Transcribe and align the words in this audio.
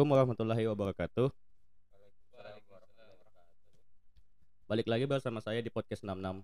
Assalamualaikum 0.00 0.32
warahmatullahi 0.32 0.64
wabarakatuh. 0.64 1.28
Balik 4.64 4.88
lagi 4.88 5.04
bersama 5.04 5.44
saya 5.44 5.60
di 5.60 5.68
podcast 5.68 6.08
66 6.08 6.40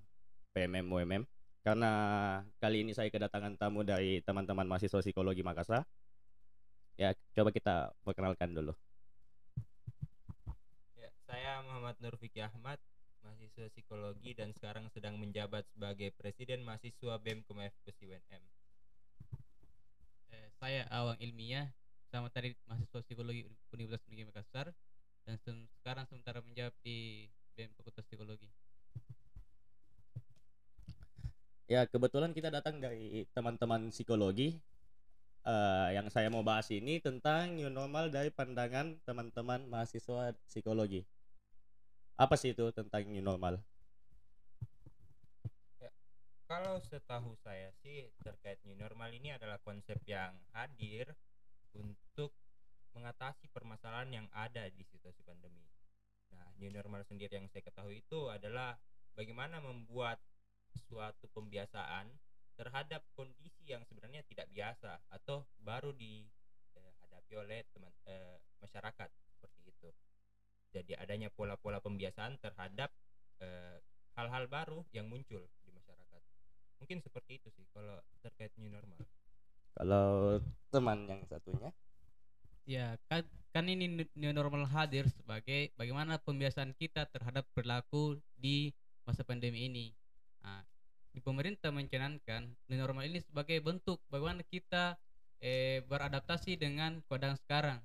PMM 0.53 0.85
UMM. 0.85 1.23
Karena 1.65 1.91
kali 2.61 2.85
ini 2.85 2.93
saya 2.93 3.09
kedatangan 3.09 3.57
tamu 3.57 3.81
dari 3.81 4.21
teman-teman 4.21 4.69
mahasiswa 4.69 5.01
psikologi 5.01 5.41
Makassar. 5.41 5.89
Ya, 7.01 7.17
coba 7.33 7.49
kita 7.49 7.97
perkenalkan 8.05 8.53
dulu. 8.53 8.77
Ya, 11.01 11.09
saya 11.25 11.65
Muhammad 11.65 11.97
Nur 12.05 12.21
Fiki 12.21 12.45
Ahmad, 12.45 12.77
mahasiswa 13.25 13.73
psikologi 13.73 14.37
dan 14.37 14.53
sekarang 14.53 14.93
sedang 14.93 15.17
menjabat 15.17 15.65
sebagai 15.73 16.13
presiden 16.13 16.61
mahasiswa 16.61 17.17
BEM 17.25 17.41
Kemfpes 17.49 18.05
UNM. 18.05 18.43
Eh, 20.29 20.49
saya 20.61 20.85
Awang 20.93 21.17
Ilmiah, 21.25 21.73
sama 22.17 22.33
tadi 22.33 22.57
mahasiswa 22.65 23.05
psikologi 23.05 23.45
Universitas 23.77 24.09
Negeri 24.09 24.25
Makassar 24.33 24.73
dan 25.29 25.37
se- 25.37 25.69
sekarang 25.77 26.09
sementara 26.09 26.41
menjawab 26.41 26.73
di 26.81 27.29
BEM 27.53 27.69
Fakultas 27.77 28.09
Psikologi. 28.09 28.49
Ya, 31.69 31.85
kebetulan 31.85 32.33
kita 32.33 32.49
datang 32.49 32.81
dari 32.81 33.29
teman-teman 33.37 33.93
psikologi. 33.93 34.57
Eh, 35.47 35.89
yang 35.93 36.09
saya 36.09 36.33
mau 36.33 36.41
bahas 36.41 36.73
ini 36.73 36.99
tentang 37.05 37.53
new 37.53 37.69
normal 37.69 38.09
dari 38.09 38.33
pandangan 38.33 38.97
teman-teman 39.05 39.69
mahasiswa 39.69 40.33
psikologi. 40.49 41.05
Apa 42.17 42.35
sih 42.41 42.57
itu 42.57 42.73
tentang 42.73 43.05
new 43.13 43.21
normal? 43.21 43.61
Kalau 46.47 46.79
setahu 46.79 47.35
saya 47.43 47.75
sih 47.83 48.07
terkait 48.23 48.63
new 48.63 48.79
normal 48.79 49.11
ini 49.11 49.35
adalah 49.35 49.59
konsep 49.67 49.99
yang 50.07 50.31
hadir 50.55 51.11
untuk 51.77 52.33
mengatasi 52.97 53.53
permasalahan 53.53 54.09
yang 54.09 54.27
ada 54.33 54.69
di 54.73 54.85
situasi 54.89 55.21
pandemi. 55.21 55.65
Nah, 56.33 56.49
new 56.57 56.73
normal 56.73 57.05
sendiri 57.05 57.37
yang 57.37 57.49
saya 57.53 57.61
ketahui 57.61 58.01
itu 58.01 58.33
adalah 58.33 58.77
bagaimana 59.13 59.61
membuat 59.61 60.17
suatu 60.89 61.29
pembiasaan 61.33 62.09
terhadap 62.57 63.05
kondisi 63.13 63.69
yang 63.69 63.85
sebenarnya 63.85 64.25
tidak 64.25 64.49
biasa 64.49 64.97
atau 65.13 65.45
baru 65.61 65.93
dihadapi 65.93 67.33
oleh 67.37 67.65
teman 67.73 67.93
eh, 68.09 68.41
masyarakat 68.65 69.09
seperti 69.37 69.61
itu. 69.69 69.89
Jadi 70.73 70.93
adanya 70.97 71.29
pola-pola 71.29 71.81
pembiasaan 71.85 72.41
terhadap 72.41 72.93
eh, 73.45 73.77
hal-hal 74.17 74.49
baru 74.49 74.81
yang 74.97 75.09
muncul 75.09 75.45
di 75.65 75.71
masyarakat. 75.73 76.23
Mungkin 76.81 77.05
seperti 77.05 77.41
itu 77.45 77.49
sih 77.53 77.69
kalau 77.73 78.01
terkait 78.25 78.53
new 78.57 78.73
normal. 78.73 78.97
Kalau 79.77 80.41
teman 80.73 80.99
yang 81.11 81.23
satunya 81.31 81.71
Ya, 82.67 82.99
kan, 83.07 83.23
kan 83.55 83.65
ini 83.71 83.87
new- 84.19 84.35
normal 84.35 84.67
hadir 84.67 85.07
sebagai 85.11 85.71
bagaimana 85.79 86.19
pembiasaan 86.19 86.75
kita 86.75 87.07
terhadap 87.15 87.47
perilaku 87.55 88.19
di 88.35 88.75
masa 89.07 89.23
pandemi 89.23 89.71
ini. 89.71 89.87
Nah, 90.43 90.67
di 91.15 91.23
pemerintah 91.23 91.71
mencanangkan 91.71 92.43
new 92.69 92.79
normal 92.79 93.07
ini 93.07 93.23
sebagai 93.23 93.63
bentuk 93.63 94.03
bagaimana 94.11 94.43
kita 94.43 94.99
eh, 95.39 95.81
beradaptasi 95.87 96.59
dengan 96.59 96.99
keadaan 97.07 97.39
sekarang. 97.39 97.79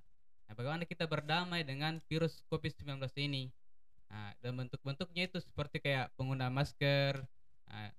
Nah, 0.50 0.54
bagaimana 0.58 0.84
kita 0.90 1.06
berdamai 1.06 1.62
dengan 1.62 2.02
virus 2.10 2.42
COVID-19 2.50 3.06
ini. 3.22 3.54
Nah, 4.12 4.34
dan 4.42 4.54
bentuk-bentuknya 4.58 5.30
itu 5.30 5.38
seperti 5.40 5.78
kayak 5.80 6.12
pengguna 6.18 6.50
masker. 6.52 7.22
Nah, 7.70 7.90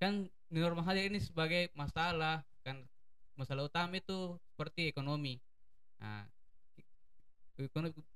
kan 0.00 0.30
new 0.52 0.62
normal 0.62 0.84
hadir 0.88 1.10
ini 1.10 1.20
sebagai 1.22 1.68
masalah 1.76 2.42
kan 2.64 2.82
masalah 3.40 3.64
utama 3.70 3.94
itu 4.02 4.18
seperti 4.52 4.80
ekonomi. 4.92 5.34
Nah, 6.02 6.24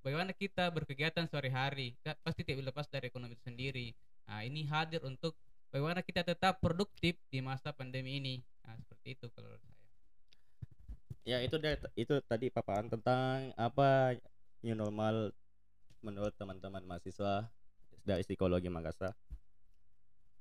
bagaimana 0.02 0.32
kita 0.34 0.64
berkegiatan 0.76 1.26
sehari-hari 1.30 1.94
Ka- 2.04 2.18
pasti 2.24 2.42
tidak 2.46 2.72
lepas 2.72 2.86
dari 2.90 3.06
ekonomi 3.12 3.32
itu 3.36 3.44
sendiri. 3.50 3.86
Nah, 4.28 4.40
ini 4.48 4.60
hadir 4.72 5.00
untuk 5.04 5.32
bagaimana 5.72 6.00
kita 6.08 6.22
tetap 6.24 6.58
produktif 6.64 7.14
di 7.32 7.40
masa 7.44 7.70
pandemi 7.78 8.18
ini. 8.20 8.34
Nah, 8.64 8.76
seperti 8.80 9.08
itu 9.16 9.26
kalau 9.34 9.52
saya. 9.60 9.74
ya 11.24 11.38
itu 11.46 11.56
dia 11.62 11.74
itu 11.96 12.14
tadi 12.30 12.46
paparan 12.52 12.88
tentang 12.92 13.52
apa 13.56 14.16
new 14.64 14.76
normal 14.76 15.32
menurut 16.04 16.34
teman-teman 16.36 16.84
mahasiswa 16.84 17.48
dari 18.04 18.22
psikologi 18.26 18.68
Makassar. 18.68 19.12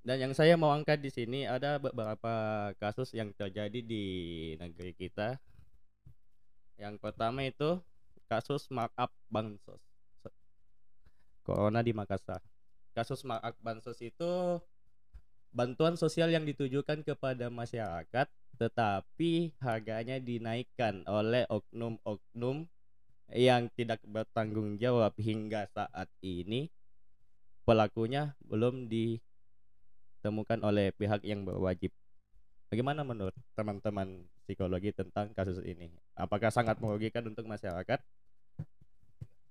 Dan 0.03 0.19
yang 0.19 0.33
saya 0.35 0.59
mau 0.59 0.75
angkat 0.75 0.99
di 0.99 1.07
sini 1.07 1.47
ada 1.47 1.79
beberapa 1.79 2.33
kasus 2.75 3.15
yang 3.15 3.31
terjadi 3.31 3.79
di 3.79 4.05
negeri 4.59 4.91
kita. 4.91 5.39
Yang 6.75 6.99
pertama 6.99 7.47
itu 7.47 7.79
kasus 8.27 8.67
markup 8.67 9.07
bansos. 9.31 9.79
Corona 11.47 11.79
di 11.79 11.95
Makassar. 11.95 12.43
Kasus 12.91 13.23
markup 13.23 13.55
bansos 13.63 13.95
itu 14.03 14.59
bantuan 15.55 15.95
sosial 15.95 16.35
yang 16.35 16.43
ditujukan 16.43 17.07
kepada 17.07 17.47
masyarakat 17.47 18.27
tetapi 18.57 19.55
harganya 19.61 20.19
dinaikkan 20.21 21.01
oleh 21.09 21.47
oknum-oknum 21.49 22.69
yang 23.33 23.71
tidak 23.73 24.03
bertanggung 24.05 24.77
jawab 24.77 25.15
hingga 25.17 25.65
saat 25.73 26.09
ini 26.21 26.69
pelakunya 27.65 28.37
belum 28.45 28.91
ditemukan 30.23 30.63
oleh 30.63 30.95
pihak 30.95 31.19
yang 31.27 31.43
berwajib. 31.43 31.91
Bagaimana 32.71 33.03
menurut 33.03 33.35
teman-teman 33.59 34.23
psikologi 34.47 34.95
tentang 34.95 35.35
kasus 35.35 35.59
ini? 35.67 35.91
Apakah 36.15 36.47
sangat 36.47 36.79
merugikan 36.79 37.27
untuk 37.27 37.43
masyarakat? 37.43 37.99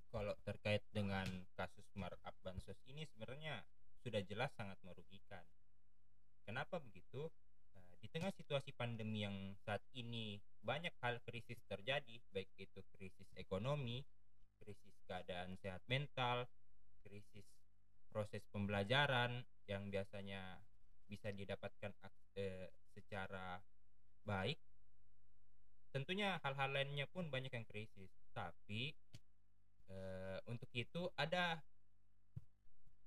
Kalau 0.08 0.32
terkait 0.48 0.80
dengan 0.88 1.28
kasus 1.52 1.84
markup 1.92 2.32
bansos 2.40 2.80
ini 2.88 3.04
sebenarnya 3.04 3.60
sudah 4.00 4.24
jelas 4.24 4.48
sangat 4.56 4.80
merugikan. 4.80 5.44
Kenapa 6.48 6.80
begitu? 6.80 7.28
Nah, 7.76 7.84
di 8.00 8.08
tengah 8.08 8.32
situasi 8.32 8.72
pandemi 8.72 9.28
yang 9.28 9.52
saat 9.68 9.84
ini 9.92 10.40
banyak 10.64 10.96
hal 11.04 11.20
krisis 11.28 11.60
terjadi, 11.68 12.16
baik 12.32 12.48
itu 12.56 12.80
krisis 12.96 13.28
ekonomi, 13.36 14.00
krisis 14.56 14.96
keadaan 15.04 15.52
sehat 15.60 15.84
mental, 15.84 16.48
krisis 17.04 17.44
proses 18.12 18.44
pembelajaran 18.52 19.42
yang 19.66 19.88
biasanya 19.88 20.60
bisa 21.08 21.32
didapatkan 21.32 21.92
eh, 22.36 22.68
secara 22.92 23.58
baik. 24.28 24.60
Tentunya 25.92 26.40
hal-hal 26.40 26.72
lainnya 26.72 27.04
pun 27.08 27.28
banyak 27.28 27.52
yang 27.52 27.66
krisis, 27.68 28.12
tapi 28.32 28.92
eh, 29.88 30.38
untuk 30.48 30.68
itu 30.72 31.08
ada 31.16 31.60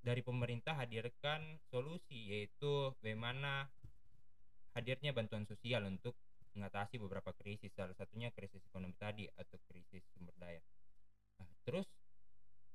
dari 0.06 0.22
pemerintah 0.22 0.78
hadirkan 0.78 1.58
solusi 1.74 2.30
yaitu 2.30 2.94
bagaimana 3.02 3.66
hadirnya 4.78 5.18
bantuan 5.18 5.50
sosial 5.50 5.82
untuk 5.90 6.14
mengatasi 6.54 7.02
beberapa 7.02 7.34
krisis 7.34 7.74
salah 7.74 7.98
satunya 7.98 8.30
krisis 8.32 8.62
ekonomi 8.70 8.94
tadi 9.02 9.26
atau 9.26 9.58
krisis 9.66 10.06
sumber 10.14 10.38
daya. 10.38 10.62
Nah, 11.42 11.50
terus 11.66 11.90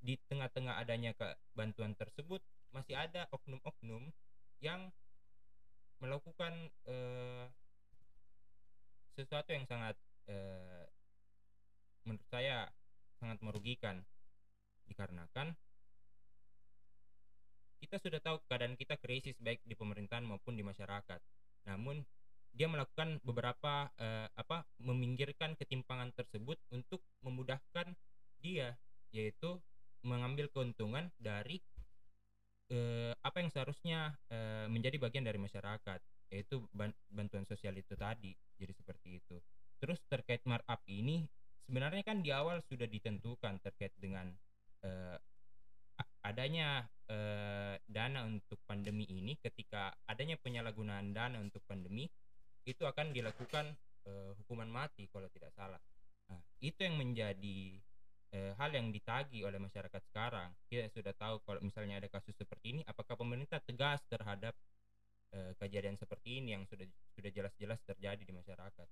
di 0.00 0.16
tengah-tengah 0.28 0.80
adanya 0.80 1.12
bantuan 1.52 1.92
tersebut 1.96 2.40
masih 2.72 2.96
ada 2.96 3.28
oknum-oknum 3.32 4.08
yang 4.64 4.88
melakukan 6.00 6.72
eh, 6.88 7.44
sesuatu 9.16 9.52
yang 9.52 9.68
sangat 9.68 9.96
eh, 10.28 10.88
menurut 12.08 12.24
saya 12.32 12.72
sangat 13.20 13.36
merugikan 13.44 14.00
dikarenakan 14.88 15.52
kita 17.80 17.96
sudah 18.00 18.20
tahu 18.20 18.36
keadaan 18.48 18.76
kita 18.76 18.96
krisis 19.00 19.36
baik 19.40 19.60
di 19.64 19.72
pemerintahan 19.72 20.20
maupun 20.20 20.52
di 20.52 20.60
masyarakat. 20.60 21.16
Namun 21.64 22.04
dia 22.52 22.68
melakukan 22.68 23.22
beberapa 23.24 23.88
eh, 23.96 24.28
apa 24.36 24.68
meminggirkan 24.84 25.56
ketimpangan 25.56 26.12
tersebut 26.12 26.60
untuk 26.70 27.00
memudahkan 27.24 27.96
dia 28.44 28.76
yaitu 29.10 29.58
mengambil 30.02 30.48
keuntungan 30.48 31.12
dari 31.20 31.60
eh, 32.70 33.12
apa 33.20 33.36
yang 33.42 33.50
seharusnya 33.52 34.14
eh, 34.30 34.66
menjadi 34.70 34.96
bagian 34.96 35.26
dari 35.26 35.36
masyarakat 35.36 36.00
yaitu 36.30 36.62
ban- 36.70 36.96
bantuan 37.10 37.42
sosial 37.44 37.74
itu 37.74 37.98
tadi. 37.98 38.32
Jadi 38.56 38.72
seperti 38.76 39.08
itu. 39.18 39.36
Terus 39.82 39.98
terkait 40.06 40.44
markup 40.46 40.80
ini 40.86 41.26
sebenarnya 41.66 42.02
kan 42.06 42.22
di 42.22 42.30
awal 42.30 42.62
sudah 42.66 42.86
ditentukan 42.86 43.58
terkait 43.62 43.94
dengan 43.98 44.30
eh, 44.86 45.18
adanya 46.24 46.86
eh, 47.08 47.76
dana 47.88 48.24
untuk 48.28 48.60
pandemi 48.68 49.08
ini 49.08 49.36
ketika 49.40 49.92
adanya 50.06 50.36
penyalahgunaan 50.40 51.12
dana 51.16 51.40
untuk 51.40 51.64
pandemi 51.64 52.08
itu 52.68 52.84
akan 52.84 53.10
dilakukan 53.10 53.72
eh, 54.06 54.30
hukuman 54.40 54.68
mati 54.68 55.08
kalau 55.08 55.26
tidak 55.32 55.50
salah. 55.56 55.80
Nah, 56.30 56.40
itu 56.62 56.86
yang 56.86 57.00
menjadi 57.00 57.80
eh, 58.34 58.52
hal 58.58 58.70
yang 58.74 58.90
ditagi 58.90 59.42
oleh 59.46 59.58
masyarakat 59.58 60.02
sekarang. 60.10 60.50
Kita 60.70 60.90
sudah 60.90 61.14
tahu 61.14 61.42
kalau 61.46 61.60
misalnya 61.62 62.02
ada 62.02 62.08
kasus 62.10 62.34
seperti 62.34 62.78
ini, 62.78 62.80
apakah 62.86 63.14
pemerintah 63.18 63.62
tegas 63.62 64.02
terhadap 64.10 64.54
eh, 65.34 65.52
kejadian 65.60 65.98
seperti 65.98 66.42
ini 66.42 66.58
yang 66.58 66.64
sudah 66.66 66.86
sudah 67.14 67.30
jelas-jelas 67.30 67.80
terjadi 67.86 68.22
di 68.22 68.34
masyarakat. 68.34 68.88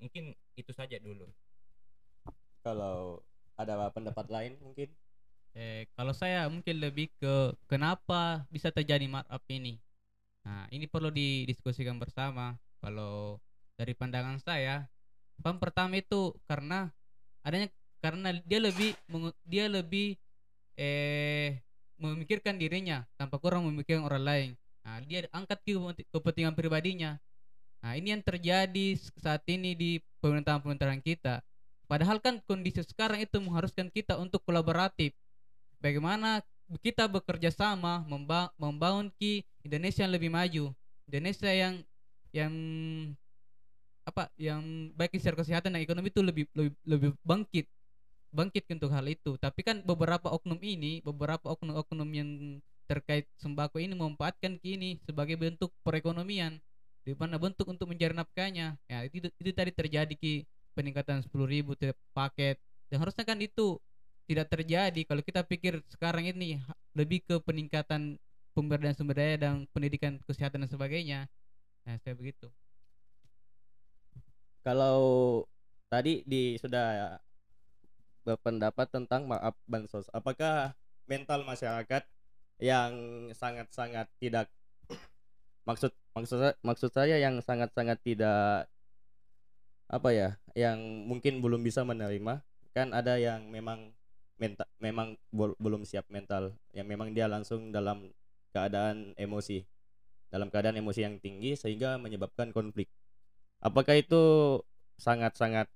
Mungkin 0.00 0.32
itu 0.56 0.72
saja 0.72 0.96
dulu. 1.00 1.28
kalau 2.60 3.24
ada 3.56 3.88
pendapat 3.88 4.28
lain 4.28 4.52
mungkin 4.60 4.92
Eh, 5.50 5.90
kalau 5.98 6.14
saya 6.14 6.46
mungkin 6.46 6.78
lebih 6.78 7.10
ke 7.18 7.58
kenapa 7.66 8.46
bisa 8.54 8.70
terjadi 8.70 9.02
markup 9.10 9.42
ini. 9.50 9.82
Nah, 10.46 10.70
ini 10.70 10.86
perlu 10.86 11.10
didiskusikan 11.10 11.98
bersama. 11.98 12.54
Kalau 12.78 13.42
dari 13.74 13.92
pandangan 13.98 14.38
saya, 14.38 14.86
yang 15.42 15.58
pertama 15.58 15.98
itu 15.98 16.38
karena 16.46 16.94
adanya 17.42 17.66
karena 18.00 18.36
dia 18.44 18.60
lebih 18.60 18.96
dia 19.44 19.68
lebih 19.68 20.16
eh 20.76 21.60
memikirkan 22.00 22.56
dirinya 22.56 23.04
tanpa 23.20 23.36
kurang 23.36 23.68
memikirkan 23.68 24.08
orang 24.08 24.24
lain. 24.24 24.50
Nah, 24.80 25.04
dia 25.04 25.28
angkat 25.36 25.60
ke 25.60 25.76
kepentingan 26.08 26.56
pribadinya. 26.56 27.20
Nah, 27.84 27.92
ini 27.96 28.16
yang 28.16 28.24
terjadi 28.24 28.96
saat 29.20 29.44
ini 29.52 29.76
di 29.76 29.90
pemerintahan-pemerintahan 30.24 31.04
kita. 31.04 31.44
Padahal 31.84 32.16
kan 32.24 32.40
kondisi 32.48 32.80
sekarang 32.80 33.20
itu 33.20 33.36
mengharuskan 33.36 33.92
kita 33.92 34.16
untuk 34.16 34.40
kolaboratif 34.48 35.12
bagaimana 35.80 36.44
kita 36.84 37.10
bekerja 37.10 37.50
sama 37.50 38.04
memba 38.06 38.52
membangun 38.54 39.10
ki 39.18 39.42
Indonesia 39.66 40.06
yang 40.06 40.14
lebih 40.14 40.30
maju 40.30 40.64
Indonesia 41.10 41.50
yang 41.50 41.74
yang 42.30 42.52
apa 44.06 44.30
yang 44.38 44.62
baik 44.94 45.18
secara 45.18 45.42
kesehatan 45.42 45.74
dan 45.74 45.82
ekonomi 45.82 46.14
itu 46.14 46.22
lebih 46.22 46.44
lebih 46.54 46.72
lebih 46.86 47.10
bangkit 47.26 47.66
bangkit 48.30 48.66
untuk 48.70 48.90
hal 48.94 49.06
itu. 49.06 49.36
Tapi 49.38 49.60
kan 49.62 49.82
beberapa 49.82 50.30
oknum 50.30 50.58
ini 50.62 51.02
beberapa 51.02 51.50
oknum-oknum 51.54 52.08
yang 52.14 52.28
terkait 52.90 53.30
sembako 53.38 53.78
ini 53.78 53.94
memanfaatkan 53.94 54.58
kini 54.58 54.98
sebagai 55.06 55.38
bentuk 55.38 55.70
perekonomian. 55.86 56.58
Di 57.06 57.14
mana 57.16 57.38
bentuk 57.38 57.66
untuk 57.70 57.90
mencari 57.90 58.14
nafkahnya. 58.14 58.78
Ya 58.90 58.98
itu 59.06 59.30
itu 59.30 59.50
tadi 59.54 59.70
terjadi 59.74 60.14
ki 60.14 60.46
peningkatan 60.74 61.22
10.000 61.26 61.46
ribu 61.50 61.72
paket. 62.14 62.58
Dan 62.90 63.02
harusnya 63.02 63.22
kan 63.26 63.38
itu 63.38 63.78
tidak 64.30 64.46
terjadi. 64.50 65.00
Kalau 65.06 65.22
kita 65.22 65.42
pikir 65.46 65.82
sekarang 65.90 66.26
ini 66.30 66.58
lebih 66.94 67.22
ke 67.26 67.38
peningkatan 67.42 68.18
pemberdayaan 68.54 68.98
sumber 68.98 69.18
daya 69.18 69.36
dan 69.38 69.66
pendidikan 69.74 70.18
kesehatan 70.26 70.66
dan 70.66 70.70
sebagainya. 70.70 71.20
Nah, 71.86 71.96
saya 72.02 72.14
begitu. 72.14 72.50
kalau 74.60 75.00
tadi 75.88 76.22
di 76.28 76.60
sudah 76.60 77.16
berpendapat 78.26 78.86
tentang 78.90 79.26
maaf 79.26 79.56
bansos. 79.64 80.06
Apakah 80.12 80.76
mental 81.08 81.42
masyarakat 81.42 82.06
yang 82.60 82.92
sangat-sangat 83.32 84.06
tidak 84.20 84.46
maksud 85.68 85.90
maksud 86.12 86.54
maksud 86.60 86.90
saya 86.92 87.16
yang 87.16 87.40
sangat-sangat 87.40 87.96
tidak 88.04 88.68
apa 89.90 90.10
ya 90.12 90.28
yang 90.52 90.78
mungkin 91.08 91.40
belum 91.40 91.64
bisa 91.64 91.82
menerima 91.82 92.44
kan 92.76 92.92
ada 92.94 93.16
yang 93.16 93.48
memang 93.48 93.90
mental 94.36 94.68
memang 94.78 95.18
belum 95.34 95.82
siap 95.88 96.06
mental 96.12 96.54
yang 96.76 96.86
memang 96.86 97.16
dia 97.16 97.26
langsung 97.26 97.72
dalam 97.72 98.12
keadaan 98.52 99.16
emosi 99.16 99.66
dalam 100.30 100.46
keadaan 100.48 100.78
emosi 100.78 101.00
yang 101.02 101.18
tinggi 101.18 101.58
sehingga 101.58 101.98
menyebabkan 101.98 102.54
konflik. 102.54 102.86
Apakah 103.60 103.98
itu 103.98 104.22
sangat-sangat 104.96 105.66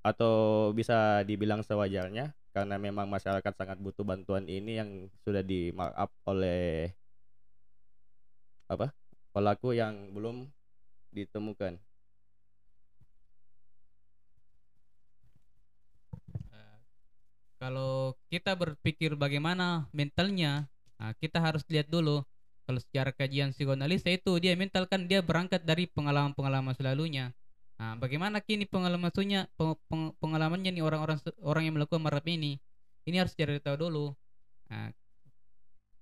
atau 0.00 0.70
bisa 0.72 1.20
dibilang 1.28 1.60
sewajarnya 1.60 2.32
karena 2.54 2.76
memang 2.80 3.06
masyarakat 3.06 3.52
sangat 3.54 3.78
butuh 3.78 4.02
bantuan 4.02 4.44
ini 4.48 4.80
yang 4.80 4.90
sudah 5.24 5.42
di 5.44 5.70
markup 5.76 6.10
oleh 6.26 6.90
apa 8.72 8.86
pelaku 9.34 9.76
yang 9.76 9.94
belum 10.16 10.36
ditemukan 11.14 11.74
Eh, 16.54 16.76
kalau 17.60 18.16
kita 18.32 18.52
berpikir 18.56 19.14
bagaimana 19.18 19.88
mentalnya, 19.94 20.66
nah, 21.00 21.12
kita 21.16 21.38
harus 21.42 21.62
lihat 21.72 21.88
dulu. 21.90 22.24
Kalau 22.66 22.80
secara 22.80 23.10
kajian 23.10 23.50
psikoanalisa 23.50 24.10
itu 24.14 24.32
dia 24.38 24.54
mental 24.54 24.86
kan 24.86 25.02
dia 25.10 25.20
berangkat 25.24 25.62
dari 25.66 25.90
pengalaman-pengalaman 25.90 26.74
selalunya. 26.78 27.34
Nah, 27.80 27.96
bagaimana 27.96 28.44
kini 28.44 28.68
pengalamannya 28.68 29.48
peng- 29.56 29.80
peng- 29.88 30.12
pengalamannya 30.20 30.68
nih 30.76 30.84
orang-orang 30.84 31.16
orang 31.40 31.62
yang 31.64 31.74
melakukan 31.80 32.04
marap 32.04 32.24
ini? 32.28 32.60
Ini 33.08 33.24
harus 33.24 33.32
cari 33.32 33.56
tahu 33.56 33.76
dulu. 33.88 34.12
Nah, 34.68 34.92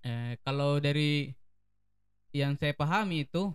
eh, 0.02 0.34
kalau 0.42 0.82
dari 0.82 1.30
yang 2.34 2.58
saya 2.60 2.74
pahami 2.76 3.24
itu 3.24 3.48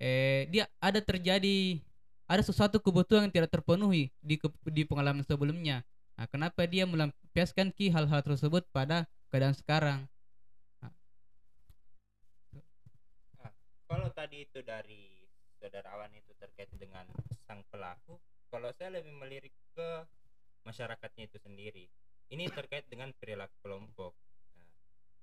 eh 0.00 0.48
dia 0.50 0.64
ada 0.80 0.98
terjadi 1.04 1.78
ada 2.24 2.42
sesuatu 2.42 2.80
kebutuhan 2.80 3.28
yang 3.28 3.34
tidak 3.34 3.50
terpenuhi 3.52 4.08
di 4.24 4.40
di 4.72 4.82
pengalaman 4.88 5.22
sebelumnya. 5.26 5.84
Nah, 6.16 6.26
kenapa 6.32 6.64
dia 6.64 6.88
melampiaskan 6.88 7.72
ki 7.76 7.92
hal-hal 7.92 8.24
tersebut 8.24 8.64
pada 8.72 9.04
keadaan 9.28 9.52
sekarang? 9.56 10.00
kalau 13.90 14.06
tadi 14.14 14.46
itu 14.46 14.62
dari 14.62 15.19
saudara 15.60 15.92
Awan 15.92 16.16
itu 16.16 16.32
terkait 16.40 16.72
dengan 16.72 17.04
sang 17.44 17.60
pelaku 17.68 18.16
kalau 18.48 18.72
saya 18.72 18.98
lebih 18.98 19.12
melirik 19.14 19.54
ke 19.76 19.88
masyarakatnya 20.64 21.30
itu 21.30 21.38
sendiri. 21.38 21.86
Ini 22.30 22.50
terkait 22.50 22.86
dengan 22.90 23.14
perilaku 23.14 23.54
kelompok. 23.62 24.12
Nah, 24.58 24.70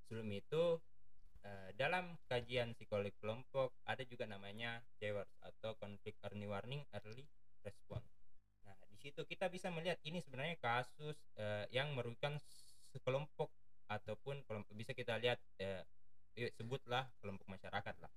sebelum 0.05 0.27
itu 0.31 0.79
eh, 1.43 1.69
dalam 1.75 2.15
kajian 2.27 2.75
psikologi 2.75 3.15
kelompok 3.19 3.73
ada 3.87 4.03
juga 4.07 4.27
namanya 4.27 4.79
JEWARS 4.99 5.31
atau 5.43 5.75
Conflict 5.79 6.19
Early 6.23 6.47
Warning 6.47 6.83
Early 6.95 7.25
Response. 7.63 8.07
Nah 8.67 8.75
di 8.91 8.97
situ 8.99 9.23
kita 9.23 9.47
bisa 9.47 9.71
melihat 9.71 9.99
ini 10.03 10.19
sebenarnya 10.19 10.59
kasus 10.59 11.15
eh, 11.39 11.65
yang 11.71 11.95
merugikan 11.95 12.35
sekelompok 12.91 13.51
ataupun 13.87 14.43
kelompok. 14.43 14.73
Bisa 14.75 14.91
kita 14.91 15.15
lihat 15.19 15.39
eh, 15.59 15.83
sebutlah 16.59 17.07
kelompok 17.23 17.47
masyarakat 17.49 17.95
lah 18.03 18.11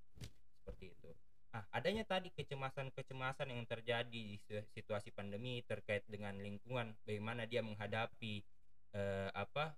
seperti 0.61 0.93
itu. 0.93 1.09
Nah, 1.51 1.67
adanya 1.75 2.07
tadi 2.07 2.31
kecemasan-kecemasan 2.31 3.51
yang 3.51 3.67
terjadi 3.67 4.07
di 4.07 4.39
si- 4.39 4.67
situasi 4.71 5.11
pandemi 5.11 5.59
terkait 5.67 6.07
dengan 6.07 6.31
lingkungan, 6.39 6.95
bagaimana 7.03 7.43
dia 7.43 7.59
menghadapi 7.59 8.39
eh, 8.95 9.29
apa 9.35 9.75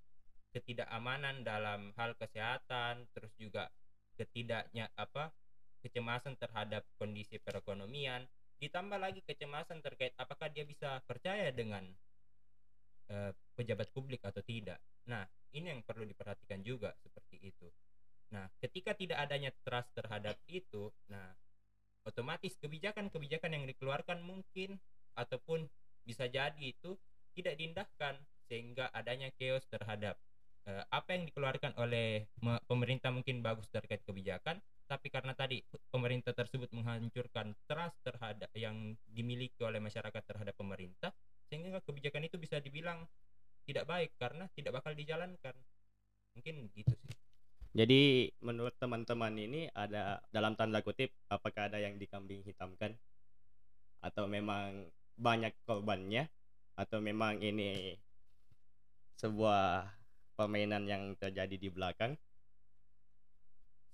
ketidakamanan 0.53 1.41
dalam 1.41 1.89
hal 1.97 2.13
kesehatan, 2.13 3.09
terus 3.17 3.33
juga 3.41 3.73
ketidaknya 4.21 4.85
apa 4.93 5.33
kecemasan 5.81 6.37
terhadap 6.37 6.85
kondisi 7.01 7.41
perekonomian, 7.41 8.29
ditambah 8.61 9.01
lagi 9.01 9.25
kecemasan 9.25 9.81
terkait 9.81 10.13
apakah 10.21 10.53
dia 10.53 10.63
bisa 10.69 11.01
percaya 11.09 11.49
dengan 11.49 11.89
eh, 13.09 13.33
pejabat 13.57 13.89
publik 13.89 14.21
atau 14.21 14.45
tidak. 14.45 14.77
Nah, 15.09 15.25
ini 15.57 15.73
yang 15.73 15.81
perlu 15.81 16.05
diperhatikan 16.05 16.61
juga 16.61 16.93
seperti 17.01 17.49
itu. 17.49 17.65
Nah, 18.29 18.45
ketika 18.61 18.93
tidak 18.93 19.25
adanya 19.25 19.49
trust 19.65 19.89
terhadap 19.97 20.37
itu, 20.49 20.89
nah 21.09 21.33
otomatis 22.03 22.55
kebijakan-kebijakan 22.59 23.51
yang 23.55 23.65
dikeluarkan 23.67 24.19
mungkin 24.23 24.79
ataupun 25.15 25.67
bisa 26.03 26.27
jadi 26.27 26.59
itu 26.59 26.99
tidak 27.33 27.55
diindahkan 27.57 28.19
sehingga 28.45 28.91
adanya 28.91 29.31
chaos 29.39 29.65
terhadap 29.71 30.19
eh, 30.67 30.83
apa 30.91 31.09
yang 31.15 31.23
dikeluarkan 31.27 31.73
oleh 31.79 32.27
me- 32.43 32.61
pemerintah 32.67 33.09
mungkin 33.09 33.39
bagus 33.39 33.67
terkait 33.71 34.03
kebijakan, 34.03 34.59
tapi 34.87 35.07
karena 35.09 35.33
tadi 35.33 35.63
pemerintah 35.89 36.35
tersebut 36.35 36.69
menghancurkan 36.75 37.55
trust 37.67 37.97
terhadap 38.03 38.51
yang 38.53 38.95
dimiliki 39.07 39.63
oleh 39.63 39.79
masyarakat 39.79 40.23
terhadap 40.27 40.55
pemerintah, 40.59 41.11
sehingga 41.47 41.79
kebijakan 41.83 42.27
itu 42.27 42.37
bisa 42.39 42.59
dibilang 42.59 43.07
tidak 43.63 43.87
baik 43.87 44.11
karena 44.19 44.45
tidak 44.53 44.83
bakal 44.83 44.91
dijalankan. 44.91 45.55
Mungkin 46.35 46.67
gitu 46.75 46.93
sih. 47.07 47.22
Jadi 47.73 48.29
menurut 48.45 48.77
teman-teman 48.77 49.33
ini 49.33 49.65
ada 49.73 50.21
dalam 50.29 50.53
tanda 50.53 50.85
kutip 50.85 51.09
apakah 51.25 51.73
ada 51.73 51.81
yang 51.81 51.97
dikambing 51.97 52.45
hitamkan 52.45 52.93
atau 53.97 54.29
memang 54.29 54.85
banyak 55.17 55.53
korbannya 55.65 56.29
atau 56.77 57.01
memang 57.01 57.41
ini 57.41 57.97
sebuah 59.17 59.89
permainan 60.37 60.85
yang 60.85 61.17
terjadi 61.17 61.57
di 61.57 61.69
belakang? 61.73 62.13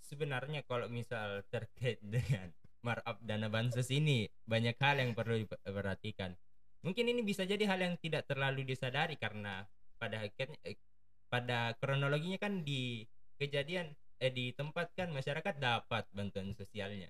sebenarnya 0.09 0.65
kalau 0.65 0.89
misal 0.89 1.45
terkait 1.53 2.01
dengan 2.13 2.49
markup 2.81 3.21
dana 3.21 3.45
bansos 3.45 3.93
ini 3.93 4.25
banyak 4.49 4.73
hal 4.81 4.97
yang 4.97 5.13
perlu 5.13 5.37
diperhatikan. 5.45 6.33
Mungkin 6.81 7.05
ini 7.11 7.21
bisa 7.21 7.45
jadi 7.45 7.61
hal 7.69 7.77
yang 7.77 7.95
tidak 8.01 8.25
terlalu 8.25 8.65
disadari 8.65 9.19
karena 9.19 9.67
pada 9.99 10.23
akhirnya 10.25 10.57
eh, 10.65 10.79
pada 11.27 11.75
kronologinya 11.77 12.39
kan 12.39 12.63
di 12.63 13.03
kejadian 13.39 13.95
eh 14.19 14.29
di 14.35 14.51
tempat 14.51 14.91
kan 14.99 15.09
masyarakat 15.15 15.55
dapat 15.57 16.03
bantuan 16.11 16.51
sosialnya. 16.51 17.07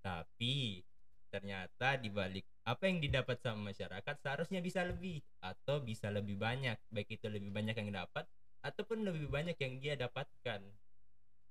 Tapi 0.00 0.80
ternyata 1.28 2.00
di 2.00 2.08
balik 2.08 2.48
apa 2.64 2.88
yang 2.88 2.98
didapat 2.98 3.36
sama 3.44 3.70
masyarakat 3.70 4.16
seharusnya 4.24 4.64
bisa 4.64 4.80
lebih 4.88 5.20
atau 5.44 5.84
bisa 5.84 6.08
lebih 6.08 6.40
banyak 6.40 6.80
baik 6.88 7.20
itu 7.20 7.28
lebih 7.28 7.52
banyak 7.52 7.76
yang 7.76 7.92
dapat 7.92 8.24
ataupun 8.64 9.04
lebih 9.04 9.28
banyak 9.28 9.54
yang 9.60 9.76
dia 9.78 9.94
dapatkan. 10.00 10.64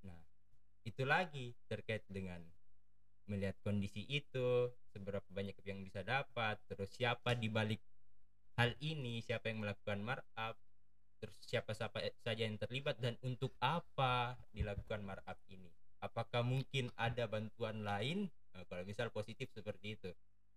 Nah, 0.02 0.20
itu 0.82 1.06
lagi 1.06 1.54
terkait 1.70 2.02
dengan 2.10 2.42
melihat 3.30 3.54
kondisi 3.62 4.06
itu 4.06 4.70
seberapa 4.90 5.26
banyak 5.30 5.54
yang 5.66 5.82
bisa 5.82 6.02
dapat 6.02 6.58
terus 6.70 6.90
siapa 6.94 7.34
di 7.34 7.50
balik 7.50 7.82
hal 8.54 8.72
ini 8.78 9.18
siapa 9.22 9.50
yang 9.50 9.66
melakukan 9.66 9.98
markup 10.02 10.54
terus 11.26 11.42
siapa 11.42 11.74
siapa 11.74 11.98
saja 12.22 12.46
yang 12.46 12.54
terlibat 12.54 12.94
dan 13.02 13.18
untuk 13.26 13.50
apa 13.58 14.38
dilakukan 14.54 15.02
markup 15.02 15.34
ini? 15.50 15.66
Apakah 15.98 16.46
mungkin 16.46 16.94
ada 16.94 17.26
bantuan 17.26 17.82
lain? 17.82 18.30
Nah, 18.54 18.62
kalau 18.70 18.86
misal 18.86 19.10
positif 19.10 19.50
seperti 19.50 19.98
itu 19.98 20.10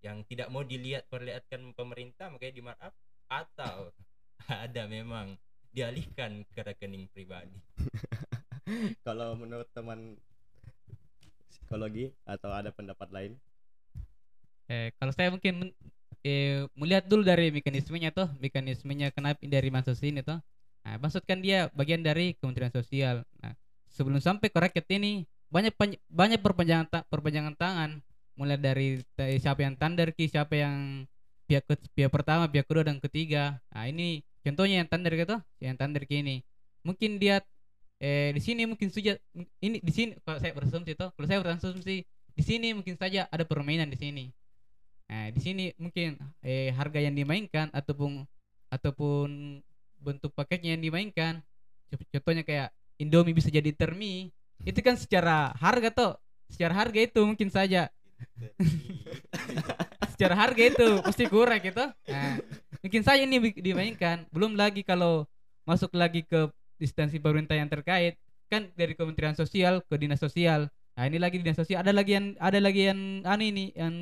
yang 0.06 0.22
tidak 0.30 0.48
mau 0.54 0.62
dilihat 0.62 1.10
perlihatkan 1.10 1.74
pemerintah 1.74 2.30
makanya 2.30 2.54
di 2.54 2.64
markup 2.64 2.94
atau 3.28 3.90
ada 4.70 4.86
memang 4.86 5.34
dialihkan 5.74 6.46
ke 6.54 6.62
rekening 6.62 7.10
pribadi? 7.10 7.58
Kalau 9.06 9.34
menurut 9.34 9.66
teman 9.74 10.14
psikologi 11.50 12.14
atau 12.22 12.54
ada 12.54 12.70
pendapat 12.70 13.10
lain? 13.10 13.32
Eh, 14.70 14.94
kalau 15.02 15.10
saya 15.10 15.34
mungkin 15.34 15.74
eh, 16.22 16.70
melihat 16.78 17.10
dulu 17.10 17.26
dari 17.26 17.50
mekanismenya 17.50 18.14
tuh, 18.14 18.30
mekanismenya 18.38 19.10
kenapa 19.10 19.42
dari 19.42 19.74
bansos 19.74 19.98
ini 20.06 20.22
tuh. 20.22 20.38
Nah, 20.90 20.98
bansos 20.98 21.22
kan 21.22 21.38
dia 21.38 21.70
bagian 21.78 22.02
dari 22.02 22.34
Kementerian 22.42 22.74
Sosial. 22.74 23.22
Nah, 23.46 23.54
sebelum 23.94 24.18
sampai 24.18 24.50
ke 24.50 24.58
rakyat 24.58 24.90
ini 24.98 25.30
banyak 25.54 25.78
banyak 26.10 26.42
perpanjangan 26.42 26.90
ta- 26.90 27.06
perpanjangan 27.06 27.54
tangan 27.54 28.02
mulai 28.34 28.58
dari 28.58 28.98
siapa 29.38 29.62
yang 29.62 29.78
tender 29.78 30.10
ki, 30.18 30.26
siapa 30.26 30.58
yang 30.58 31.06
pihak 31.46 31.62
pihak 31.94 32.10
pertama, 32.10 32.50
pihak 32.50 32.66
kedua 32.66 32.90
dan 32.90 32.98
ketiga. 32.98 33.62
Nah, 33.70 33.86
ini 33.86 34.26
contohnya 34.42 34.82
yang 34.82 34.90
tender 34.90 35.14
gitu, 35.14 35.38
yang 35.62 35.78
tender 35.78 36.10
ki 36.10 36.26
ini. 36.26 36.42
Mungkin 36.82 37.22
dia 37.22 37.46
eh 38.02 38.34
di 38.34 38.42
sini 38.42 38.66
mungkin 38.66 38.90
saja 38.90 39.14
ini 39.62 39.78
di 39.78 39.92
sini 39.94 40.18
kalau 40.26 40.42
saya 40.42 40.58
berasumsi 40.58 40.98
tuh, 40.98 41.14
kalau 41.14 41.28
saya 41.30 41.38
berasumsi 41.38 42.02
di 42.34 42.44
sini 42.44 42.74
mungkin 42.74 42.98
saja 42.98 43.30
ada 43.30 43.46
permainan 43.46 43.94
di 43.94 43.98
sini. 44.02 44.26
Nah, 45.06 45.30
di 45.30 45.38
sini 45.38 45.70
mungkin 45.78 46.18
eh 46.42 46.74
harga 46.74 46.98
yang 46.98 47.14
dimainkan 47.14 47.70
ataupun 47.78 48.26
ataupun 48.74 49.62
bentuk 50.00 50.32
paketnya 50.34 50.76
yang 50.76 50.84
dimainkan. 50.84 51.44
Cont- 51.92 52.08
Contohnya 52.12 52.44
kayak 52.44 52.70
Indomie 53.00 53.36
bisa 53.36 53.48
jadi 53.52 53.72
termi. 53.72 54.32
Itu 54.64 54.80
kan 54.84 55.00
secara 55.00 55.56
harga 55.56 55.90
tuh, 55.92 56.12
secara 56.52 56.74
harga 56.76 57.00
itu 57.00 57.22
mungkin 57.24 57.48
saja 57.48 57.88
secara 60.14 60.36
harga 60.36 60.64
itu 60.68 60.88
pasti 61.00 61.24
kurang 61.32 61.64
gitu. 61.64 61.86
Nah, 62.12 62.36
mungkin 62.84 63.02
saja 63.04 63.24
ini 63.24 63.40
dimainkan. 63.56 64.28
Belum 64.32 64.56
lagi 64.60 64.84
kalau 64.84 65.24
masuk 65.64 65.96
lagi 65.96 66.28
ke 66.28 66.50
instansi 66.80 67.20
pemerintah 67.20 67.56
yang 67.56 67.72
terkait 67.72 68.20
kan 68.50 68.68
dari 68.74 68.98
Kementerian 68.98 69.38
Sosial 69.38 69.80
ke 69.86 69.96
Dinas 69.96 70.20
Sosial. 70.20 70.68
Nah, 71.00 71.04
ini 71.08 71.22
lagi 71.22 71.40
Dinas 71.40 71.56
Sosial 71.56 71.80
ada 71.80 71.96
lagi 71.96 72.20
yang 72.20 72.36
ada 72.36 72.60
lagi 72.60 72.82
yang 72.92 73.24
aneh 73.24 73.48
ini 73.54 73.66
yang 73.78 73.96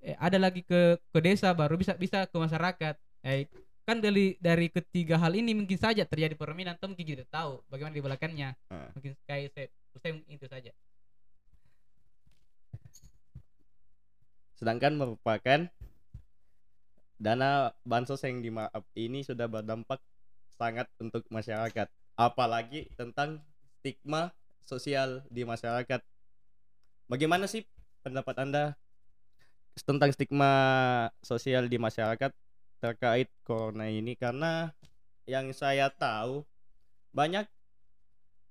eh, 0.00 0.16
ada 0.16 0.38
lagi 0.40 0.64
ke 0.64 0.96
ke 1.12 1.18
desa 1.20 1.52
baru 1.52 1.76
bisa 1.76 1.96
bisa 1.96 2.24
ke 2.24 2.36
masyarakat. 2.36 2.94
Eh, 3.26 3.44
kan 3.84 3.98
dari 3.98 4.38
dari 4.38 4.70
ketiga 4.70 5.18
hal 5.18 5.34
ini 5.34 5.56
mungkin 5.56 5.78
saja 5.80 6.06
terjadi 6.06 6.36
permainan 6.38 6.78
atau 6.78 6.92
mungkin 6.92 7.06
kita 7.06 7.26
tahu 7.26 7.64
bagaimana 7.66 7.96
di 7.96 8.04
belakangnya. 8.04 8.54
Ah. 8.70 8.92
Mungkin 8.94 9.18
kayak 9.26 9.50
saya, 9.52 9.66
saya 9.98 10.12
itu 10.30 10.46
saja. 10.46 10.70
sedangkan 14.60 14.92
merupakan 14.92 15.72
dana 17.16 17.72
bansos 17.80 18.20
yang 18.28 18.44
dimaaf 18.44 18.84
ini 18.92 19.24
sudah 19.24 19.48
berdampak 19.48 19.96
sangat 20.60 20.84
untuk 21.00 21.24
masyarakat 21.32 21.88
apalagi 22.12 22.92
tentang 22.92 23.40
stigma 23.80 24.28
sosial 24.68 25.24
di 25.32 25.48
masyarakat 25.48 26.04
bagaimana 27.08 27.48
sih 27.48 27.64
pendapat 28.04 28.36
anda 28.36 28.64
tentang 29.80 30.12
stigma 30.12 30.52
sosial 31.24 31.64
di 31.64 31.80
masyarakat 31.80 32.28
terkait 32.80 33.28
corona 33.44 33.86
ini 33.92 34.16
karena 34.16 34.72
yang 35.28 35.52
saya 35.52 35.92
tahu 35.92 36.42
banyak 37.12 37.46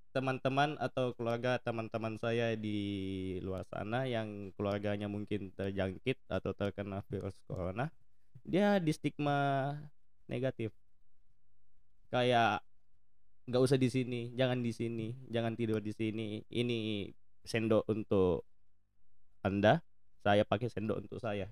teman-teman 0.09 0.73
atau 0.81 1.13
keluarga 1.13 1.61
teman-teman 1.61 2.17
saya 2.17 2.57
di 2.57 3.37
luar 3.45 3.65
sana 3.69 4.09
yang 4.09 4.49
keluarganya 4.57 5.05
mungkin 5.05 5.53
terjangkit 5.53 6.17
atau 6.29 6.53
terkena 6.53 7.05
virus 7.09 7.37
corona 7.45 7.93
dia 8.41 8.81
di 8.81 8.89
stigma 8.89 9.69
negatif. 10.25 10.73
Kayak 12.09 12.65
nggak 13.49 13.61
usah 13.65 13.77
di 13.81 13.89
sini 13.89 14.29
jangan 14.37 14.61
di 14.61 14.69
sini 14.69 15.07
jangan 15.29 15.57
tidur 15.57 15.81
di 15.81 15.89
sini 15.89 16.45
ini 16.53 17.09
sendok 17.41 17.81
untuk 17.89 18.45
anda 19.41 19.81
saya 20.21 20.45
pakai 20.45 20.69
sendok 20.69 21.01
untuk 21.01 21.17
saya 21.17 21.49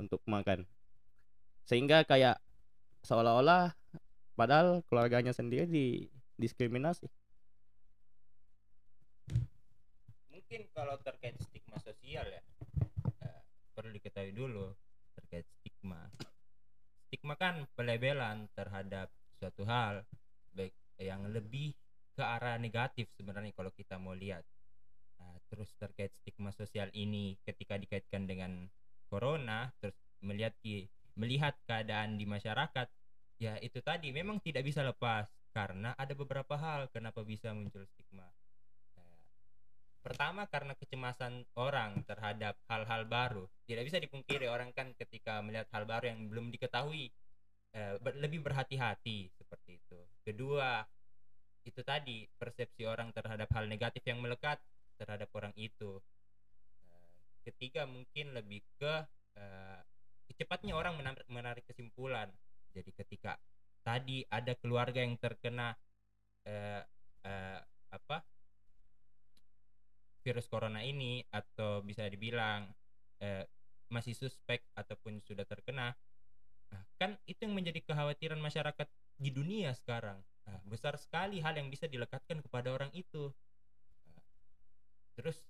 untuk 0.00 0.24
makan 0.24 0.64
sehingga 1.68 2.00
kayak 2.08 2.40
seolah-olah 3.04 3.76
padahal 4.32 4.80
keluarganya 4.88 5.36
sendiri 5.36 5.68
di 5.68 6.08
diskriminasi. 6.40 7.04
Mungkin 10.32 10.64
kalau 10.72 10.96
terkait 11.04 11.36
stigma 11.44 11.76
sosial 11.84 12.24
ya 12.24 12.42
eh, 13.20 13.40
perlu 13.76 13.92
diketahui 13.92 14.32
dulu 14.32 14.72
terkait 15.20 15.44
stigma. 15.60 16.08
Stigma 17.04 17.36
kan 17.36 17.68
pelebelan 17.76 18.48
terhadap 18.56 19.12
suatu 19.36 19.68
hal 19.68 20.08
baik 20.56 20.72
yang 20.96 21.28
lebih 21.28 21.76
ke 22.16 22.24
arah 22.24 22.56
negatif 22.56 23.12
sebenarnya 23.12 23.52
kalau 23.52 23.70
kita 23.76 24.00
mau 24.00 24.16
lihat. 24.16 24.42
Nah, 25.20 25.36
terus 25.52 25.68
terkait 25.76 26.16
stigma 26.22 26.48
sosial 26.50 26.88
ini 26.96 27.36
ketika 27.44 27.76
dikaitkan 27.76 28.24
dengan 28.24 28.72
corona 29.12 29.68
terus 29.82 29.94
melihat 30.24 30.56
di 30.64 30.88
melihat 31.18 31.58
keadaan 31.66 32.14
di 32.14 32.24
masyarakat 32.24 32.86
ya 33.38 33.58
itu 33.62 33.78
tadi 33.82 34.10
memang 34.14 34.38
tidak 34.42 34.66
bisa 34.66 34.82
lepas 34.86 35.26
karena 35.54 35.94
ada 35.98 36.14
beberapa 36.14 36.54
hal 36.54 36.86
kenapa 36.94 37.26
bisa 37.26 37.50
muncul 37.50 37.82
stigma. 37.82 38.26
Eh, 38.98 39.22
pertama 40.02 40.46
karena 40.46 40.78
kecemasan 40.78 41.42
orang 41.58 42.06
terhadap 42.06 42.54
hal-hal 42.70 43.02
baru. 43.10 43.44
Tidak 43.66 43.82
bisa 43.82 43.98
dipungkiri 43.98 44.46
orang 44.46 44.70
kan 44.70 44.94
ketika 44.94 45.42
melihat 45.42 45.66
hal 45.74 45.86
baru 45.86 46.14
yang 46.14 46.30
belum 46.30 46.54
diketahui 46.54 47.10
eh, 47.74 47.94
lebih 48.18 48.42
berhati-hati 48.42 49.34
seperti 49.34 49.82
itu. 49.82 50.00
Kedua 50.22 50.82
itu 51.66 51.82
tadi 51.82 52.24
persepsi 52.38 52.86
orang 52.86 53.10
terhadap 53.12 53.50
hal 53.52 53.66
negatif 53.66 54.00
yang 54.06 54.22
melekat 54.22 54.62
terhadap 54.98 55.30
orang 55.34 55.54
itu. 55.58 55.98
Eh, 56.86 57.10
ketiga 57.50 57.86
mungkin 57.86 58.34
lebih 58.34 58.62
ke 58.78 58.94
eh, 59.38 59.80
cepatnya 60.34 60.74
orang 60.76 60.98
menar- 60.98 61.28
menarik 61.30 61.64
kesimpulan. 61.64 62.28
Jadi 62.72 62.90
ketika 62.92 63.38
tadi 63.80 64.26
ada 64.28 64.52
keluarga 64.58 65.00
yang 65.00 65.16
terkena 65.16 65.72
eh, 66.44 66.82
eh, 67.24 67.60
apa 67.88 68.20
virus 70.20 70.44
corona 70.50 70.84
ini 70.84 71.24
atau 71.32 71.80
bisa 71.80 72.04
dibilang 72.04 72.68
eh, 73.24 73.48
masih 73.88 74.12
suspek 74.12 74.60
ataupun 74.76 75.24
sudah 75.24 75.48
terkena 75.48 75.96
nah, 76.68 76.82
kan 77.00 77.16
itu 77.24 77.48
yang 77.48 77.56
menjadi 77.56 77.80
kekhawatiran 77.80 78.36
masyarakat 78.36 78.84
di 79.18 79.30
dunia 79.32 79.72
sekarang. 79.72 80.20
Nah, 80.46 80.60
besar 80.68 80.94
sekali 81.00 81.40
hal 81.40 81.56
yang 81.56 81.72
bisa 81.72 81.90
dilekatkan 81.90 82.44
kepada 82.44 82.70
orang 82.70 82.92
itu. 82.92 83.32
Nah, 84.12 84.22
terus 85.16 85.42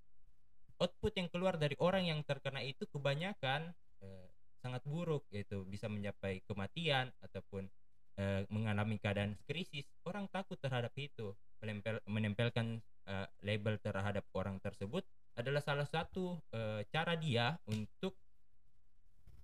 output 0.79 1.13
yang 1.19 1.29
keluar 1.29 1.59
dari 1.59 1.75
orang 1.83 2.07
yang 2.07 2.23
terkena 2.23 2.63
itu 2.63 2.87
kebanyakan 2.87 3.75
eh, 4.01 4.27
sangat 4.59 4.83
buruk 4.85 5.25
yaitu 5.31 5.63
bisa 5.67 5.87
mencapai 5.87 6.43
kematian 6.45 7.11
ataupun 7.23 7.71
eh, 8.19 8.43
mengalami 8.51 8.99
keadaan 8.99 9.39
krisis 9.47 9.87
orang 10.05 10.27
takut 10.29 10.59
terhadap 10.59 10.93
itu. 10.99 11.33
Menempel 11.63 11.99
menempelkan 12.07 12.83
eh, 13.07 13.27
label 13.43 13.79
terhadap 13.83 14.27
orang 14.35 14.59
tersebut 14.63 15.07
adalah 15.39 15.63
salah 15.63 15.87
satu 15.87 16.39
eh, 16.51 16.83
cara 16.91 17.15
dia 17.15 17.55
untuk 17.71 18.19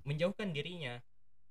menjauhkan 0.05 0.53
dirinya 0.53 1.01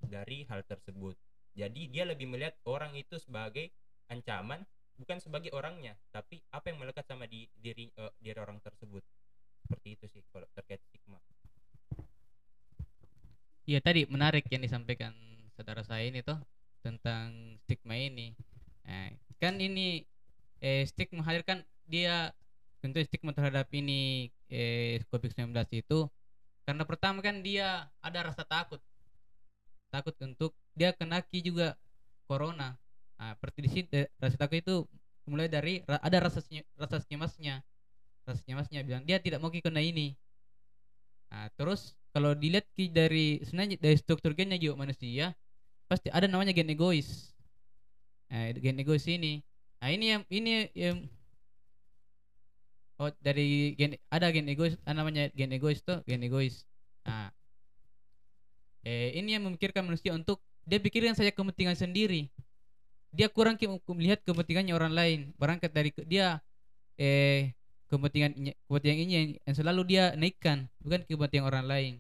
dari 0.04 0.46
hal 0.46 0.62
tersebut. 0.68 1.16
Jadi 1.56 1.90
dia 1.90 2.04
lebih 2.04 2.28
melihat 2.28 2.54
orang 2.68 2.94
itu 3.00 3.18
sebagai 3.18 3.72
ancaman 4.12 4.62
bukan 4.94 5.18
sebagai 5.18 5.50
orangnya 5.58 5.98
tapi 6.14 6.38
apa 6.54 6.70
yang 6.70 6.78
melekat 6.78 7.08
sama 7.08 7.26
di 7.26 7.50
diri 7.56 7.90
eh, 7.96 8.14
diri 8.20 8.40
orang 8.40 8.60
tersebut. 8.60 9.02
Seperti 9.64 9.96
itu 9.96 10.06
sih 10.12 10.22
kalau 10.28 10.46
terkait 10.52 10.84
stigma 10.92 11.18
Iya 13.64 13.80
tadi 13.80 14.04
menarik 14.12 14.44
yang 14.52 14.60
disampaikan 14.60 15.16
saudara 15.56 15.88
saya 15.88 16.04
ini 16.04 16.20
tuh 16.20 16.36
tentang 16.84 17.56
stigma 17.64 17.96
ini. 17.96 18.36
Nah, 18.84 19.08
kan 19.40 19.56
ini 19.56 20.04
eh, 20.60 20.84
stigma 20.84 21.24
hadir 21.24 21.48
kan 21.48 21.64
dia 21.88 22.36
tentu 22.84 23.00
stigma 23.08 23.32
terhadap 23.32 23.72
ini 23.72 24.28
eh, 24.52 25.00
COVID-19 25.08 25.56
itu 25.80 26.12
karena 26.68 26.84
pertama 26.84 27.24
kan 27.24 27.40
dia 27.40 27.88
ada 28.04 28.20
rasa 28.28 28.44
takut 28.44 28.84
takut 29.88 30.16
untuk 30.20 30.52
dia 30.76 30.92
kenaki 30.92 31.40
juga 31.40 31.80
corona. 32.28 32.76
Nah, 33.16 33.32
seperti 33.40 33.60
di 33.64 33.70
sini 33.72 33.88
eh, 33.96 34.12
rasa 34.20 34.36
takut 34.36 34.60
itu 34.60 34.76
mulai 35.24 35.48
dari 35.48 35.80
ada 35.88 36.18
rasa 36.20 36.44
rasa 36.76 37.00
cemasnya, 37.08 37.64
rasa 38.28 38.44
cemasnya 38.44 38.84
bilang 38.84 39.08
dia 39.08 39.24
tidak 39.24 39.40
mau 39.40 39.48
kena 39.48 39.80
ini. 39.80 40.20
Nah, 41.32 41.48
terus 41.56 41.96
kalau 42.14 42.32
dilihat 42.38 42.66
dari 43.00 43.42
sebenarnya 43.46 43.78
dari 43.82 43.98
struktur 44.00 44.32
gennya 44.38 44.58
juga 44.62 44.76
manusia 44.84 45.34
pasti 45.90 46.10
ada 46.14 46.28
namanya 46.32 46.54
gen 46.58 46.70
egois. 46.74 47.34
Nah, 48.32 48.52
gen 48.64 48.80
egois 48.82 49.06
ini. 49.08 49.34
Nah 49.82 49.90
ini 49.96 50.06
yang 50.14 50.24
ini 50.32 50.52
yang 50.76 50.98
oh 53.02 53.10
dari 53.26 53.74
gen 53.80 53.92
ada 54.16 54.28
gen 54.36 54.48
egois 54.54 54.74
namanya 55.00 55.24
gen 55.38 55.52
egois 55.56 55.80
tuh 55.88 55.98
gen 56.10 56.22
egois. 56.28 56.56
Nah 57.06 57.30
eh 58.84 59.16
ini 59.20 59.36
yang 59.38 59.44
memikirkan 59.48 59.84
manusia 59.88 60.12
untuk 60.16 60.40
dia 60.68 60.80
pikirkan 60.80 61.16
saja 61.16 61.32
kepentingan 61.32 61.76
sendiri. 61.76 62.28
Dia 63.14 63.30
kurang 63.32 63.56
ki- 63.60 63.70
melihat 63.96 64.22
kepentingannya 64.26 64.74
orang 64.76 64.94
lain. 64.96 65.20
Berangkat 65.40 65.72
dari 65.74 65.90
ke- 65.96 66.08
dia 66.08 66.40
eh 67.00 67.54
kepentingan 67.94 68.34
kepentingan 68.66 68.98
ini 68.98 69.14
yang, 69.14 69.28
selalu 69.54 69.82
dia 69.86 70.04
naikkan 70.18 70.66
bukan 70.82 71.06
kepentingan 71.06 71.46
orang 71.46 71.66
lain. 71.70 71.94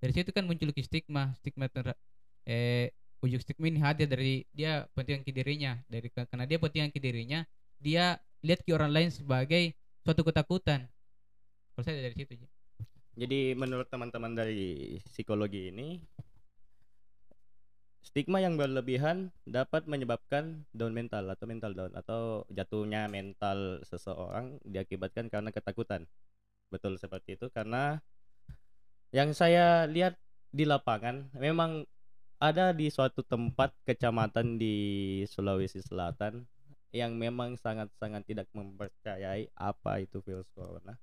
Dari 0.00 0.12
situ 0.16 0.32
kan 0.32 0.48
muncul 0.48 0.72
stigma 0.80 1.36
stigma 1.36 1.68
ter, 1.68 1.92
eh 2.48 2.92
ujung 3.20 3.40
stigma 3.40 3.68
ini 3.68 3.80
hadir 3.84 4.08
dari 4.08 4.48
dia 4.56 4.88
pentingan 4.96 5.20
ke 5.20 5.32
dari 5.32 6.08
karena 6.08 6.44
dia 6.48 6.58
pentingan 6.60 6.90
ke 6.92 7.00
dia 7.80 8.16
lihat 8.40 8.64
ke 8.64 8.72
orang 8.72 8.92
lain 8.92 9.08
sebagai 9.12 9.76
suatu 10.04 10.24
ketakutan. 10.24 10.88
Kalau 11.76 11.84
saya 11.84 12.00
dari 12.00 12.16
situ. 12.16 12.40
Jadi 13.16 13.56
menurut 13.56 13.88
teman-teman 13.88 14.32
dari 14.36 15.00
psikologi 15.08 15.72
ini 15.72 16.00
stigma 18.06 18.38
yang 18.38 18.54
berlebihan 18.54 19.34
dapat 19.42 19.90
menyebabkan 19.90 20.62
down 20.70 20.94
mental 20.94 21.26
atau 21.26 21.44
mental 21.50 21.74
down 21.74 21.92
atau 21.98 22.46
jatuhnya 22.54 23.10
mental 23.10 23.82
seseorang 23.82 24.62
diakibatkan 24.62 25.26
karena 25.26 25.50
ketakutan. 25.50 26.06
Betul 26.70 27.02
seperti 27.02 27.34
itu 27.34 27.50
karena 27.50 27.98
yang 29.10 29.34
saya 29.34 29.90
lihat 29.90 30.14
di 30.54 30.62
lapangan 30.62 31.34
memang 31.34 31.82
ada 32.38 32.70
di 32.70 32.86
suatu 32.94 33.26
tempat 33.26 33.74
kecamatan 33.82 34.54
di 34.54 34.76
Sulawesi 35.26 35.82
Selatan 35.82 36.46
yang 36.94 37.18
memang 37.18 37.58
sangat-sangat 37.58 38.22
tidak 38.22 38.46
mempercayai 38.54 39.50
apa 39.58 39.98
itu 39.98 40.22
virus 40.22 40.46
corona 40.54 40.94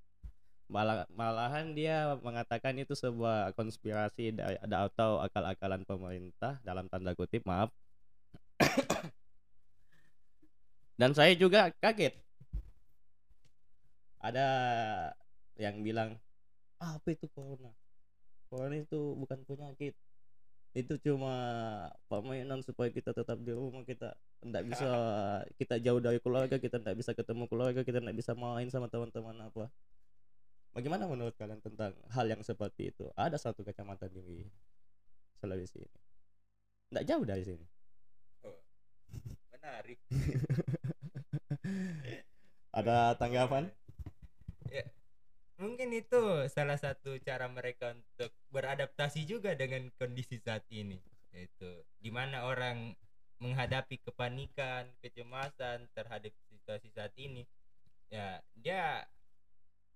malah 0.73 1.05
malahan 1.13 1.77
dia 1.77 2.17
mengatakan 2.25 2.73
itu 2.81 2.97
sebuah 2.97 3.53
konspirasi 3.53 4.33
da- 4.33 4.57
da- 4.65 4.89
atau 4.89 5.21
akal-akalan 5.21 5.85
pemerintah 5.85 6.57
dalam 6.65 6.89
tanda 6.89 7.13
kutip 7.13 7.45
maaf. 7.45 7.69
Dan 10.99 11.13
saya 11.13 11.37
juga 11.37 11.69
kaget. 11.77 12.17
Ada 14.17 14.47
yang 15.61 15.85
bilang 15.85 16.17
"Ah, 16.81 16.97
apa 16.97 17.07
itu 17.13 17.29
corona? 17.37 17.69
Corona 18.49 18.75
itu 18.81 19.13
bukan 19.13 19.45
penyakit. 19.45 19.93
Itu 20.73 20.97
cuma 21.05 21.35
permainan 22.09 22.65
supaya 22.65 22.89
kita 22.89 23.13
tetap 23.13 23.37
di 23.45 23.53
rumah 23.53 23.85
kita 23.85 24.17
tidak 24.41 24.63
bisa 24.73 24.89
kita 25.61 25.75
jauh 25.85 26.01
dari 26.01 26.17
keluarga 26.17 26.57
kita 26.57 26.81
tidak 26.81 26.97
bisa 26.97 27.13
ketemu 27.13 27.45
keluarga 27.45 27.85
kita 27.85 28.01
tidak 28.01 28.17
bisa 28.17 28.33
main 28.33 28.67
sama 28.73 28.89
teman-teman 28.89 29.37
apa 29.47 29.69
Bagaimana 30.73 31.05
menurut 31.05 31.37
kalian 31.37 31.61
tentang 31.61 31.93
hal 32.09 32.25
yang 32.25 32.41
seperti 32.41 32.89
itu? 32.89 33.05
Ada 33.13 33.37
satu 33.37 33.61
kecamatan 33.61 34.09
di 34.09 34.41
Sulawesi 35.37 35.85
ini. 35.85 35.99
Tidak 36.89 37.03
jauh 37.05 37.25
dari 37.25 37.45
sini. 37.45 37.65
menarik 39.63 39.99
Ada 42.77 43.15
tanggapan? 43.15 43.71
ya 44.67 44.83
mungkin 45.61 45.93
itu 45.93 46.49
salah 46.49 46.75
satu 46.81 47.15
cara 47.21 47.45
mereka 47.45 47.93
untuk 47.93 48.33
beradaptasi 48.49 49.23
juga 49.29 49.53
dengan 49.53 49.85
kondisi 50.01 50.41
saat 50.41 50.65
ini 50.73 50.97
yaitu 51.29 51.69
di 52.01 52.09
mana 52.09 52.49
orang 52.49 52.97
menghadapi 53.37 54.01
kepanikan 54.01 54.89
kecemasan 54.99 55.85
terhadap 55.93 56.33
situasi 56.49 56.89
saat 56.89 57.13
ini 57.21 57.45
ya 58.09 58.41
dia 58.57 59.05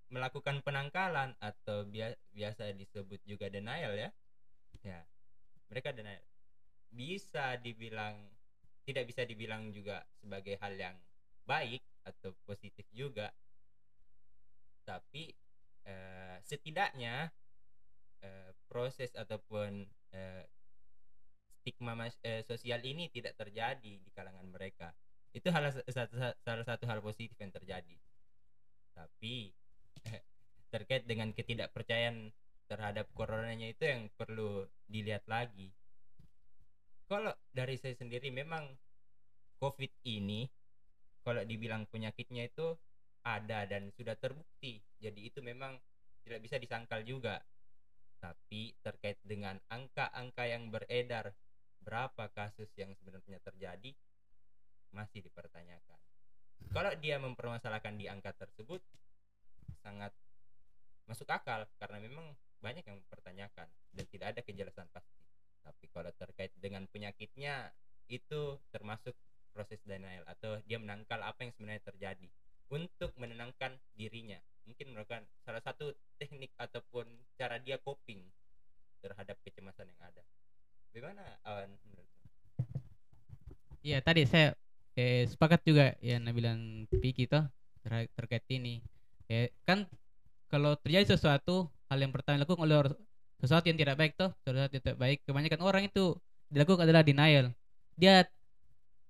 melakukan 0.07 0.63
penangkalan 0.63 1.35
atau 1.43 1.83
bia- 1.83 2.19
biasa 2.31 2.71
disebut 2.75 3.19
juga 3.27 3.51
denial 3.51 3.93
ya. 3.95 4.09
Ya 4.83 5.03
mereka 5.67 5.91
denial. 5.91 6.23
Bisa 6.91 7.59
dibilang 7.59 8.15
tidak 8.87 9.03
bisa 9.11 9.27
dibilang 9.27 9.67
juga 9.75 10.07
sebagai 10.15 10.55
hal 10.63 10.73
yang 10.79 10.95
baik 11.43 11.83
atau 12.07 12.31
positif 12.47 12.87
juga. 12.95 13.35
Tapi 14.87 15.35
eh, 15.83 16.37
setidaknya 16.47 17.27
eh, 18.23 18.51
proses 18.71 19.11
ataupun 19.11 19.83
eh, 20.15 20.47
stigma 21.59 21.99
mas- 21.99 22.23
eh, 22.23 22.47
sosial 22.47 22.79
ini 22.87 23.11
tidak 23.11 23.35
terjadi 23.35 23.99
di 23.99 24.09
kalangan 24.15 24.47
mereka. 24.47 24.95
Itu 25.35 25.51
hal 25.51 25.67
salah 25.91 26.63
satu 26.63 26.87
hal 26.87 27.03
positif 27.03 27.35
yang 27.35 27.51
terjadi. 27.51 27.99
Tapi 28.95 29.51
terkait 30.71 31.07
dengan 31.07 31.31
ketidakpercayaan 31.31 32.31
terhadap 32.67 33.07
coronanya 33.15 33.71
itu 33.71 33.87
yang 33.87 34.11
perlu 34.19 34.67
dilihat 34.91 35.23
lagi. 35.31 35.71
Kalau 37.07 37.31
dari 37.55 37.79
saya 37.79 37.95
sendiri 37.95 38.27
memang 38.29 38.67
covid 39.63 39.91
ini 40.03 40.43
kalau 41.23 41.43
dibilang 41.47 41.87
penyakitnya 41.87 42.51
itu 42.51 42.75
ada 43.23 43.63
dan 43.67 43.91
sudah 43.95 44.15
terbukti 44.19 44.83
jadi 44.99 45.19
itu 45.19 45.39
memang 45.39 45.79
tidak 46.27 46.43
bisa 46.43 46.59
disangkal 46.59 46.99
juga. 47.07 47.39
Tapi 48.19 48.75
terkait 48.83 49.21
dengan 49.23 49.55
angka-angka 49.71 50.43
yang 50.49 50.67
beredar 50.67 51.31
berapa 51.85 52.27
kasus 52.35 52.67
yang 52.75 52.91
sebenarnya 52.99 53.39
terjadi 53.39 53.95
masih 54.91 55.23
dipertanyakan. 55.23 55.99
Kalau 56.73 56.91
dia 56.99 57.15
mempermasalahkan 57.21 57.95
di 57.95 58.11
angka 58.11 58.35
tersebut 58.35 58.83
sangat 59.85 60.11
masuk 61.07 61.27
akal 61.31 61.63
karena 61.79 61.97
memang 62.03 62.35
banyak 62.59 62.83
yang 62.83 62.99
mempertanyakan 62.99 63.67
dan 63.95 64.05
tidak 64.11 64.27
ada 64.35 64.41
kejelasan 64.43 64.87
pasti 64.91 65.23
tapi 65.63 65.85
kalau 65.91 66.11
terkait 66.15 66.51
dengan 66.59 66.83
penyakitnya 66.87 67.71
itu 68.07 68.59
termasuk 68.71 69.15
proses 69.51 69.81
denial 69.83 70.23
atau 70.27 70.61
dia 70.63 70.79
menangkal 70.79 71.19
apa 71.23 71.43
yang 71.43 71.51
sebenarnya 71.55 71.83
terjadi 71.87 72.27
untuk 72.71 73.15
menenangkan 73.15 73.75
dirinya 73.95 74.37
mungkin 74.67 74.91
merupakan 74.91 75.23
salah 75.47 75.63
satu 75.63 75.95
teknik 76.19 76.51
ataupun 76.59 77.07
cara 77.39 77.55
dia 77.63 77.79
coping 77.79 78.19
terhadap 78.99 79.39
kecemasan 79.47 79.87
yang 79.87 80.01
ada 80.03 80.23
bagaimana 80.91 81.23
awan? 81.45 81.69
Iya 83.85 84.01
tadi 84.01 84.25
saya 84.25 84.57
eh, 84.97 85.29
sepakat 85.29 85.61
juga 85.61 85.93
yang 86.01 86.25
bilang 86.33 86.89
Piki 86.89 87.29
toh 87.29 87.45
ter- 87.85 88.09
terkait 88.17 88.43
ini. 88.49 88.81
Eh, 89.29 89.53
kan 89.63 89.85
kalau 90.47 90.75
terjadi 90.79 91.15
sesuatu 91.15 91.67
hal 91.87 91.99
yang 91.99 92.11
pertama 92.11 92.41
dilakukan 92.41 92.63
oleh 92.63 92.95
sesuatu 93.37 93.65
yang 93.69 93.77
tidak 93.77 93.95
baik 93.95 94.13
toh, 94.17 94.33
sesuatu 94.41 94.73
yang 94.73 94.83
tidak 94.83 94.97
baik, 94.97 95.17
kebanyakan 95.23 95.61
orang 95.61 95.83
itu 95.85 96.17
dilakukan 96.49 96.89
adalah 96.89 97.03
denial. 97.05 97.53
Dia 97.93 98.25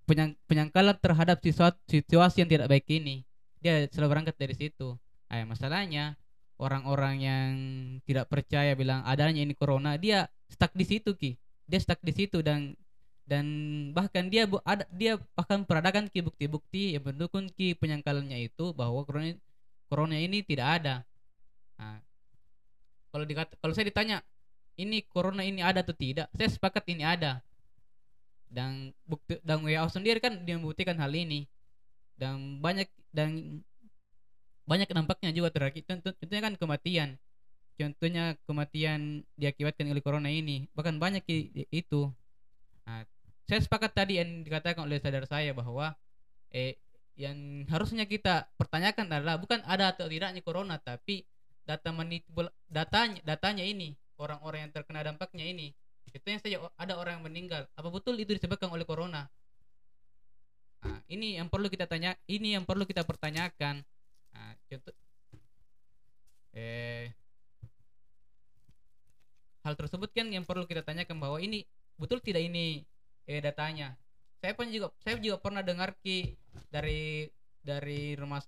penyang- 0.08 0.36
penyangkalan 0.48 0.96
terhadap 1.00 1.38
situasi, 1.44 2.36
yang 2.44 2.50
tidak 2.52 2.68
baik 2.68 2.88
ini. 2.92 3.24
Dia 3.64 3.88
selalu 3.92 4.10
berangkat 4.18 4.36
dari 4.40 4.56
situ. 4.56 4.96
Eh, 5.32 5.44
masalahnya 5.44 6.16
orang-orang 6.58 7.16
yang 7.22 7.50
tidak 8.08 8.28
percaya 8.32 8.74
bilang 8.74 9.04
adanya 9.04 9.44
ini 9.44 9.54
corona, 9.54 9.96
dia 9.96 10.28
stuck 10.52 10.72
di 10.74 10.86
situ 10.88 11.14
ki. 11.16 11.36
Dia 11.68 11.80
stuck 11.80 12.00
di 12.04 12.14
situ 12.16 12.40
dan 12.44 12.76
dan 13.28 13.44
bahkan 13.92 14.32
dia 14.32 14.48
ada 14.64 14.88
dia 14.96 15.20
bahkan 15.36 15.68
peradakan 15.68 16.08
ki 16.08 16.24
bukti-bukti 16.24 16.96
yang 16.96 17.04
mendukung 17.04 17.52
ki 17.52 17.76
penyangkalannya 17.76 18.48
itu 18.48 18.72
bahwa 18.72 19.04
corona 19.04 19.36
corona 19.92 20.16
ini 20.16 20.44
tidak 20.44 20.84
ada. 20.84 20.96
Nah, 21.78 22.02
kalau 23.14 23.26
dikata 23.26 23.54
kalau 23.62 23.74
saya 23.74 23.88
ditanya 23.88 24.22
ini 24.78 25.02
corona 25.06 25.42
ini 25.42 25.62
ada 25.62 25.82
atau 25.82 25.94
tidak, 25.94 26.30
saya 26.34 26.50
sepakat 26.50 26.86
ini 26.90 27.02
ada. 27.06 27.42
Dan 28.48 28.94
bukti 29.04 29.38
dan 29.44 29.66
WHO 29.66 29.88
sendiri 29.92 30.20
kan 30.22 30.42
dia 30.46 30.56
membuktikan 30.58 30.98
hal 30.98 31.12
ini. 31.12 31.50
Dan 32.18 32.62
banyak 32.62 32.90
dan 33.14 33.62
banyak 34.68 34.92
dampaknya 34.92 35.32
juga 35.32 35.50
terakhir 35.50 35.88
contoh, 35.88 36.12
contohnya 36.20 36.44
kan 36.44 36.54
kematian 36.60 37.10
contohnya 37.78 38.36
kematian 38.44 39.24
diakibatkan 39.40 39.88
oleh 39.88 40.04
corona 40.04 40.28
ini 40.28 40.68
bahkan 40.76 41.00
banyak 41.00 41.24
itu 41.72 42.12
nah, 42.84 43.06
saya 43.48 43.64
sepakat 43.64 43.96
tadi 43.96 44.20
yang 44.20 44.44
dikatakan 44.44 44.84
oleh 44.84 45.00
saudara 45.00 45.24
saya 45.24 45.56
bahwa 45.56 45.96
eh 46.52 46.76
yang 47.18 47.66
harusnya 47.72 48.06
kita 48.06 48.46
pertanyakan 48.60 49.10
adalah 49.10 49.42
bukan 49.42 49.64
ada 49.66 49.96
atau 49.96 50.06
tidaknya 50.06 50.44
corona 50.44 50.78
tapi 50.78 51.24
data 51.68 51.92
manipul 51.92 52.48
datanya 52.72 53.20
datanya 53.28 53.68
ini 53.68 54.00
orang-orang 54.16 54.68
yang 54.68 54.72
terkena 54.72 55.04
dampaknya 55.04 55.44
ini 55.44 55.76
itu 56.16 56.28
yang 56.28 56.42
saja 56.42 56.58
ada 56.80 56.94
orang 56.96 57.20
yang 57.20 57.26
meninggal. 57.28 57.68
Apa 57.76 57.92
betul 57.92 58.16
itu 58.18 58.32
disebabkan 58.32 58.72
oleh 58.72 58.88
corona? 58.88 59.28
Nah, 60.82 61.00
ini 61.12 61.36
yang 61.36 61.52
perlu 61.52 61.68
kita 61.68 61.90
tanya 61.90 62.16
ini 62.30 62.56
yang 62.56 62.64
perlu 62.64 62.88
kita 62.88 63.04
pertanyakan. 63.04 63.84
Nah, 64.32 64.52
contoh 64.72 64.96
eh 66.58 67.12
hal 69.68 69.76
tersebut 69.76 70.10
kan 70.16 70.32
yang 70.32 70.48
perlu 70.48 70.64
kita 70.64 70.82
tanyakan 70.82 71.20
bahwa 71.20 71.38
ini 71.44 71.68
betul 72.00 72.24
tidak 72.24 72.46
ini 72.46 72.88
eh, 73.28 73.44
datanya? 73.44 74.00
Saya 74.40 74.56
pun 74.56 74.72
juga 74.72 74.94
saya 75.04 75.20
juga 75.20 75.38
pernah 75.42 75.66
dengar 75.66 75.98
ki 76.00 76.38
dari 76.72 77.28
dari 77.60 78.16
rumah 78.16 78.40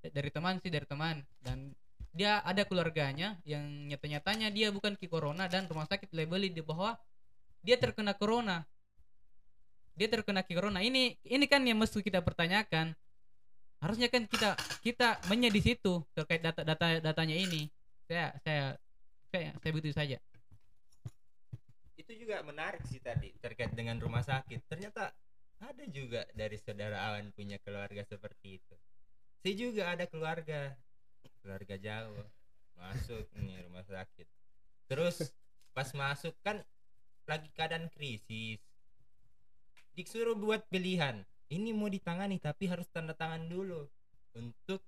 dari 0.00 0.30
teman 0.30 0.62
sih 0.62 0.70
dari 0.70 0.86
teman. 0.86 1.18
Dan 1.42 1.74
dia 2.18 2.42
ada 2.42 2.66
keluarganya 2.66 3.38
yang 3.46 3.62
nyata-nyatanya 3.86 4.50
dia 4.50 4.74
bukan 4.74 4.98
ki 4.98 5.06
corona 5.06 5.46
dan 5.46 5.70
rumah 5.70 5.86
sakit 5.86 6.10
labeli 6.10 6.50
di 6.50 6.58
bawah 6.58 6.98
dia 7.62 7.78
terkena 7.78 8.18
corona. 8.18 8.66
Dia 9.94 10.10
terkena 10.10 10.42
ki 10.42 10.58
corona. 10.58 10.82
Ini 10.82 11.14
ini 11.22 11.46
kan 11.46 11.62
yang 11.62 11.78
mesti 11.78 12.02
kita 12.02 12.18
pertanyakan. 12.26 12.90
Harusnya 13.78 14.10
kan 14.10 14.26
kita 14.26 14.58
kita 14.82 15.22
menye 15.30 15.54
di 15.54 15.62
situ 15.62 16.02
terkait 16.18 16.42
data 16.42 16.66
data 16.66 16.98
datanya 16.98 17.38
ini. 17.38 17.70
Saya 18.10 18.34
saya 18.42 18.74
saya 19.30 19.54
saya 19.62 19.70
begitu 19.70 19.94
saja. 19.94 20.18
Itu 21.94 22.10
juga 22.18 22.42
menarik 22.42 22.82
sih 22.90 22.98
tadi 22.98 23.30
terkait 23.38 23.70
dengan 23.78 24.02
rumah 24.02 24.26
sakit. 24.26 24.66
Ternyata 24.66 25.14
ada 25.62 25.84
juga 25.90 26.26
dari 26.34 26.58
saudara 26.58 27.14
Awan 27.14 27.30
punya 27.30 27.62
keluarga 27.62 28.02
seperti 28.02 28.58
itu. 28.58 28.74
Saya 29.38 29.54
juga 29.54 29.82
ada 29.94 30.04
keluarga 30.10 30.74
keluarga 31.42 31.74
jauh 31.78 32.24
masuk 32.78 33.26
nih 33.34 33.64
rumah 33.66 33.82
sakit. 33.84 34.26
Terus 34.86 35.34
pas 35.74 35.90
masuk 35.92 36.34
kan 36.40 36.62
lagi 37.28 37.50
keadaan 37.52 37.90
krisis. 37.92 38.62
Disuruh 39.92 40.38
buat 40.38 40.62
pilihan 40.70 41.26
ini 41.48 41.72
mau 41.74 41.90
ditangani 41.90 42.38
tapi 42.38 42.70
harus 42.70 42.86
tanda 42.88 43.12
tangan 43.12 43.48
dulu. 43.50 43.88
Untuk 44.38 44.80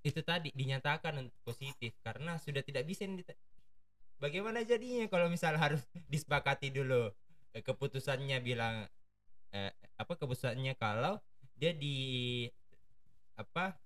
itu 0.00 0.20
tadi 0.24 0.50
dinyatakan 0.56 1.20
untuk 1.20 1.38
positif. 1.44 1.94
Karena 2.00 2.36
sudah 2.40 2.64
tidak 2.64 2.88
bisa 2.88 3.06
bagaimana 4.20 4.64
jadinya 4.64 5.08
kalau 5.08 5.28
misal 5.28 5.56
harus 5.56 5.80
disepakati 6.12 6.72
dulu? 6.72 7.12
Eh, 7.50 7.62
keputusannya 7.66 8.38
bilang 8.42 8.86
eh, 9.50 9.72
apa 9.98 10.12
keputusannya 10.14 10.78
kalau 10.78 11.18
dia 11.58 11.74
di 11.74 12.46
apa 13.36 13.76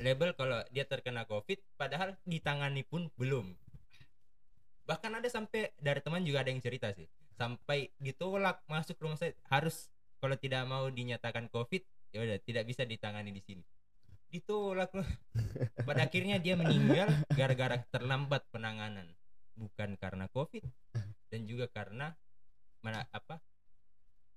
label 0.00 0.32
kalau 0.34 0.64
dia 0.72 0.88
terkena 0.88 1.28
covid 1.28 1.60
padahal 1.76 2.16
ditangani 2.24 2.82
pun 2.82 3.12
belum. 3.20 3.52
Bahkan 4.88 5.12
ada 5.22 5.28
sampai 5.30 5.70
dari 5.78 6.00
teman 6.02 6.24
juga 6.26 6.42
ada 6.42 6.50
yang 6.50 6.64
cerita 6.64 6.90
sih 6.90 7.06
sampai 7.40 7.88
ditolak 7.96 8.60
masuk 8.68 9.00
rumah 9.00 9.16
sakit 9.16 9.32
harus 9.48 9.88
kalau 10.20 10.36
tidak 10.36 10.60
mau 10.68 10.92
dinyatakan 10.92 11.48
covid 11.48 11.80
ya 12.12 12.20
udah 12.20 12.36
tidak 12.44 12.68
bisa 12.68 12.84
ditangani 12.84 13.32
di 13.32 13.40
sini. 13.40 13.64
Ditolak 14.30 14.92
loh. 14.92 15.08
Pada 15.88 16.04
akhirnya 16.04 16.36
dia 16.36 16.54
meninggal 16.54 17.08
gara-gara 17.32 17.80
terlambat 17.88 18.44
penanganan. 18.52 19.08
Bukan 19.56 19.96
karena 19.96 20.28
covid 20.28 20.64
dan 21.32 21.46
juga 21.46 21.70
karena 21.70 22.12
mana 22.80 23.06
apa 23.12 23.40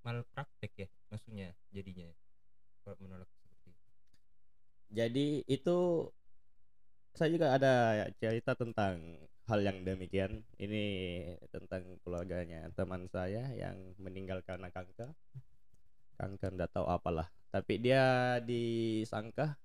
malpraktek 0.04 0.72
ya 0.76 0.88
maksudnya 1.08 1.56
jadinya 1.72 2.12
kalau 2.84 3.00
menolak 3.00 3.32
Jadi 4.94 5.42
itu 5.50 6.06
saya 7.18 7.30
juga 7.34 7.58
ada 7.58 7.74
cerita 8.22 8.54
tentang 8.54 9.18
hal 9.50 9.60
yang 9.66 9.82
demikian. 9.82 10.46
Ini 10.62 10.84
tentang 11.50 11.98
keluarganya 12.06 12.70
teman 12.78 13.10
saya 13.10 13.50
yang 13.58 13.76
meninggal 13.98 14.46
karena 14.46 14.70
kanker. 14.70 15.10
Kanker 16.22 16.52
enggak 16.54 16.72
tahu 16.74 16.86
apalah. 16.86 17.28
Tapi 17.50 17.82
dia 17.82 18.38
disangka 18.42 19.58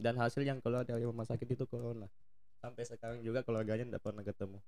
dan 0.00 0.16
hasil 0.16 0.44
yang 0.44 0.64
keluar 0.64 0.84
dari 0.88 1.04
rumah 1.04 1.28
sakit 1.28 1.48
itu 1.52 1.64
corona. 1.68 2.08
Sampai 2.64 2.88
sekarang 2.88 3.20
juga 3.20 3.44
keluarganya 3.44 3.84
tidak 3.84 4.02
pernah 4.02 4.24
ketemu. 4.24 4.58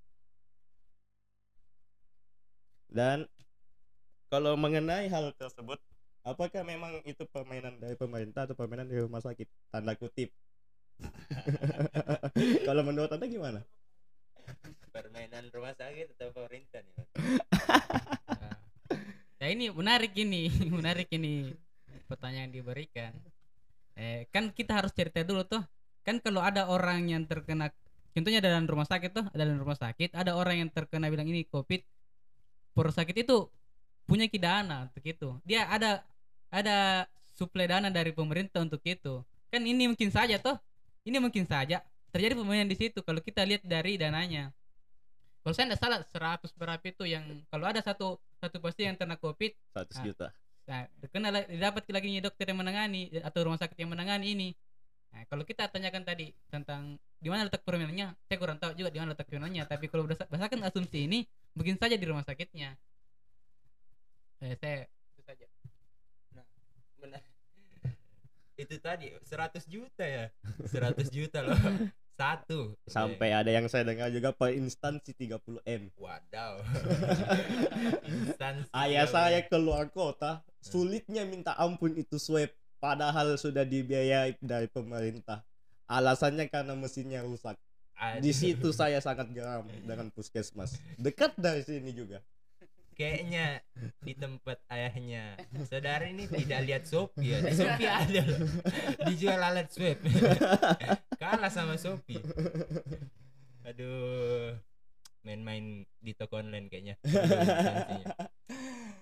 Dan 2.91 3.25
kalau 4.31 4.55
mengenai 4.59 5.07
hal 5.09 5.31
tersebut 5.35 5.79
apakah 6.25 6.63
memang 6.63 7.01
itu 7.09 7.25
permainan 7.29 7.81
dari 7.81 7.97
pemerintah 7.97 8.45
atau 8.49 8.57
permainan 8.57 8.89
dari 8.89 9.01
rumah 9.05 9.23
sakit? 9.25 9.49
Tanda 9.73 9.97
kutip. 9.97 10.31
Kalau 12.69 12.83
menurut 12.85 13.09
anda 13.13 13.25
gimana? 13.25 13.61
Permainan 14.93 15.49
rumah 15.55 15.73
sakit 15.73 16.19
atau 16.19 16.35
pemerintah 16.35 16.83
nih 16.83 16.95
ya 19.41 19.47
ini 19.49 19.73
menarik 19.73 20.13
ini 20.19 20.53
menarik 20.77 21.09
ini 21.17 21.55
pertanyaan 22.11 22.51
yang 22.51 22.55
diberikan. 22.61 23.13
Eh 23.97 24.29
kan 24.29 24.53
kita 24.53 24.83
harus 24.83 24.93
cerita 24.93 25.25
dulu 25.25 25.47
tuh. 25.49 25.63
Kan 26.05 26.21
kalau 26.21 26.45
ada 26.45 26.69
orang 26.69 27.09
yang 27.09 27.25
terkena 27.25 27.73
contohnya 28.13 28.43
dalam 28.43 28.67
rumah 28.69 28.85
sakit 28.85 29.11
tuh 29.15 29.25
dalam 29.33 29.57
rumah 29.57 29.79
sakit 29.79 30.13
ada 30.13 30.35
orang 30.35 30.67
yang 30.67 30.71
terkena 30.75 31.07
bilang 31.09 31.31
ini 31.31 31.47
covid 31.47 31.81
rumah 32.75 32.93
sakit 32.93 33.17
itu 33.23 33.49
punya 34.05 34.27
kidana 34.27 34.91
untuk 34.91 35.07
itu. 35.07 35.39
Dia 35.47 35.71
ada 35.71 36.03
ada 36.51 37.07
suplai 37.35 37.67
dana 37.67 37.89
dari 37.89 38.11
pemerintah 38.11 38.61
untuk 38.61 38.83
itu. 38.83 39.23
Kan 39.49 39.63
ini 39.63 39.87
mungkin 39.87 40.11
saja 40.11 40.37
toh. 40.37 40.59
Ini 41.03 41.17
mungkin 41.17 41.47
saja 41.47 41.81
terjadi 42.11 42.35
pemilihan 42.37 42.67
di 42.67 42.77
situ 42.77 43.01
kalau 43.01 43.19
kita 43.19 43.41
lihat 43.43 43.63
dari 43.65 43.97
dananya. 43.97 44.51
Kalau 45.41 45.55
saya 45.57 45.73
tidak 45.73 45.81
salah 45.81 45.99
100 46.05 46.53
berapa 46.53 46.85
itu 46.85 47.09
yang 47.09 47.25
kalau 47.49 47.65
ada 47.65 47.81
satu 47.81 48.21
satu 48.37 48.61
pasien 48.61 48.93
yang 48.93 48.99
kena 48.99 49.17
covid 49.17 49.57
100 49.73 49.97
Ah. 49.97 50.05
juta. 50.05 50.29
nah 50.69 50.87
kena 51.11 51.35
la- 51.35 51.51
dapat 51.51 51.83
lagi 51.91 52.23
dokter 52.23 52.47
yang 52.47 52.61
menangani 52.61 53.11
atau 53.19 53.43
rumah 53.43 53.59
sakit 53.59 53.75
yang 53.75 53.91
menangani 53.91 54.27
ini. 54.31 54.49
Nah, 55.11 55.27
kalau 55.27 55.43
kita 55.43 55.67
tanyakan 55.67 56.07
tadi 56.07 56.31
tentang 56.47 56.95
di 57.19 57.27
mana 57.27 57.43
letak 57.43 57.67
permainannya 57.67 58.15
saya 58.29 58.39
kurang 58.39 58.55
tahu 58.55 58.79
juga 58.79 58.87
di 58.87 59.03
mana 59.03 59.11
letak 59.11 59.27
permainannya 59.27 59.67
tapi 59.67 59.91
kalau 59.91 60.07
berdasa- 60.07 60.31
berdasarkan 60.31 60.63
asumsi 60.63 61.11
ini 61.11 61.27
mungkin 61.59 61.75
saja 61.75 61.99
di 61.99 62.07
rumah 62.07 62.23
sakitnya. 62.23 62.79
Eh, 64.41 64.55
saya 64.57 64.87
itu 64.87 65.23
saja 65.27 65.47
Benar. 67.01 67.23
Itu 68.71 68.79
tadi 68.79 69.11
100 69.27 69.67
juta 69.67 70.05
ya? 70.07 70.31
100 70.63 71.11
juta 71.11 71.43
loh. 71.43 71.59
Satu. 72.21 72.77
Sampai 72.87 73.35
ada 73.35 73.51
yang 73.51 73.67
saya 73.67 73.83
dengar 73.83 74.13
juga 74.15 74.31
per 74.31 74.55
instansi 74.55 75.11
30 75.17 75.65
m. 75.67 75.83
Wadaw. 75.99 76.63
Instansi 78.13 78.71
ayah 78.71 79.09
saya 79.09 79.41
keluar 79.49 79.89
kota 79.91 80.45
sulitnya 80.63 81.25
minta 81.25 81.57
ampun 81.57 81.97
itu 81.97 82.21
swab 82.21 82.53
padahal 82.77 83.35
sudah 83.41 83.67
dibiayai 83.67 84.39
dari 84.39 84.69
pemerintah. 84.71 85.43
Alasannya 85.91 86.47
karena 86.47 86.79
mesinnya 86.79 87.27
rusak. 87.27 87.59
Aduh. 88.01 88.25
di 88.25 88.33
situ 88.33 88.73
saya 88.73 88.97
sangat 88.97 89.29
geram 89.29 89.69
dengan 89.85 90.09
puskesmas. 90.09 90.81
Dekat 90.97 91.37
dari 91.37 91.61
sini 91.61 91.93
juga 91.93 92.25
kayaknya 93.01 93.65
di 94.05 94.13
tempat 94.13 94.61
ayahnya. 94.69 95.41
Saudara 95.65 96.05
ini 96.05 96.29
tidak 96.29 96.61
lihat 96.69 96.83
Shopee 96.85 97.33
ya. 97.33 97.39
Di 97.41 97.55
Shopee 97.57 97.89
ada 97.89 98.21
loh. 98.29 98.39
Dijual 99.09 99.41
alat 99.41 99.73
swab. 99.73 99.97
Kalah 101.23 101.49
sama 101.49 101.81
Shopee 101.81 102.21
aduh 103.61 104.57
main-main 105.23 105.85
di 106.01 106.13
toko 106.17 106.41
online 106.41 106.67
kayaknya. 106.73 106.97
Instansinya. 107.05 108.07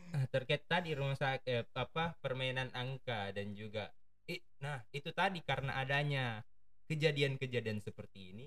Nah, 0.09 0.25
terkait 0.35 0.67
tadi 0.67 0.93
rumah 0.93 1.15
sakit 1.15 1.47
eh, 1.47 1.65
apa 1.79 2.19
permainan 2.19 2.69
angka 2.75 3.31
dan 3.33 3.55
juga 3.55 3.93
i- 4.27 4.43
nah 4.59 4.83
itu 4.91 5.15
tadi 5.15 5.41
karena 5.47 5.79
adanya 5.79 6.43
kejadian-kejadian 6.91 7.79
seperti 7.81 8.35
ini 8.35 8.47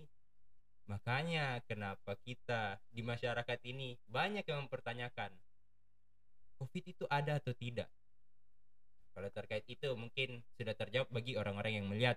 makanya 0.89 1.61
kenapa 1.69 2.17
kita 2.21 2.81
di 2.89 3.01
masyarakat 3.05 3.59
ini 3.67 3.95
banyak 4.09 4.43
yang 4.45 4.65
mempertanyakan 4.67 5.31
covid 6.61 6.83
itu 6.85 7.05
ada 7.09 7.41
atau 7.41 7.53
tidak? 7.57 7.89
Kalau 9.11 9.29
terkait 9.33 9.65
itu 9.67 9.91
mungkin 9.97 10.39
sudah 10.55 10.71
terjawab 10.77 11.09
bagi 11.11 11.35
orang-orang 11.35 11.83
yang 11.83 11.87
melihat 11.89 12.15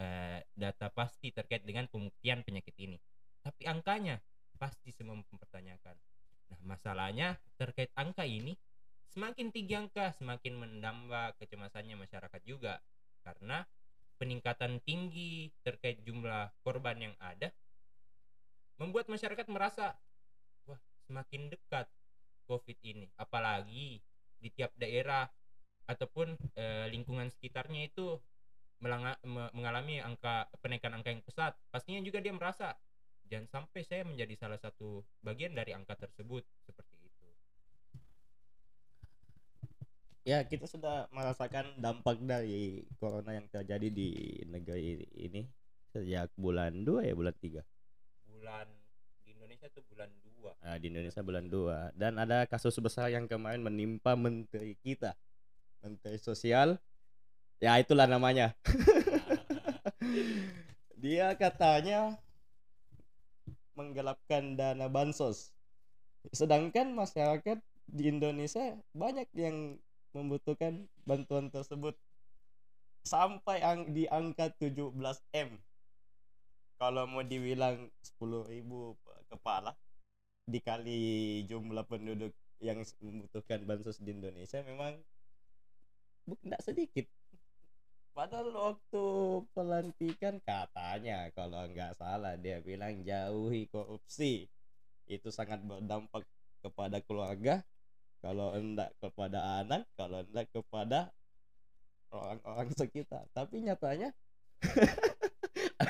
eh, 0.00 0.42
data 0.56 0.90
pasti 0.90 1.30
terkait 1.30 1.62
dengan 1.62 1.86
pembuktian 1.86 2.42
penyakit 2.42 2.74
ini. 2.80 2.98
Tapi 3.44 3.68
angkanya 3.68 4.18
pasti 4.58 4.90
semua 4.90 5.16
mempertanyakan. 5.16 5.96
Nah, 6.50 6.60
masalahnya 6.66 7.38
terkait 7.54 7.94
angka 7.94 8.26
ini 8.26 8.58
semakin 9.14 9.54
tinggi 9.54 9.74
angka 9.78 10.12
semakin 10.18 10.58
menambah 10.58 11.38
kecemasannya 11.38 11.94
masyarakat 12.00 12.42
juga. 12.42 12.82
Karena 13.22 13.62
peningkatan 14.18 14.82
tinggi 14.82 15.48
terkait 15.62 16.02
jumlah 16.02 16.52
korban 16.66 16.98
yang 16.98 17.14
ada 17.22 17.54
membuat 18.80 19.12
masyarakat 19.12 19.44
merasa 19.52 19.92
wah 20.64 20.80
semakin 21.04 21.52
dekat 21.52 21.86
Covid 22.48 22.80
ini. 22.80 23.12
Apalagi 23.20 24.00
di 24.40 24.48
tiap 24.48 24.72
daerah 24.80 25.28
ataupun 25.84 26.32
eh, 26.56 26.88
lingkungan 26.88 27.28
sekitarnya 27.28 27.92
itu 27.92 28.16
melanga- 28.80 29.20
me- 29.20 29.52
mengalami 29.52 30.00
angka 30.00 30.48
penaikan 30.64 30.96
angka 30.96 31.12
yang 31.12 31.20
pesat. 31.20 31.52
Pastinya 31.68 32.00
juga 32.00 32.24
dia 32.24 32.32
merasa 32.32 32.72
jangan 33.28 33.46
sampai 33.46 33.84
saya 33.84 34.02
menjadi 34.08 34.34
salah 34.34 34.58
satu 34.58 35.04
bagian 35.20 35.52
dari 35.52 35.76
angka 35.76 36.00
tersebut. 36.00 36.42
Seperti 36.64 36.96
itu. 37.04 37.28
Ya 40.24 40.40
kita 40.48 40.64
sudah 40.64 41.04
merasakan 41.12 41.76
dampak 41.76 42.16
dari 42.24 42.88
corona 42.96 43.36
yang 43.36 43.46
terjadi 43.52 43.88
di 43.92 44.40
negeri 44.48 45.04
ini 45.20 45.44
sejak 45.90 46.30
bulan 46.38 46.86
2 46.86 47.02
ya 47.02 47.14
bulan 47.18 47.34
3 47.34 47.60
bulan 48.40 48.64
di 49.20 49.36
Indonesia 49.36 49.68
tuh 49.68 49.84
bulan 49.92 50.08
2 50.24 50.64
Nah, 50.64 50.76
di 50.80 50.88
Indonesia 50.88 51.20
bulan 51.20 51.44
2 51.52 51.92
dan 51.92 52.16
ada 52.16 52.48
kasus 52.48 52.72
besar 52.80 53.12
yang 53.12 53.28
kemarin 53.28 53.60
menimpa 53.60 54.16
menteri 54.16 54.80
kita. 54.80 55.12
Menteri 55.84 56.16
Sosial. 56.16 56.80
Ya 57.60 57.76
itulah 57.76 58.08
namanya. 58.08 58.56
Dia 61.04 61.36
katanya 61.36 62.16
menggelapkan 63.76 64.56
dana 64.56 64.88
bansos. 64.88 65.52
Sedangkan 66.32 66.96
masyarakat 66.96 67.60
di 67.84 68.08
Indonesia 68.08 68.80
banyak 68.96 69.28
yang 69.36 69.76
membutuhkan 70.16 70.88
bantuan 71.04 71.52
tersebut. 71.52 71.92
Sampai 73.04 73.60
ang 73.60 73.92
di 73.92 74.08
angka 74.08 74.48
17M. 74.56 75.60
Kalau 76.80 77.04
mau 77.04 77.20
dibilang 77.20 77.92
10.000 78.00 78.64
per 79.04 79.16
kepala 79.28 79.76
dikali 80.48 81.44
jumlah 81.44 81.84
penduduk 81.84 82.32
yang 82.64 82.80
membutuhkan 83.04 83.68
bansos 83.68 84.00
di 84.00 84.16
Indonesia 84.16 84.64
memang 84.64 84.96
tidak 86.40 86.62
sedikit. 86.64 87.06
Padahal 88.16 88.48
waktu 88.50 89.04
pelantikan 89.52 90.40
katanya 90.40 91.28
kalau 91.36 91.68
nggak 91.68 92.00
salah 92.00 92.34
dia 92.40 92.64
bilang 92.64 93.04
jauhi 93.04 93.68
korupsi 93.68 94.48
itu 95.04 95.28
sangat 95.28 95.60
berdampak 95.60 96.24
kepada 96.64 97.04
keluarga 97.04 97.60
kalau 98.24 98.56
enggak 98.56 98.88
kepada 99.00 99.62
anak 99.64 99.84
kalau 99.96 100.24
enggak 100.24 100.48
kepada 100.52 101.12
orang-orang 102.12 102.68
sekitar 102.76 103.24
tapi 103.32 103.64
nyatanya 103.64 104.12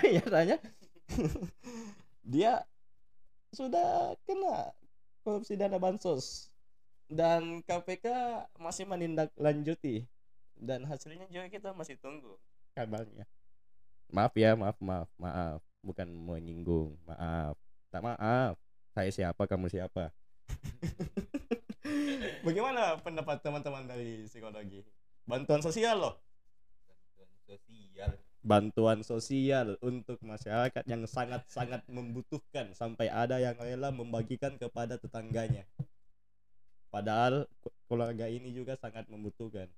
nyatanya 0.15 0.57
dia 2.33 2.63
sudah 3.51 4.15
kena 4.25 4.71
korupsi 5.27 5.59
dana 5.59 5.77
bansos. 5.77 6.49
Dan 7.11 7.67
KPK 7.67 8.07
masih 8.63 8.87
menindaklanjuti. 8.87 10.07
Dan 10.55 10.87
hasilnya 10.87 11.27
juga 11.27 11.51
kita 11.51 11.75
masih 11.75 11.99
tunggu. 11.99 12.39
Kabarnya. 12.79 13.27
Maaf 14.15 14.35
ya 14.39 14.55
maaf 14.55 14.79
maaf 14.79 15.11
maaf. 15.19 15.59
Bukan 15.83 16.07
menyinggung 16.07 16.95
maaf. 17.03 17.59
Tak 17.91 18.03
maaf. 18.07 18.55
Saya 18.95 19.11
siapa 19.11 19.43
kamu 19.51 19.67
siapa? 19.67 20.15
Bagaimana 22.47 23.03
pendapat 23.03 23.43
teman-teman 23.43 23.91
dari 23.91 24.27
psikologi? 24.31 24.87
Bantuan 25.27 25.63
sosial 25.63 25.99
loh. 25.99 26.15
Bantuan 27.19 27.31
sosial 27.59 28.15
bantuan 28.40 29.05
sosial 29.05 29.76
untuk 29.85 30.16
masyarakat 30.24 30.81
yang 30.88 31.05
sangat-sangat 31.05 31.85
membutuhkan 31.92 32.72
sampai 32.72 33.12
ada 33.12 33.37
yang 33.37 33.57
rela 33.61 33.92
membagikan 33.92 34.57
kepada 34.57 34.96
tetangganya. 34.96 35.68
Padahal 36.88 37.46
keluarga 37.87 38.26
ini 38.26 38.50
juga 38.50 38.74
sangat 38.81 39.07
membutuhkan 39.12 39.68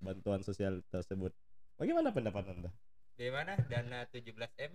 bantuan 0.00 0.40
sosial 0.42 0.80
tersebut. 0.88 1.30
Bagaimana 1.76 2.10
pendapat 2.10 2.48
Anda? 2.48 2.70
Bagaimana 3.14 3.60
dana 3.68 4.08
17M 4.08 4.72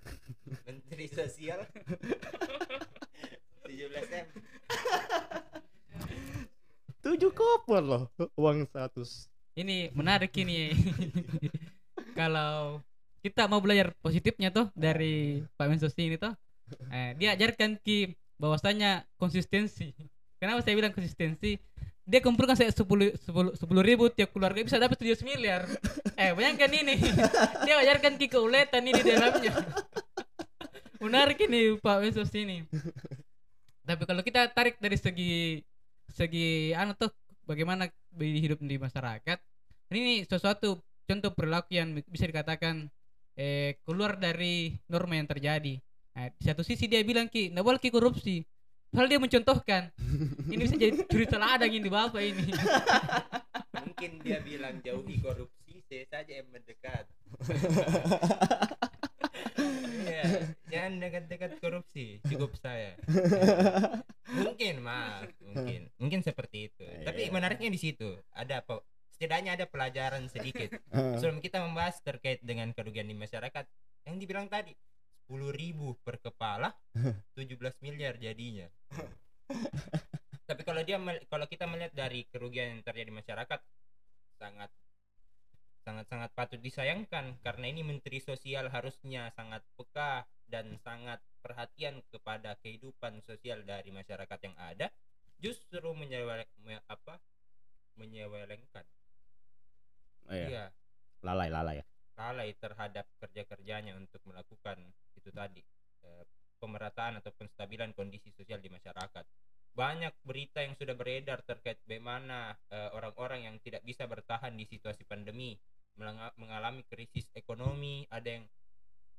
Menteri 0.68 1.06
Sosial 1.08 1.64
17M 3.64 4.26
Tujuh 7.00 7.32
koper 7.32 7.82
loh 7.82 8.02
uang 8.36 8.68
100. 8.68 9.00
ini 9.58 9.90
menarik 9.92 10.30
ini 10.36 10.70
kalau 12.20 12.84
kita 13.24 13.48
mau 13.48 13.64
belajar 13.64 13.96
positifnya 14.04 14.52
tuh 14.52 14.68
dari 14.76 15.40
Pak 15.56 15.66
Mensosi 15.68 16.12
ini 16.12 16.16
tuh 16.20 16.32
eh, 16.92 17.16
dia 17.16 17.32
ajarkan 17.32 17.80
ki 17.80 18.12
bahwasanya 18.36 19.04
konsistensi. 19.16 19.92
Kenapa 20.40 20.64
saya 20.64 20.76
bilang 20.76 20.92
konsistensi? 20.92 21.60
Dia 22.08 22.24
kumpulkan 22.24 22.56
saya 22.56 22.72
sepuluh 22.72 23.12
sepuluh 23.20 23.52
sepuluh 23.56 23.84
ribu 23.84 24.08
tiap 24.08 24.32
keluarga 24.32 24.64
bisa 24.64 24.80
dapat 24.80 24.96
17 24.96 25.20
miliar. 25.24 25.68
Eh 26.16 26.32
bayangkan 26.36 26.72
ini. 26.72 26.96
Dia 27.64 27.80
ajarkan 27.84 28.16
ki 28.16 28.26
keuletan 28.28 28.84
ini 28.84 29.00
di 29.00 29.12
dalamnya. 29.12 29.52
Menarik 31.00 31.40
ini 31.44 31.76
Pak 31.80 31.96
Mensos 32.04 32.32
ini. 32.36 32.64
Tapi 33.84 34.02
kalau 34.04 34.20
kita 34.24 34.48
tarik 34.52 34.80
dari 34.80 34.96
segi 34.96 35.60
segi 36.12 36.72
anu 36.76 36.96
tuh 36.96 37.12
bagaimana 37.44 37.88
hidup 38.18 38.58
di 38.64 38.76
masyarakat 38.76 39.38
ini 39.94 40.22
sesuatu 40.26 40.80
contoh 41.10 41.34
perilaku 41.34 41.74
yang 41.74 41.90
bisa 42.06 42.30
dikatakan 42.30 42.86
eh, 43.34 43.82
keluar 43.82 44.14
dari 44.14 44.78
norma 44.86 45.18
yang 45.18 45.26
terjadi. 45.26 45.74
Nah, 46.14 46.30
di 46.30 46.42
satu 46.46 46.62
sisi 46.62 46.86
dia 46.86 47.02
bilang 47.02 47.26
ki 47.26 47.50
nggak 47.50 47.66
boleh 47.66 47.80
ki 47.82 47.90
korupsi. 47.90 48.46
Padahal 48.90 49.06
dia 49.06 49.22
mencontohkan 49.22 49.82
ini 50.54 50.62
bisa 50.66 50.74
jadi 50.74 50.94
curi 51.06 51.26
teladang 51.26 51.70
ini 51.70 51.90
bapak 51.90 52.22
ini. 52.22 52.50
Mungkin 53.80 54.10
dia 54.22 54.38
bilang 54.42 54.82
jauhi 54.82 55.18
korupsi 55.22 55.82
Saya 55.90 56.06
saja 56.06 56.32
yang 56.38 56.48
mendekat. 56.54 57.04
Iya, 60.00 60.52
Jangan 60.68 60.92
dekat-dekat 61.00 61.52
korupsi 61.60 62.20
Cukup 62.28 62.56
saya. 62.60 62.96
Mungkin 64.32 64.84
maaf 64.84 65.28
Mungkin. 65.40 65.88
Mungkin 65.96 66.20
seperti 66.24 66.72
itu. 66.72 66.84
Tapi 67.04 67.28
Iya. 67.28 67.32
menariknya 67.32 67.70
di 67.72 67.80
situ. 67.80 68.20
Ada 68.32 68.64
apa 68.64 68.80
Setidaknya 69.20 69.52
ada 69.52 69.68
pelajaran 69.68 70.32
sedikit. 70.32 70.80
Sebelum 71.20 71.44
kita 71.44 71.60
membahas 71.60 72.00
terkait 72.00 72.40
dengan 72.40 72.72
kerugian 72.72 73.04
di 73.04 73.12
masyarakat 73.12 73.68
yang 74.08 74.16
dibilang 74.16 74.48
tadi 74.48 74.72
10.000 75.28 75.52
ribu 75.52 75.92
per 76.00 76.24
kepala 76.24 76.72
17 77.36 77.60
miliar 77.84 78.16
jadinya. 78.16 78.64
Tapi 80.48 80.64
kalau 80.64 80.80
dia 80.80 80.96
kalau 81.28 81.44
kita 81.44 81.68
melihat 81.68 81.92
dari 81.92 82.24
kerugian 82.32 82.72
yang 82.72 82.80
terjadi 82.80 83.12
di 83.12 83.16
masyarakat 83.20 83.60
sangat 84.40 84.72
sangat 85.84 86.08
sangat 86.08 86.30
patut 86.32 86.56
disayangkan. 86.64 87.36
Karena 87.44 87.68
ini 87.68 87.84
menteri 87.84 88.24
sosial 88.24 88.72
harusnya 88.72 89.28
sangat 89.36 89.60
peka 89.76 90.24
dan 90.48 90.80
sangat 90.80 91.20
perhatian 91.44 92.00
kepada 92.08 92.56
kehidupan 92.64 93.20
sosial 93.20 93.68
dari 93.68 93.92
masyarakat 93.92 94.38
yang 94.48 94.56
ada 94.56 94.88
justru 95.36 95.92
menyewel 95.92 96.40
me- 96.64 96.84
apa 96.88 97.20
menyewelengkan 98.00 98.88
Oh, 100.30 100.34
iya. 100.34 100.46
iya 100.48 100.64
Lalai 101.26 101.50
lalai 101.52 101.82
ya. 101.82 101.84
lalai 102.16 102.52
terhadap 102.56 103.06
kerja-kerjanya 103.20 103.96
untuk 103.96 104.20
melakukan 104.28 104.76
itu 105.16 105.28
tadi 105.32 105.60
eh, 106.04 106.24
pemerataan 106.60 107.20
atau 107.20 107.32
penstabilan 107.34 107.92
kondisi 107.92 108.32
sosial 108.32 108.60
di 108.60 108.68
masyarakat. 108.72 109.24
Banyak 109.70 110.14
berita 110.24 110.60
yang 110.64 110.76
sudah 110.76 110.96
beredar 110.96 111.40
terkait 111.44 111.80
bagaimana 111.84 112.56
eh, 112.72 112.90
orang-orang 112.96 113.48
yang 113.48 113.56
tidak 113.60 113.84
bisa 113.84 114.04
bertahan 114.08 114.52
di 114.56 114.64
situasi 114.68 115.04
pandemi 115.04 115.56
mengalami 116.40 116.80
krisis 116.88 117.28
ekonomi, 117.36 118.08
ada 118.08 118.40
yang 118.40 118.44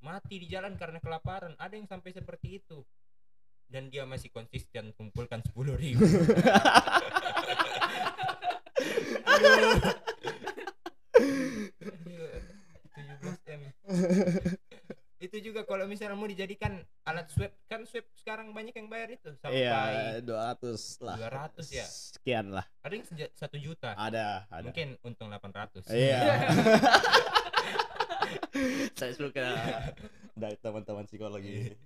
mati 0.02 0.42
di 0.42 0.48
jalan 0.50 0.74
karena 0.82 0.98
kelaparan, 0.98 1.54
ada 1.62 1.78
yang 1.78 1.86
sampai 1.86 2.10
seperti 2.10 2.58
itu. 2.64 2.82
Dan 3.72 3.88
dia 3.88 4.04
masih 4.04 4.28
konsisten 4.34 4.92
kumpulkan 4.98 5.40
10.000 5.46 5.80
ribu. 5.80 6.04
Aduh. 9.32 9.80
Aduh, 11.80 12.28
17M. 12.92 13.62
itu 15.22 15.38
juga 15.38 15.62
kalau 15.62 15.86
misalnya 15.86 16.18
mau 16.18 16.26
dijadikan 16.26 16.82
alat 17.06 17.30
swab 17.30 17.54
kan 17.70 17.86
swab 17.86 18.02
sekarang 18.18 18.50
banyak 18.52 18.74
yang 18.74 18.90
bayar 18.90 19.14
itu 19.14 19.30
sampai 19.38 19.70
Iya, 19.70 20.18
200 20.26 21.06
lah. 21.06 21.18
200 21.54 21.62
ya? 21.70 21.86
Sekian 21.86 22.50
lah. 22.50 22.66
ada 22.82 22.94
yang 22.98 23.06
satu 23.38 23.58
juta 23.62 23.94
Ada, 23.94 24.50
ada. 24.50 24.66
mungkin 24.66 24.98
untung 25.06 25.30
800 25.30 25.86
Iya. 25.94 26.22
Saya 28.98 29.14
suka 29.14 29.46
dari 30.34 30.58
teman-teman 30.58 31.06
psikologi. 31.06 31.78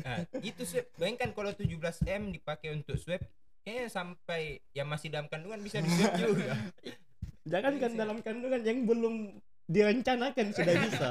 nah, 0.00 0.24
itu 0.40 0.62
swab 0.64 0.86
bayangkan 0.96 1.34
kalau 1.34 1.50
17 1.52 1.76
m 2.08 2.32
dipakai 2.32 2.72
untuk 2.72 2.96
swab 2.96 3.20
kayaknya 3.60 3.90
sampai 3.90 4.62
yang 4.72 4.88
masih 4.88 5.12
dalam 5.12 5.28
kandungan 5.28 5.60
bisa 5.60 5.82
di 5.82 5.90
swab 5.90 6.14
juga 6.16 6.56
Jangan 7.44 7.76
kan 7.76 7.92
dalam 7.92 8.18
kandungan 8.24 8.64
yang 8.64 8.88
belum 8.88 9.36
direncanakan 9.64 10.46
sudah 10.52 10.74
bisa. 10.84 11.08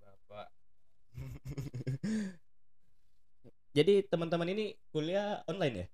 bapak 0.00 0.48
Jadi 3.72 4.04
teman-teman 4.04 4.52
ini 4.52 4.76
kuliah 4.92 5.40
online 5.48 5.76
ya? 5.76 5.86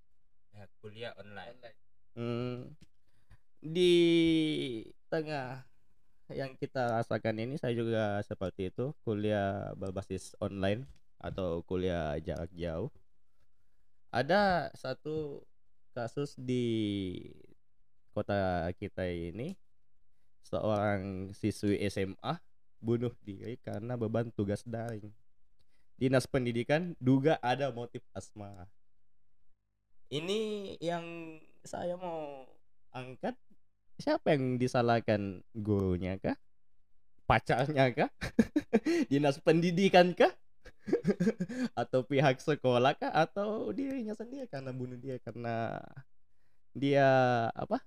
ya, 0.58 0.64
kuliah 0.82 1.12
online 1.14 1.56
Hmm, 2.18 2.74
di 3.62 3.94
tengah 5.06 5.62
yang 6.34 6.58
kita 6.58 6.98
rasakan 6.98 7.38
ini 7.38 7.54
saya 7.56 7.72
juga 7.78 8.18
seperti 8.26 8.74
itu 8.74 8.90
kuliah 9.06 9.72
berbasis 9.78 10.34
online 10.42 10.84
atau 11.18 11.62
kuliah 11.66 12.14
jarak 12.22 12.50
jauh. 12.54 12.90
Ada 14.08 14.72
satu 14.72 15.44
kasus 15.92 16.38
di 16.38 16.64
kota 18.14 18.70
kita 18.78 19.04
ini 19.06 19.58
seorang 20.46 21.34
siswi 21.36 21.76
SMA 21.90 22.40
bunuh 22.78 23.12
diri 23.26 23.58
karena 23.60 23.98
beban 23.98 24.30
tugas 24.32 24.64
daring. 24.64 25.12
Dinas 25.98 26.30
Pendidikan 26.30 26.94
duga 27.02 27.42
ada 27.42 27.74
motif 27.74 28.06
asmara. 28.14 28.70
Ini 30.08 30.74
yang 30.78 31.04
saya 31.66 31.98
mau 31.98 32.46
angkat 32.94 33.34
siapa 33.98 34.32
yang 34.32 34.56
disalahkan 34.56 35.42
gurunya 35.52 36.16
kah? 36.22 36.38
Pacarnya 37.26 37.92
kah? 37.92 38.10
Dinas 39.10 39.42
Pendidikan 39.42 40.14
kah? 40.14 40.32
Atau 41.80 42.00
pihak 42.04 42.40
sekolah 42.40 42.94
kah 42.96 43.12
atau 43.12 43.70
dirinya 43.72 44.14
sendiri 44.16 44.46
karena 44.48 44.70
bunuh 44.72 44.98
dia 44.98 45.16
karena 45.20 45.78
dia 46.72 47.08
apa? 47.52 47.82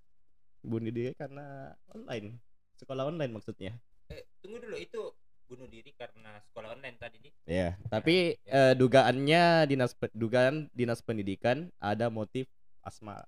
Bunuh 0.61 0.93
diri 0.93 1.13
karena 1.17 1.73
online. 1.89 2.37
Sekolah 2.77 3.09
online 3.09 3.33
maksudnya. 3.33 3.73
Eh, 4.13 4.25
tunggu 4.41 4.61
dulu 4.61 4.77
itu 4.77 5.01
bunuh 5.49 5.67
diri 5.67 5.91
karena 5.97 6.39
sekolah 6.47 6.77
online 6.77 6.97
tadi 7.01 7.17
nih. 7.19 7.33
Ya, 7.49 7.69
tapi 7.91 8.37
ya. 8.47 8.71
eh, 8.71 8.73
dugaannya 8.77 9.67
dinas 9.67 9.97
dugaan 10.13 10.69
dinas 10.71 11.01
pendidikan 11.03 11.67
ada 11.81 12.07
motif 12.07 12.47
asmara. 12.85 13.27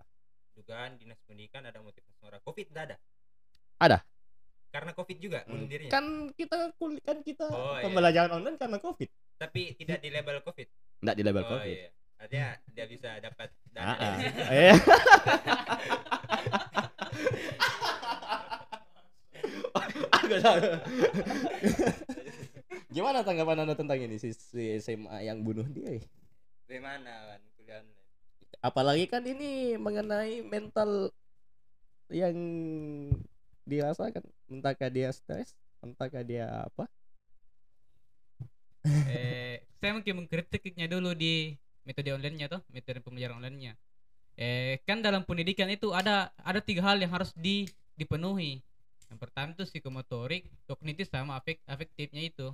Dugaan 0.54 0.96
dinas 1.02 1.20
pendidikan 1.26 1.66
ada 1.66 1.82
motif 1.82 2.06
asmara. 2.14 2.38
Covid 2.46 2.70
tidak 2.70 2.84
ada. 2.94 2.98
Ada. 3.82 3.98
Karena 4.74 4.92
covid 4.98 5.18
juga 5.22 5.40
bunuh 5.46 5.70
dirinya. 5.70 5.94
Kan 5.94 6.34
kita 6.34 6.74
kul- 6.82 7.02
kan 7.06 7.22
kita 7.22 7.46
Oh, 7.50 7.78
iya. 7.78 7.86
pembelajaran 7.86 8.42
online 8.42 8.58
karena 8.58 8.78
covid, 8.82 9.10
Tapi 9.38 9.76
tidak 9.76 10.00
di 10.00 10.10
label 10.10 10.40
covid. 10.42 10.68
enggak 11.04 11.16
di 11.20 11.24
label 11.24 11.44
oh 11.44 11.50
covid. 11.58 11.78
iya. 11.78 11.90
Artinya 12.24 12.50
dia 12.72 12.86
bisa 12.88 13.10
dapat 13.20 13.50
dana 13.74 13.84
Ah, 13.84 13.98
ah. 14.00 14.18
Iya. 14.54 14.74
Gimana 22.94 23.26
tanggapan 23.26 23.66
anda 23.66 23.74
tentang 23.74 23.98
ini 23.98 24.22
siswi 24.22 24.78
SMA 24.78 25.26
yang 25.26 25.42
bunuh 25.42 25.66
diri? 25.66 26.06
Bagaimana 26.70 27.34
kan 27.34 27.42
kuliah? 27.58 27.82
Apalagi 28.62 29.06
kan 29.10 29.26
ini 29.26 29.76
mengenai 29.76 30.46
mental 30.46 31.10
yang 32.14 32.38
dirasakan 33.66 34.22
entahkah 34.48 34.94
dia 34.94 35.10
stres, 35.10 35.58
entahkah 35.82 36.22
dia 36.22 36.70
apa? 36.70 36.86
Eh, 38.86 39.64
saya 39.80 39.92
mungkin 39.96 40.24
mengkritiknya 40.24 40.88
dulu 40.92 41.16
di 41.16 41.56
metode 41.84 42.16
online-nya 42.16 42.48
toh, 42.52 42.62
metode 42.72 43.04
pembelajaran 43.04 43.40
online-nya. 43.40 43.74
Eh, 44.34 44.82
kan 44.88 45.04
dalam 45.04 45.22
pendidikan 45.28 45.70
itu 45.70 45.94
ada 45.94 46.34
ada 46.42 46.58
tiga 46.58 46.82
hal 46.90 46.98
yang 46.98 47.14
harus 47.14 47.32
di, 47.38 47.70
dipenuhi. 47.94 48.64
Yang 49.12 49.20
pertama 49.20 49.54
itu 49.54 49.64
psikomotorik, 49.70 50.50
kognitif 50.66 51.06
sama 51.12 51.38
afek, 51.38 51.62
afektifnya 51.70 52.24
itu. 52.26 52.50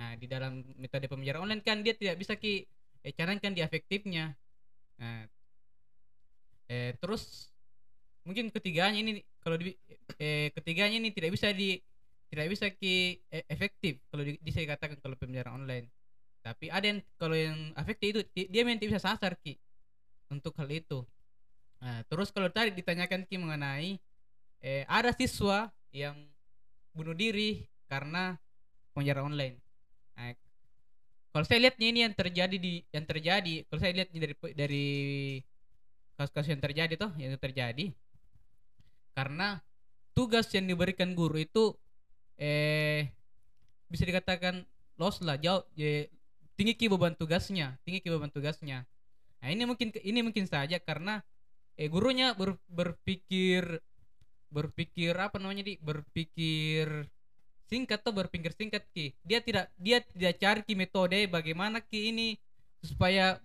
Nah, 0.00 0.16
di 0.16 0.24
dalam 0.24 0.64
metode 0.80 1.10
pembelajaran 1.12 1.44
online 1.44 1.60
kan 1.60 1.84
dia 1.84 1.92
tidak 1.92 2.16
bisa 2.16 2.32
ki 2.40 2.64
eh, 3.04 3.12
canangkan 3.12 3.52
di 3.52 3.60
afektifnya. 3.60 4.32
Nah, 4.96 5.28
eh, 6.72 6.96
terus 6.96 7.52
mungkin 8.24 8.48
ketiganya 8.48 8.96
ini 8.96 9.20
kalau 9.44 9.60
di, 9.60 9.76
eh, 10.16 10.48
ketiganya 10.56 10.96
ini 11.04 11.12
tidak 11.12 11.36
bisa 11.36 11.52
di 11.52 11.76
tidak 12.30 12.46
bisa 12.46 12.66
ki 12.70 13.18
e- 13.26 13.46
efektif 13.50 13.98
kalau 14.06 14.22
di, 14.22 14.38
saya 14.54 14.78
katakan 14.78 14.96
kalau 15.02 15.18
pembelajaran 15.18 15.66
online. 15.66 15.86
Tapi 16.40 16.72
ada 16.72 16.86
yang 16.86 16.98
kalau 17.20 17.36
yang 17.36 17.58
efektif 17.76 18.06
itu 18.16 18.20
di- 18.32 18.48
dia 18.48 18.62
tidak 18.64 18.88
bisa 18.96 19.02
sasar 19.02 19.34
ki 19.42 19.58
untuk 20.30 20.54
hal 20.56 20.70
itu. 20.70 21.02
Nah, 21.82 22.06
terus 22.06 22.30
kalau 22.30 22.46
tadi 22.48 22.70
ditanyakan 22.70 23.26
ki 23.26 23.36
mengenai 23.36 23.98
eh, 24.62 24.86
ada 24.86 25.10
siswa 25.10 25.68
yang 25.90 26.14
bunuh 26.94 27.18
diri 27.18 27.66
karena 27.90 28.38
pembelajaran 28.94 29.34
online. 29.34 29.56
Nah, 30.14 30.30
kalau 31.34 31.44
saya 31.46 31.66
lihatnya 31.66 31.86
ini 31.90 32.00
yang 32.06 32.14
terjadi 32.14 32.56
di 32.56 32.82
yang 32.94 33.06
terjadi 33.06 33.66
kalau 33.66 33.80
saya 33.82 33.92
lihatnya 33.94 34.18
dari 34.22 34.34
dari 34.54 34.88
kasus-kasus 36.18 36.50
yang 36.52 36.62
terjadi 36.62 36.94
toh 37.00 37.12
yang 37.16 37.32
terjadi 37.38 37.94
karena 39.14 39.62
tugas 40.12 40.50
yang 40.52 40.66
diberikan 40.66 41.14
guru 41.14 41.40
itu 41.40 41.74
eh 42.40 43.12
bisa 43.92 44.08
dikatakan 44.08 44.64
loss 44.96 45.20
lah 45.20 45.36
jauh 45.36 45.60
eh, 45.76 46.08
tinggi 46.56 46.74
ki 46.76 46.86
beban 46.92 47.12
tugasnya 47.16 47.76
tinggi 47.84 48.00
ki 48.00 48.08
beban 48.08 48.32
tugasnya. 48.32 48.84
Nah 49.40 49.48
ini 49.48 49.64
mungkin 49.68 49.92
ini 50.00 50.20
mungkin 50.24 50.44
saja 50.48 50.76
karena 50.80 51.20
eh 51.76 51.88
gurunya 51.88 52.32
ber- 52.36 52.60
berpikir 52.68 53.80
berpikir 54.50 55.14
apa 55.14 55.38
namanya 55.38 55.62
di 55.62 55.74
berpikir 55.78 57.06
singkat 57.70 58.02
tuh 58.02 58.12
berpikir 58.12 58.52
singkat 58.56 58.84
ki. 58.90 59.14
Dia 59.22 59.40
tidak 59.40 59.70
dia 59.78 60.02
tidak 60.02 60.34
cari 60.42 60.60
ki 60.66 60.74
metode 60.74 61.18
bagaimana 61.30 61.78
ki 61.80 62.12
ini 62.12 62.28
supaya 62.82 63.38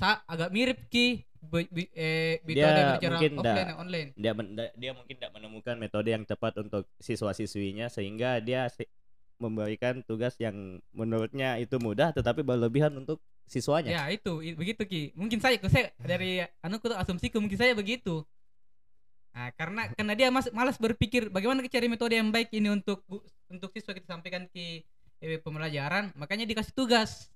sa 0.00 0.24
agak 0.26 0.50
mirip 0.50 0.78
ki 0.90 1.22
be- 1.42 1.70
be- 1.74 1.90
eh, 1.92 2.38
metode 2.46 2.54
Dia 3.02 3.10
mungkin 3.10 3.32
offline 3.42 3.74
online 3.74 4.08
Dia 4.14 4.32
men- 4.32 4.54
da- 4.54 4.74
dia 4.78 4.90
mungkin 4.94 5.14
tidak 5.18 5.32
menemukan 5.34 5.74
metode 5.74 6.08
yang 6.14 6.22
tepat 6.22 6.54
untuk 6.62 6.86
siswa-siswinya 7.02 7.90
sehingga 7.90 8.38
dia 8.38 8.70
si- 8.70 8.86
memberikan 9.42 10.06
tugas 10.06 10.38
yang 10.38 10.78
menurutnya 10.94 11.58
itu 11.58 11.74
mudah 11.82 12.14
tetapi 12.14 12.46
berlebihan 12.46 12.94
untuk 12.94 13.18
siswanya. 13.42 13.90
Ya 13.90 14.04
itu 14.14 14.38
begitu 14.54 14.86
ki. 14.86 15.02
Mungkin 15.18 15.42
saya 15.42 15.58
saya 15.66 15.90
dari 15.98 16.46
anu 16.62 16.78
ku 16.78 16.86
asumsiku 16.94 17.42
mungkin 17.42 17.58
saya 17.58 17.74
begitu. 17.74 18.22
Nah, 19.34 19.50
karena 19.58 19.90
karena 19.98 20.12
dia 20.14 20.28
mas, 20.30 20.46
malas 20.54 20.78
berpikir 20.78 21.26
bagaimana 21.26 21.66
cari 21.66 21.90
metode 21.90 22.14
yang 22.14 22.30
baik 22.30 22.54
ini 22.54 22.70
untuk 22.70 23.02
untuk 23.50 23.74
siswa 23.74 23.90
kita 23.98 24.06
sampaikan 24.14 24.46
ke 24.46 24.86
eh, 25.18 25.38
pembelajaran, 25.42 26.14
makanya 26.14 26.46
dikasih 26.46 26.74
tugas. 26.78 27.31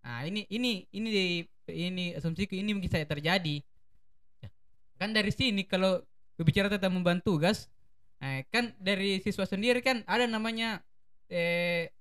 Nah, 0.00 0.24
ini 0.24 0.48
ini 0.48 0.88
ini 0.90 1.08
di- 1.12 1.46
ini 1.70 2.04
asumsiku 2.16 2.56
ini 2.56 2.72
mungkin 2.72 2.90
saya 2.90 3.04
terjadi. 3.04 3.60
Ya, 4.40 4.48
Kan 4.96 5.12
dari 5.12 5.30
sini 5.30 5.62
kalau 5.68 6.00
berbicara 6.40 6.72
tentang 6.72 6.96
membantu 6.96 7.36
tugas, 7.36 7.68
eh, 8.18 8.48
kan 8.48 8.72
dari 8.80 9.20
siswa 9.20 9.44
sendiri 9.44 9.84
kan 9.84 10.00
ada 10.08 10.24
namanya 10.24 10.80
eh 11.30 11.92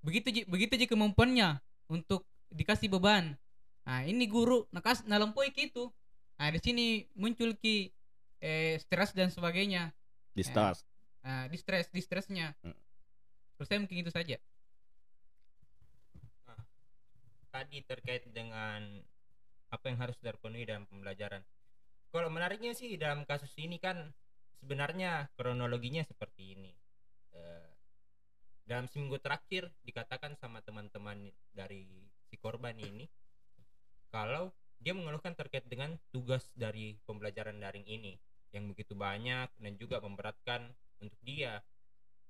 begitu 0.00 0.48
begitu 0.48 0.80
ji 0.80 0.86
kemampuannya 0.88 1.60
untuk 1.92 2.24
dikasih 2.48 2.88
beban. 2.88 3.36
Nah, 3.84 4.00
ini 4.08 4.24
guru 4.24 4.64
nakas 4.72 5.04
nalampoi 5.04 5.52
gitu. 5.52 5.92
Nah, 6.40 6.48
di 6.48 6.58
sini 6.58 7.04
muncul 7.12 7.52
ki 7.60 7.92
eh, 8.40 8.80
stres 8.80 9.12
dan 9.12 9.28
sebagainya. 9.28 9.92
Di 10.32 10.40
start. 10.40 10.80
Nah, 11.20 11.44
di 11.52 11.56
stres, 11.60 11.92
di 11.92 12.00
stresnya. 12.00 12.56
Hmm. 12.64 12.72
Terus 13.60 13.66
saya 13.68 13.78
mungkin 13.84 14.00
itu 14.00 14.08
saja. 14.08 14.40
Tadi 17.50 17.82
terkait 17.84 18.24
dengan 18.30 19.02
apa 19.70 19.84
yang 19.86 19.98
harus 20.02 20.18
terpenuhi 20.18 20.66
dalam 20.66 20.86
pembelajaran. 20.90 21.42
Kalau 22.10 22.26
menariknya 22.26 22.74
sih 22.74 22.98
dalam 22.98 23.22
kasus 23.22 23.54
ini 23.58 23.78
kan 23.78 24.10
sebenarnya 24.58 25.30
kronologinya 25.38 26.02
seperti 26.02 26.58
ini. 26.58 26.72
Eh, 27.34 27.70
dalam 28.66 28.90
seminggu 28.90 29.18
terakhir 29.22 29.70
dikatakan 29.86 30.34
sama 30.38 30.62
teman-teman 30.62 31.30
dari 31.54 31.86
si 32.30 32.38
korban 32.38 32.74
ini 32.78 33.06
kalau 34.10 34.54
dia 34.78 34.94
mengeluhkan 34.94 35.34
terkait 35.34 35.66
dengan 35.66 35.98
tugas 36.10 36.50
dari 36.54 36.98
pembelajaran 37.06 37.58
daring 37.58 37.86
ini 37.86 38.18
yang 38.50 38.66
begitu 38.66 38.98
banyak 38.98 39.46
dan 39.58 39.72
juga 39.78 40.02
memberatkan 40.02 40.66
untuk 40.98 41.18
dia. 41.22 41.62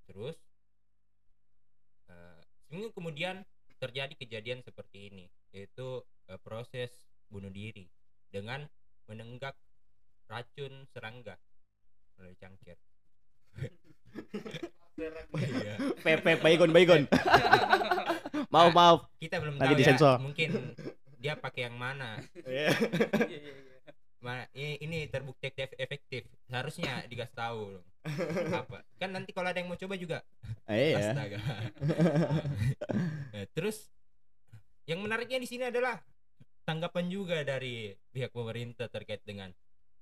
Terus 0.04 0.36
eh, 2.12 2.40
seminggu 2.68 2.92
kemudian 2.92 3.40
terjadi 3.80 4.14
kejadian 4.14 4.60
seperti 4.60 5.08
ini 5.08 5.24
yaitu 5.50 6.04
eh, 6.28 6.38
proses 6.44 6.92
bunuh 7.26 7.48
diri 7.48 7.88
dengan 8.28 8.68
menenggak 9.08 9.56
racun 10.28 10.86
serangga 10.92 11.34
melalui 12.14 12.36
cangkir. 12.38 12.76
Iya. 15.00 15.80
Pepe 16.04 16.36
baygon 16.44 16.70
baygon. 16.76 17.08
maaf 18.52 18.70
maaf. 18.76 18.98
Kita 19.16 19.40
belum 19.40 19.56
Nanti 19.56 19.72
tahu 19.72 19.80
disensor. 19.80 20.16
ya, 20.18 20.20
mungkin 20.20 20.50
dia 21.16 21.34
pakai 21.40 21.72
yang 21.72 21.76
mana. 21.80 22.20
Ma, 24.20 24.44
ini, 24.52 24.76
ini 24.84 24.98
terbukti 25.08 25.48
ef- 25.48 25.78
efektif. 25.80 26.28
Seharusnya 26.52 27.08
dikasih 27.08 27.32
tahu. 27.32 27.80
Apa? 28.64 28.80
Kan 28.96 29.12
nanti 29.12 29.30
kalau 29.36 29.52
ada 29.52 29.60
yang 29.60 29.68
mau 29.68 29.76
coba 29.76 29.94
juga. 30.00 30.18
Eh, 30.64 30.96
iya. 30.96 31.12
Astaga. 31.12 31.38
Nah, 33.30 33.44
terus 33.52 33.92
yang 34.88 35.04
menariknya 35.04 35.38
di 35.38 35.48
sini 35.48 35.68
adalah 35.68 36.00
tanggapan 36.64 37.06
juga 37.12 37.44
dari 37.44 37.92
pihak 38.14 38.32
pemerintah 38.32 38.88
terkait 38.88 39.20
dengan 39.22 39.52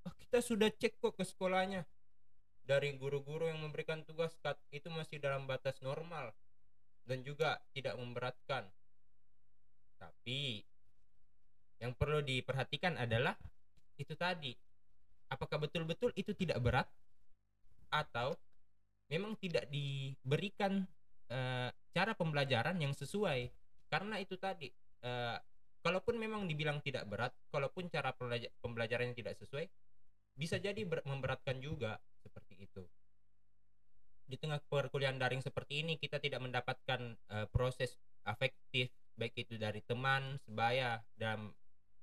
"Oh, 0.07 0.15
kita 0.15 0.39
sudah 0.41 0.71
cek 0.71 1.01
kok 1.03 1.19
ke 1.19 1.25
sekolahnya 1.27 1.85
dari 2.69 2.95
guru-guru 2.95 3.49
yang 3.49 3.65
memberikan 3.65 4.05
tugas 4.05 4.37
kat- 4.45 4.61
itu 4.71 4.93
masih 4.93 5.19
dalam 5.19 5.49
batas 5.49 5.81
normal 5.81 6.37
dan 7.09 7.25
juga 7.25 7.57
tidak 7.73 7.97
memberatkan. 7.97 8.69
Tapi 9.99 10.63
yang 11.81 11.97
perlu 11.97 12.21
diperhatikan 12.21 13.01
adalah 13.01 13.35
itu 13.99 14.15
tadi 14.15 14.55
apakah 15.33 15.59
betul-betul 15.67 16.13
itu 16.15 16.35
tidak 16.37 16.61
berat 16.63 16.87
atau 17.89 18.36
memang 19.09 19.34
tidak 19.41 19.66
diberikan 19.72 20.84
eh, 21.32 21.70
cara 21.93 22.12
pembelajaran 22.12 22.76
yang 22.78 22.93
sesuai. 22.93 23.49
Karena 23.89 24.20
itu 24.20 24.36
tadi 24.36 24.68
eh, 25.05 25.36
kalaupun 25.80 26.20
memang 26.20 26.45
dibilang 26.45 26.84
tidak 26.84 27.09
berat 27.09 27.32
kalaupun 27.49 27.89
cara 27.89 28.12
pembelaja- 28.12 28.53
pembelajarannya 28.61 29.16
tidak 29.16 29.39
sesuai 29.41 29.66
bisa 30.39 30.61
jadi 30.61 30.78
ber- 30.84 31.05
memberatkan 31.09 31.59
juga 31.59 31.99
seperti 32.20 32.68
itu. 32.68 32.84
Di 34.28 34.36
tengah 34.36 34.61
perkuliahan 34.68 35.16
daring 35.16 35.41
seperti 35.41 35.80
ini 35.80 35.97
kita 35.97 36.20
tidak 36.20 36.45
mendapatkan 36.45 37.16
eh, 37.16 37.47
proses 37.49 37.97
afektif 38.28 38.93
baik 39.18 39.34
itu 39.34 39.59
dari 39.59 39.82
teman 39.82 40.39
sebaya 40.47 41.03
dalam 41.18 41.51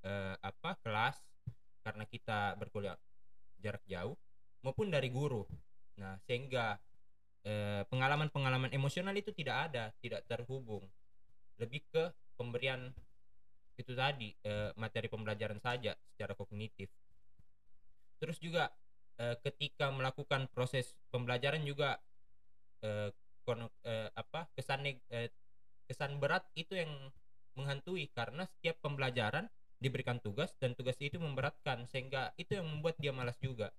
eh, 0.03 0.35
apa 0.41 0.75
kelas 0.83 1.15
karena 1.85 2.03
kita 2.09 2.59
berkuliah 2.59 2.97
jarak 3.61 3.85
jauh 3.87 4.17
maupun 4.65 4.91
dari 4.91 5.07
guru 5.13 5.45
nah 5.95 6.19
sehingga 6.27 6.75
eh, 7.45 7.85
pengalaman-pengalaman 7.87 8.73
emosional 8.73 9.13
itu 9.15 9.31
tidak 9.31 9.71
ada 9.71 9.93
tidak 10.01 10.25
terhubung. 10.25 10.83
Lebih 11.61 11.85
ke 11.87 12.03
pemberian 12.35 12.91
itu 13.79 13.93
tadi 13.93 14.33
eh, 14.43 14.73
materi 14.75 15.07
pembelajaran 15.07 15.61
saja 15.61 15.93
secara 16.11 16.33
kognitif. 16.33 16.89
Terus 18.19 18.41
juga 18.41 18.73
eh, 19.21 19.37
ketika 19.45 19.93
melakukan 19.93 20.49
proses 20.51 20.97
pembelajaran 21.13 21.63
juga 21.63 22.01
apa 24.13 24.45
kesan 24.53 24.85
kesan 25.89 26.21
berat 26.21 26.45
itu 26.53 26.77
yang 26.77 26.93
menghantui 27.57 28.13
karena 28.13 28.45
setiap 28.45 28.77
pembelajaran 28.85 29.49
diberikan 29.81 30.21
tugas 30.21 30.53
dan 30.61 30.77
tugas 30.77 30.93
itu 31.01 31.17
memberatkan 31.17 31.89
sehingga 31.89 32.29
itu 32.37 32.61
yang 32.61 32.69
membuat 32.69 32.93
dia 33.01 33.09
malas 33.09 33.41
juga 33.41 33.73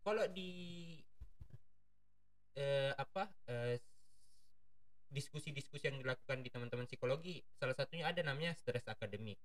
kalau 0.00 0.24
di 0.30 0.50
eh, 2.56 2.92
apa 2.96 3.28
eh, 3.48 3.78
diskusi-diskusi 5.10 5.90
yang 5.90 5.98
dilakukan 5.98 6.46
di 6.46 6.48
teman-teman 6.54 6.86
psikologi 6.86 7.42
salah 7.58 7.74
satunya 7.74 8.06
ada 8.06 8.22
namanya 8.22 8.54
stres 8.54 8.86
akademik. 8.86 9.38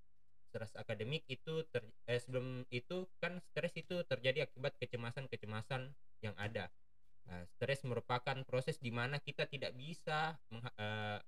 Stres 0.54 0.72
akademik 0.78 1.26
itu 1.28 1.66
ter, 1.74 1.84
eh, 2.08 2.22
sebelum 2.22 2.64
itu 2.70 3.10
kan 3.20 3.42
stres 3.52 3.74
itu 3.76 4.06
terjadi 4.06 4.46
akibat 4.46 4.78
kecemasan-kecemasan 4.78 5.92
yang 6.22 6.38
ada. 6.38 6.70
Nah, 7.26 7.42
stres 7.58 7.82
merupakan 7.82 8.38
proses 8.46 8.78
di 8.78 8.94
mana 8.94 9.18
kita 9.18 9.50
tidak 9.50 9.74
bisa 9.74 10.38
mengha- 10.54 10.78
eh, 10.78 11.20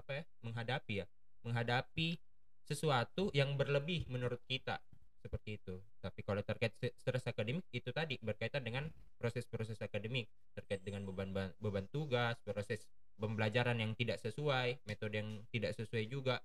apa 0.00 0.10
ya 0.16 0.24
menghadapi 0.42 0.94
ya 1.04 1.06
menghadapi 1.44 2.18
sesuatu 2.64 3.28
yang 3.36 3.54
berlebih 3.54 4.08
menurut 4.08 4.40
kita 4.48 4.80
seperti 5.20 5.60
itu. 5.60 5.74
Tapi 6.04 6.20
kalau 6.26 6.42
terkait 6.42 6.72
st- 6.80 6.94
stres 6.96 7.24
akademik 7.28 7.64
itu 7.70 7.90
tadi 7.92 8.16
berkaitan 8.20 8.62
dengan 8.64 8.84
proses-proses 9.20 9.78
akademik. 9.84 10.26
Terkait 10.56 10.80
dengan 10.86 11.04
beban 11.08 11.30
ba- 11.36 11.54
beban 11.60 11.86
tugas 11.92 12.36
proses 12.42 12.88
pembelajaran 13.20 13.76
yang 13.76 13.92
tidak 14.00 14.16
sesuai 14.24 14.80
metode 14.88 15.14
yang 15.20 15.28
tidak 15.52 15.72
sesuai 15.76 16.04
juga. 16.08 16.40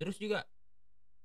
Terus 0.00 0.16
juga 0.18 0.42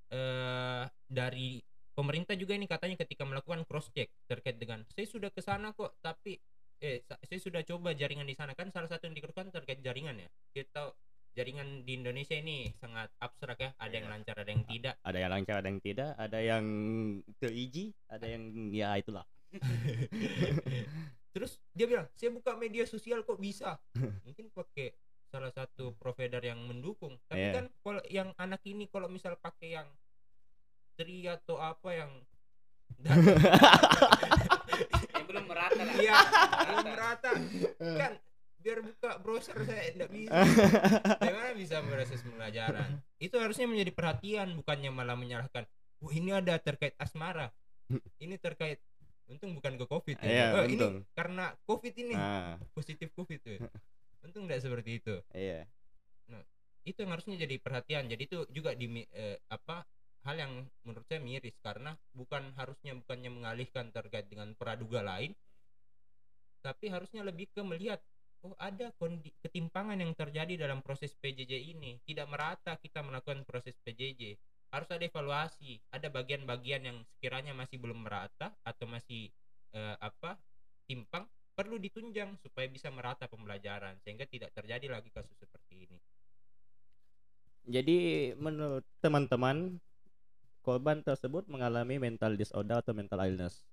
eh 0.08 0.86
dari 1.08 1.60
pemerintah 1.92 2.36
juga 2.40 2.56
ini 2.56 2.64
katanya 2.70 2.96
ketika 3.04 3.28
melakukan 3.28 3.68
cross 3.68 3.92
check 3.92 4.08
terkait 4.30 4.56
dengan 4.56 4.86
saya 4.96 5.04
sudah 5.04 5.30
ke 5.34 5.42
sana 5.44 5.76
kok 5.76 6.00
tapi 6.00 6.40
eh 6.80 7.02
sa- 7.04 7.20
saya 7.26 7.40
sudah 7.42 7.62
coba 7.66 7.92
jaringan 7.98 8.28
di 8.28 8.36
sana. 8.38 8.54
Kan 8.56 8.70
salah 8.72 8.88
satu 8.88 9.10
yang 9.10 9.16
dikeluhkan 9.18 9.50
terkait 9.52 9.82
jaringan 9.84 10.16
ya. 10.22 10.30
Kita 10.56 10.94
jaringan 11.38 11.86
di 11.86 11.94
Indonesia 11.94 12.34
ini 12.34 12.74
sangat 12.74 13.14
abstrak 13.22 13.62
ya. 13.62 13.70
Ada 13.78 13.94
yang 13.94 14.08
Iya. 14.10 14.14
lancar 14.18 14.36
ada 14.42 14.50
yang 14.50 14.66
tidak. 14.66 14.96
Ada 15.06 15.18
yang 15.22 15.32
lancar 15.32 15.56
ada 15.62 15.70
yang 15.70 15.82
tidak. 15.86 16.10
Ada 16.18 16.40
yang 16.42 16.66
teriji 17.38 17.86
ada 18.10 18.26
yang 18.26 18.44
ya 18.74 18.90
itulah. 18.98 19.22
Terus 21.38 21.62
dia 21.70 21.86
bilang 21.86 22.10
saya 22.18 22.34
buka 22.34 22.58
media 22.58 22.90
sosial 22.90 23.22
kok 23.22 23.38
bisa? 23.38 23.78
Mungkin 24.26 24.50
pakai 24.50 24.98
salah 25.30 25.54
satu 25.54 25.94
provider 25.94 26.42
yang 26.42 26.58
mendukung. 26.66 27.22
Tapi 27.30 27.38
Iya. 27.38 27.54
kan 27.54 27.66
kalau 27.78 28.02
yang 28.10 28.30
anak 28.36 28.66
ini 28.66 28.90
kalau 28.90 29.06
misal 29.06 29.38
pakai 29.38 29.78
yang 29.78 29.88
tri 30.98 31.30
atau 31.30 31.62
apa 31.62 31.90
yang 31.94 32.12
Ya, 35.08 35.22
belum 35.22 35.46
merata 35.46 35.82
lah. 35.84 35.96
Iya 35.96 36.18
belum 36.66 36.86
merata. 36.88 37.30
Kan 37.78 38.14
biar 38.68 38.84
buka 38.84 39.11
browser 39.24 39.55
saya 39.63 39.95
tidak 39.95 40.11
bisa. 40.11 40.36
Bagaimana 41.24 41.55
bisa 41.55 41.80
proses 41.88 42.20
pembelajaran? 42.20 42.99
Itu 43.15 43.39
harusnya 43.39 43.63
menjadi 43.63 43.95
perhatian 43.95 44.59
bukannya 44.59 44.91
malah 44.91 45.15
menyalahkan 45.15 45.63
wah 46.03 46.11
ini 46.11 46.36
ada 46.36 46.59
terkait 46.59 46.91
asmara. 46.99 47.55
Ini 48.20 48.36
terkait 48.36 48.84
untung 49.32 49.55
bukan 49.55 49.80
ke 49.80 49.86
covid 49.88 50.20
ya. 50.20 50.28
Iya, 50.28 50.45
Oh, 50.59 50.65
ini 50.68 51.07
karena 51.15 51.55
covid 51.63 51.95
ini. 51.95 52.11
Ah. 52.20 52.59
Positif 52.76 53.07
covid 53.15 53.39
tuh. 53.39 53.55
Untung 54.28 54.51
tidak 54.51 54.59
seperti 54.59 54.99
itu. 54.99 55.15
Iya. 55.32 55.63
Itu 56.84 57.07
yang 57.07 57.15
harusnya 57.15 57.39
jadi 57.39 57.55
perhatian. 57.63 58.11
Jadi 58.11 58.28
itu 58.28 58.43
juga 58.51 58.76
di 58.76 59.07
eh, 59.15 59.39
apa 59.47 59.88
hal 60.28 60.36
yang 60.36 60.51
menurut 60.84 61.07
saya 61.07 61.24
miris. 61.24 61.55
Karena 61.63 61.95
bukan 62.11 62.51
harusnya 62.59 62.99
bukannya 62.99 63.32
mengalihkan 63.32 63.95
terkait 63.95 64.28
dengan 64.28 64.51
praduga 64.59 64.99
lain 64.99 65.32
tapi 66.57 66.91
harusnya 66.91 67.24
lebih 67.24 67.47
ke 67.53 67.63
melihat 67.63 68.03
oh 68.48 68.56
ada 68.56 68.95
ketimpangan 69.43 70.00
yang 70.00 70.16
terjadi 70.16 70.56
dalam 70.56 70.80
proses 70.80 71.12
PJJ 71.20 71.76
ini. 71.76 72.00
Tidak 72.08 72.24
merata 72.32 72.80
kita 72.80 73.04
melakukan 73.04 73.43
proses 73.43 73.76
PJJ 73.84 74.39
harus 74.72 74.88
ada 74.88 75.04
evaluasi. 75.04 75.84
Ada 75.91 76.08
bagian-bagian 76.08 76.88
yang 76.88 76.98
sekiranya 77.04 77.52
masih 77.52 77.76
belum 77.84 78.08
merata 78.08 78.56
atau 78.64 78.88
masih 78.88 79.28
eh, 79.76 79.95
apa 80.00 80.39
timpang 80.88 81.28
perlu 81.52 81.76
ditunjang 81.76 82.39
supaya 82.39 82.72
bisa 82.72 82.88
merata 82.88 83.28
pembelajaran 83.28 84.00
sehingga 84.06 84.24
tidak 84.30 84.56
terjadi 84.56 84.88
lagi 84.88 85.12
kasus 85.12 85.36
seperti 85.36 85.89
ini. 85.89 86.00
Jadi 87.68 88.32
menurut 88.39 88.88
teman-teman 89.04 89.76
korban 90.64 91.04
tersebut 91.04 91.43
mengalami 91.52 92.00
mental 92.00 92.39
disorder 92.39 92.80
atau 92.80 92.95
mental 92.95 93.20
illness. 93.28 93.68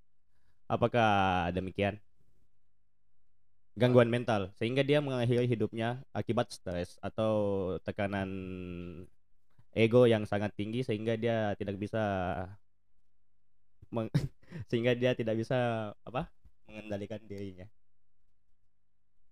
Apakah 0.66 1.46
demikian 1.54 2.00
gangguan 3.74 4.06
mental 4.06 4.54
sehingga 4.54 4.86
dia 4.86 5.02
mengakhiri 5.02 5.50
hidupnya 5.50 5.98
akibat 6.14 6.54
stres 6.54 6.94
atau 7.02 7.34
tekanan 7.82 8.30
ego 9.74 10.06
yang 10.06 10.22
sangat 10.24 10.54
tinggi 10.54 10.86
sehingga 10.86 11.18
dia 11.18 11.58
tidak 11.58 11.76
bisa 11.78 12.02
sehingga 14.70 14.94
dia 14.94 15.14
tidak 15.18 15.34
bisa 15.38 15.90
apa 16.06 16.30
mengendalikan 16.70 17.22
dirinya. 17.26 17.66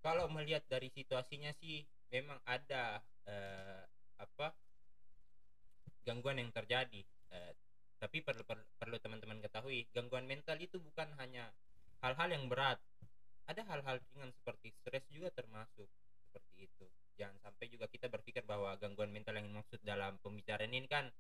Kalau 0.03 0.26
melihat 0.26 0.66
dari 0.66 0.90
situasinya 0.90 1.55
sih 1.62 1.86
memang 2.11 2.43
ada 2.43 2.99
eh, 3.30 3.86
apa 4.18 4.51
gangguan 6.03 6.43
yang 6.43 6.51
terjadi 6.51 7.07
Eh, 7.32 7.53
tapi 7.97 8.20
perlu, 8.20 8.45
perlu 8.76 8.97
teman-teman 9.01 9.40
ketahui 9.40 9.88
gangguan 9.97 10.28
mental 10.28 10.59
itu 10.61 10.76
bukan 10.76 11.09
hanya 11.16 11.49
hal-hal 12.05 12.28
yang 12.28 12.45
berat 12.51 12.76
ada 13.47 13.62
hal-hal 13.66 13.97
ringan 14.12 14.30
seperti 14.34 14.70
stres 14.82 15.05
juga 15.11 15.28
termasuk 15.34 15.88
seperti 16.30 16.70
itu. 16.70 16.86
Jangan 17.18 17.36
sampai 17.43 17.66
juga 17.68 17.86
kita 17.90 18.09
berpikir 18.09 18.47
bahwa 18.47 18.72
gangguan 18.78 19.12
mental 19.12 19.36
yang 19.36 19.51
dimaksud 19.51 19.80
dalam 19.84 20.16
pembicaraan 20.22 20.72
ini 20.72 20.88
kan 20.88 21.11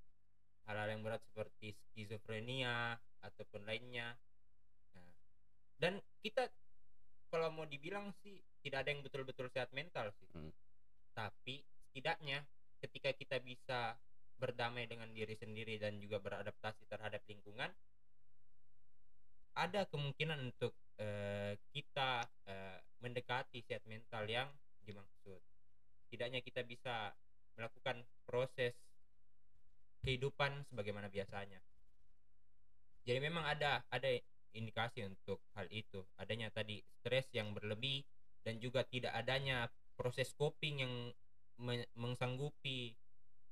hal-hal 0.70 0.88
yang 0.94 1.02
berat 1.02 1.20
seperti 1.26 1.74
skizofrenia 1.90 2.96
ataupun 3.20 3.66
lainnya. 3.66 4.14
Nah, 4.94 5.10
dan 5.82 5.98
kita 6.22 6.48
kalau 7.32 7.48
mau 7.50 7.66
dibilang 7.66 8.12
sih 8.22 8.38
tidak 8.62 8.86
ada 8.86 8.90
yang 8.94 9.02
betul-betul 9.02 9.50
sehat 9.50 9.72
mental 9.74 10.12
sih. 10.20 10.28
Hmm. 10.32 10.52
tapi 11.12 11.60
setidaknya 11.60 12.40
ketika 12.80 13.12
kita 13.12 13.36
bisa 13.44 14.00
berdamai 14.40 14.88
dengan 14.88 15.12
diri 15.12 15.36
sendiri 15.36 15.76
dan 15.76 16.00
juga 16.00 16.16
beradaptasi 16.24 16.88
terhadap 16.88 17.20
lingkungan 17.28 17.68
ada 19.52 19.84
kemungkinan 19.92 20.40
untuk 20.50 20.72
eh, 20.98 21.52
kita 21.70 22.10
eh, 22.46 22.78
mendekati 23.00 23.62
sehat 23.62 23.84
mental 23.86 24.24
yang 24.26 24.48
dimaksud. 24.82 25.40
Tidaknya 26.08 26.40
kita 26.40 26.62
bisa 26.62 27.14
melakukan 27.56 28.00
proses 28.24 28.74
kehidupan 30.02 30.66
sebagaimana 30.66 31.06
biasanya. 31.08 31.62
Jadi 33.02 33.18
memang 33.18 33.46
ada 33.46 33.82
ada 33.88 34.08
indikasi 34.52 35.06
untuk 35.06 35.42
hal 35.54 35.66
itu. 35.70 36.04
Adanya 36.18 36.50
tadi 36.50 36.78
stres 37.00 37.26
yang 37.32 37.54
berlebih 37.54 38.02
dan 38.42 38.58
juga 38.58 38.82
tidak 38.84 39.14
adanya 39.14 39.70
proses 39.94 40.34
coping 40.34 40.82
yang 40.82 40.94
me- 41.58 41.88
mengsanggupi 41.94 42.94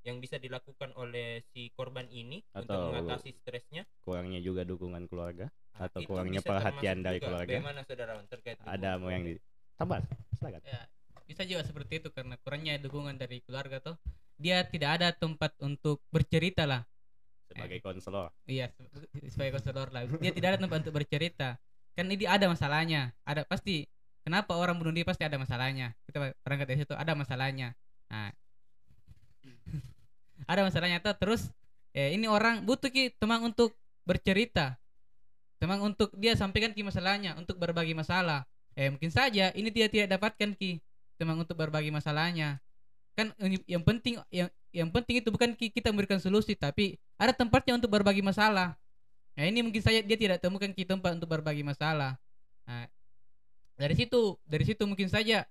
yang 0.00 0.16
bisa 0.16 0.40
dilakukan 0.40 0.96
oleh 0.96 1.44
si 1.52 1.68
korban 1.76 2.08
ini 2.08 2.40
untuk 2.56 2.72
Atau- 2.72 2.88
mengatasi 2.88 3.36
stresnya. 3.36 3.84
kurangnya 4.00 4.40
juga 4.40 4.64
dukungan 4.64 5.04
keluarga 5.06 5.52
Atau 5.76 6.00
itu 6.02 6.08
kurangnya 6.10 6.42
perhatian 6.42 7.04
dari 7.04 7.18
juga. 7.20 7.26
keluarga. 7.30 7.52
Bagaimana 7.56 7.80
saudarawan 7.86 8.24
terkait 8.26 8.56
ada 8.62 8.90
mau 8.96 9.08
yang 9.12 9.24
di 9.24 9.34
tambah 9.76 10.02
silakan. 10.36 10.60
Ya 10.66 10.80
bisa 11.30 11.42
juga 11.46 11.62
seperti 11.62 12.02
itu 12.02 12.08
karena 12.10 12.34
kurangnya 12.42 12.74
dukungan 12.82 13.14
dari 13.14 13.38
keluarga 13.46 13.78
tuh. 13.78 13.96
Dia 14.40 14.66
tidak 14.66 14.98
ada 14.98 15.08
tempat 15.14 15.54
untuk 15.62 16.02
bercerita 16.10 16.64
lah. 16.64 16.82
Sebagai 17.46 17.78
konselor. 17.82 18.30
iya 18.46 18.70
se- 18.70 19.30
sebagai 19.30 19.58
konselor 19.60 19.90
lah. 19.94 20.06
Dia 20.18 20.32
tidak 20.34 20.48
ada 20.56 20.58
tempat 20.64 20.86
untuk 20.86 20.94
bercerita. 20.96 21.60
Kan 21.94 22.10
ini 22.10 22.26
ada 22.26 22.50
masalahnya. 22.50 23.14
Ada 23.22 23.46
pasti 23.46 23.86
kenapa 24.26 24.56
orang 24.56 24.80
bunuh 24.80 24.90
diri 24.90 25.06
pasti 25.06 25.22
ada 25.22 25.38
masalahnya? 25.38 25.94
Kita 26.08 26.34
berangkat 26.42 26.66
dari 26.66 26.78
situ 26.82 26.94
ada 26.96 27.12
masalahnya. 27.14 27.76
Nah. 28.10 28.32
Ada 30.50 30.64
masalahnya 30.64 31.04
tuh 31.04 31.12
terus 31.20 31.52
eh, 31.92 32.16
ini 32.16 32.24
orang 32.24 32.64
butuh 32.64 32.88
ki 32.88 33.12
teman 33.20 33.44
untuk 33.44 33.76
bercerita 34.08 34.79
teman 35.60 35.76
untuk 35.84 36.08
dia 36.16 36.32
sampaikan 36.32 36.72
ki 36.72 36.80
masalahnya 36.80 37.36
untuk 37.36 37.60
berbagi 37.60 37.92
masalah. 37.92 38.48
Eh 38.72 38.88
mungkin 38.88 39.12
saja 39.12 39.52
ini 39.52 39.68
dia 39.68 39.92
tidak 39.92 40.16
dapatkan 40.16 40.56
ki. 40.56 40.80
Teman 41.20 41.36
untuk 41.36 41.52
berbagi 41.60 41.92
masalahnya. 41.92 42.56
Kan 43.12 43.36
yang 43.68 43.84
penting 43.84 44.16
yang 44.32 44.48
yang 44.72 44.88
penting 44.88 45.20
itu 45.20 45.28
bukan 45.28 45.52
ki- 45.52 45.68
kita 45.68 45.92
memberikan 45.92 46.16
solusi 46.16 46.56
tapi 46.56 46.96
ada 47.20 47.36
tempatnya 47.36 47.76
untuk 47.76 47.92
berbagi 47.92 48.24
masalah. 48.24 48.72
Nah 49.36 49.44
ini 49.44 49.60
mungkin 49.60 49.84
saja 49.84 50.00
dia 50.00 50.16
tidak 50.16 50.40
temukan 50.40 50.72
ki 50.72 50.88
tempat 50.88 51.20
untuk 51.20 51.28
berbagi 51.28 51.60
masalah. 51.60 52.16
Nah, 52.64 52.88
dari 53.76 53.94
situ 54.00 54.40
dari 54.48 54.64
situ 54.64 54.88
mungkin 54.88 55.12
saja 55.12 55.44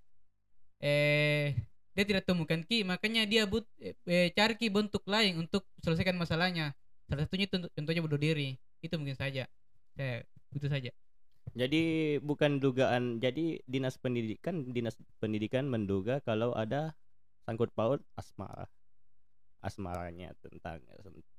eh 0.81 1.53
dia 1.93 2.05
tidak 2.07 2.25
temukan 2.25 2.65
ki 2.65 2.81
makanya 2.87 3.29
dia 3.29 3.45
but 3.45 3.67
eh, 3.77 4.33
cari 4.33 4.57
ki 4.57 4.73
bentuk 4.73 5.05
lain 5.05 5.37
untuk 5.45 5.69
selesaikan 5.85 6.17
masalahnya. 6.17 6.73
Salah 7.05 7.29
satunya 7.29 7.45
tentunya 7.49 8.01
bunuh 8.01 8.17
diri. 8.17 8.57
Itu 8.81 8.97
mungkin 8.97 9.13
saja 9.13 9.45
saya 9.99 10.23
itu 10.55 10.67
saja 10.71 10.91
Jadi 11.57 12.15
bukan 12.21 12.61
dugaan. 12.61 13.17
Jadi 13.17 13.59
dinas 13.65 13.97
pendidikan 13.97 14.69
dinas 14.69 14.95
pendidikan 15.17 15.65
menduga 15.65 16.21
kalau 16.21 16.53
ada 16.53 16.93
sangkut 17.43 17.73
paut 17.73 17.99
asmara. 18.13 18.69
Asmaranya 19.59 20.31
tentang 20.39 20.79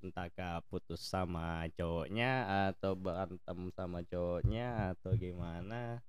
entahkah 0.05 0.61
putus 0.69 1.01
sama 1.01 1.65
cowoknya 1.79 2.31
atau 2.75 2.99
berantem 2.99 3.71
sama 3.73 4.05
cowoknya 4.05 4.93
atau 4.99 5.15
gimana 5.17 6.03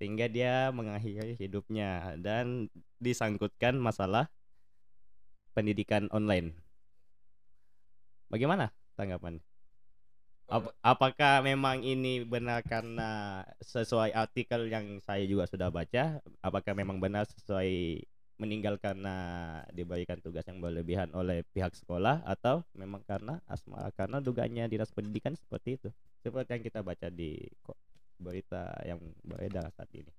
sehingga 0.00 0.26
dia 0.26 0.72
mengakhiri 0.74 1.38
hidupnya 1.38 2.18
dan 2.18 2.72
disangkutkan 2.98 3.78
masalah 3.78 4.32
pendidikan 5.54 6.08
online. 6.10 6.56
Bagaimana 8.32 8.72
tanggapan? 8.96 9.51
Ap- 10.52 10.74
apakah 10.92 11.34
memang 11.50 11.80
ini 11.80 12.14
benar 12.28 12.60
karena 12.72 13.40
sesuai 13.64 14.10
artikel 14.12 14.68
yang 14.68 15.00
saya 15.00 15.24
juga 15.24 15.44
sudah 15.48 15.68
baca? 15.72 16.20
Apakah 16.44 16.72
memang 16.76 17.00
benar 17.00 17.24
sesuai 17.24 17.70
meninggal 18.36 18.74
karena 18.76 19.16
diberikan 19.72 20.18
tugas 20.20 20.44
yang 20.50 20.58
berlebihan 20.60 21.08
oleh 21.16 21.38
pihak 21.56 21.72
sekolah 21.80 22.20
atau 22.34 22.60
memang 22.76 23.00
karena 23.08 23.40
asmara 23.48 23.88
karena 23.96 24.18
dugaannya 24.20 24.64
dinas 24.68 24.92
pendidikan 24.92 25.32
seperti 25.32 25.80
itu? 25.80 25.88
Seperti 26.20 26.50
yang 26.60 26.64
kita 26.68 26.80
baca 26.84 27.08
di 27.08 27.30
berita 28.20 28.76
yang 28.84 29.00
beredar 29.24 29.66
saat 29.72 29.88
ini. 29.96 30.12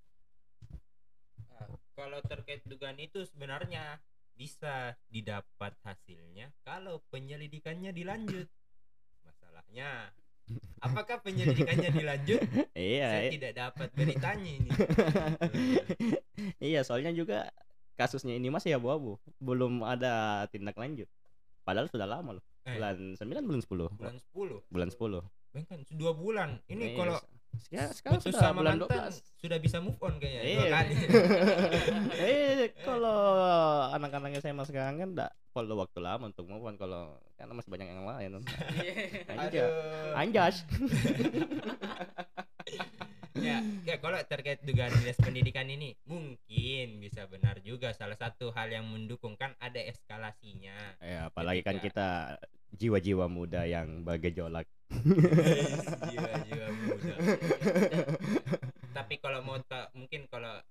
Nah, 1.53 1.69
kalau 1.93 2.19
terkait 2.25 2.65
dugaan 2.65 2.97
itu 2.97 3.21
sebenarnya 3.29 4.01
bisa 4.33 4.97
didapat 5.13 5.77
hasilnya 5.85 6.49
kalau 6.65 7.05
penyelidikannya 7.13 7.93
dilanjut. 7.93 8.49
Masalahnya, 9.23 10.11
apakah 10.79 11.19
penyelidikannya 11.19 11.89
dilanjut? 11.89 12.39
iya 12.75 13.07
Saya 13.09 13.27
i- 13.27 13.33
tidak 13.33 13.53
dapat 13.53 13.87
beritanya 13.93 14.51
ini. 14.53 14.69
iya 16.69 16.81
soalnya 16.81 17.11
juga 17.11 17.49
kasusnya 17.93 18.35
ini 18.35 18.49
masih 18.49 18.75
abu-abu. 18.75 19.17
Belum 19.37 19.81
ada 19.81 20.45
tindak 20.49 20.75
lanjut. 20.75 21.07
Padahal 21.63 21.87
sudah 21.87 22.05
lama 22.05 22.37
loh. 22.37 22.43
Eh, 22.63 22.75
bulan 22.75 22.95
9 23.15 23.43
bulan 23.43 23.59
10 23.59 23.91
bulan 23.91 24.15
10 24.31 24.71
bulan 24.71 24.89
10 24.89 25.19
Bahkan 25.53 25.79
dua 25.93 26.11
bulan. 26.11 26.49
Ini 26.65 26.81
Iya, 26.81 26.97
kalau 26.97 27.17
sekarang, 27.53 27.91
sekarang 27.93 28.13
putus 28.17 28.25
sudah 28.25 28.39
sama 28.41 28.57
bulan 28.57 28.75
mantan 28.79 28.99
12 29.13 29.37
sudah 29.37 29.57
bisa 29.59 29.77
move 29.77 29.99
on 29.99 30.13
kayaknya. 30.17 30.41
Dua 30.41 30.49
Iya. 30.49 30.71
kali. 30.73 30.93
eh 32.25 32.57
kalau 32.81 33.19
anak-anak 33.91 34.39
SMA 34.39 34.63
sekarang 34.63 34.95
kan 34.97 35.09
enggak 35.13 35.31
perlu 35.53 35.77
waktu 35.77 35.99
lama 36.01 36.33
untuk 36.33 36.49
move 36.49 36.65
on 36.65 36.75
kalau 36.75 37.13
karena 37.37 37.53
masih 37.53 37.69
banyak 37.69 37.87
yang 37.93 38.03
lain 38.09 38.29
Anjas. 39.31 39.53
Aduh. 39.53 39.69
Anjas. 40.17 40.55
ya, 43.37 43.61
ya 43.85 43.95
kalau 44.01 44.17
terkait 44.25 44.65
dugaan 44.65 44.93
dinas 44.97 45.17
pendidikan 45.21 45.69
ini 45.69 45.93
mungkin 46.09 46.87
bisa 46.97 47.29
benar 47.29 47.61
juga 47.61 47.93
salah 47.93 48.17
satu 48.17 48.49
hal 48.53 48.73
yang 48.73 48.89
mendukung 48.89 49.37
kan 49.37 49.53
ada 49.61 49.77
eskalasinya. 49.77 50.97
ya 51.01 51.29
apalagi 51.29 51.61
kan 51.61 51.77
kita 51.77 52.37
jiwa-jiwa 52.73 53.29
muda 53.29 53.69
yang 53.69 54.01
bergejolak 54.01 54.65
Jiwa-jiwa 56.09 56.67
muda. 56.85 57.15
Tapi 58.93 59.17
kalau 59.17 59.41
mau 59.41 59.57
ta- 59.65 59.89
mungkin 59.97 60.29
kalau 60.29 60.61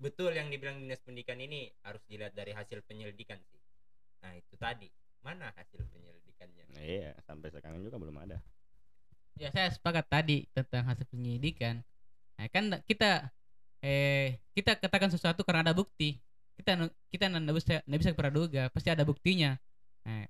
betul 0.00 0.32
yang 0.32 0.48
dibilang 0.48 0.80
dinas 0.80 0.96
pendidikan 1.04 1.36
ini 1.36 1.68
harus 1.84 2.00
dilihat 2.08 2.32
dari 2.32 2.56
hasil 2.56 2.80
penyelidikan 2.88 3.36
sih. 3.52 3.59
Nah, 4.20 4.32
itu 4.36 4.54
tadi. 4.60 4.88
Mana 5.20 5.52
hasil 5.52 5.84
penyelidikannya? 5.92 6.64
iya 6.80 7.12
sampai 7.28 7.52
sekarang 7.52 7.84
juga 7.84 8.00
belum 8.00 8.16
ada. 8.24 8.40
Ya 9.36 9.52
saya 9.52 9.68
sepakat 9.68 10.08
tadi 10.08 10.48
tentang 10.56 10.84
hasil 10.88 11.04
penyelidikan. 11.12 11.84
Nah, 12.40 12.46
kan 12.48 12.72
kita 12.88 13.28
eh 13.84 14.40
kita 14.56 14.76
katakan 14.80 15.12
sesuatu 15.12 15.44
karena 15.44 15.60
ada 15.64 15.76
bukti. 15.76 16.16
Kita 16.56 16.88
kita 17.12 17.24
nggak 17.28 17.56
bisa 17.56 17.74
nggak 17.84 18.00
bisa 18.00 18.12
praduga 18.16 18.62
pasti 18.72 18.88
ada 18.92 19.04
buktinya. 19.04 19.56
Nah, 20.08 20.24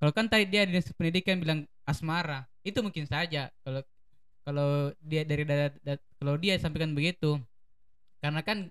kalau 0.00 0.12
kan 0.12 0.28
tadi 0.28 0.44
dia 0.48 0.64
dinas 0.68 0.88
pendidikan 0.96 1.40
bilang 1.40 1.60
asmara 1.88 2.44
itu 2.64 2.80
mungkin 2.84 3.04
saja. 3.08 3.48
Kalau 3.64 3.80
kalau 4.44 4.92
dia 5.00 5.24
dari 5.24 5.44
da- 5.48 5.72
da- 5.84 6.04
kalau 6.20 6.36
dia 6.36 6.56
sampaikan 6.60 6.92
begitu. 6.92 7.40
Karena 8.20 8.40
kan 8.44 8.68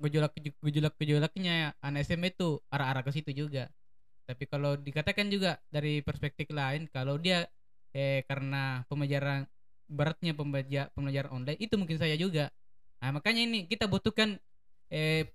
gejolak 0.00 0.32
gejolak 0.64 0.94
gejolaknya 0.96 1.76
anak 1.84 2.08
SMA 2.08 2.32
itu 2.32 2.58
arah-arah 2.72 3.02
ke 3.04 3.12
situ 3.12 3.30
juga 3.36 3.68
tapi 4.30 4.44
kalau 4.46 4.78
dikatakan 4.78 5.26
juga 5.34 5.58
dari 5.74 6.00
perspektif 6.06 6.46
lain 6.54 6.86
kalau 6.94 7.18
dia 7.18 7.44
eh 7.90 8.22
karena 8.30 8.86
pembelajaran 8.86 9.42
beratnya 9.90 10.32
pembelajar 10.38 10.84
pembelajaran 10.94 11.30
online 11.42 11.58
itu 11.58 11.74
mungkin 11.74 11.98
saya 11.98 12.14
juga. 12.14 12.46
Nah 13.02 13.10
makanya 13.18 13.42
ini 13.42 13.58
kita 13.66 13.90
butuhkan 13.90 14.38
eh 14.94 15.26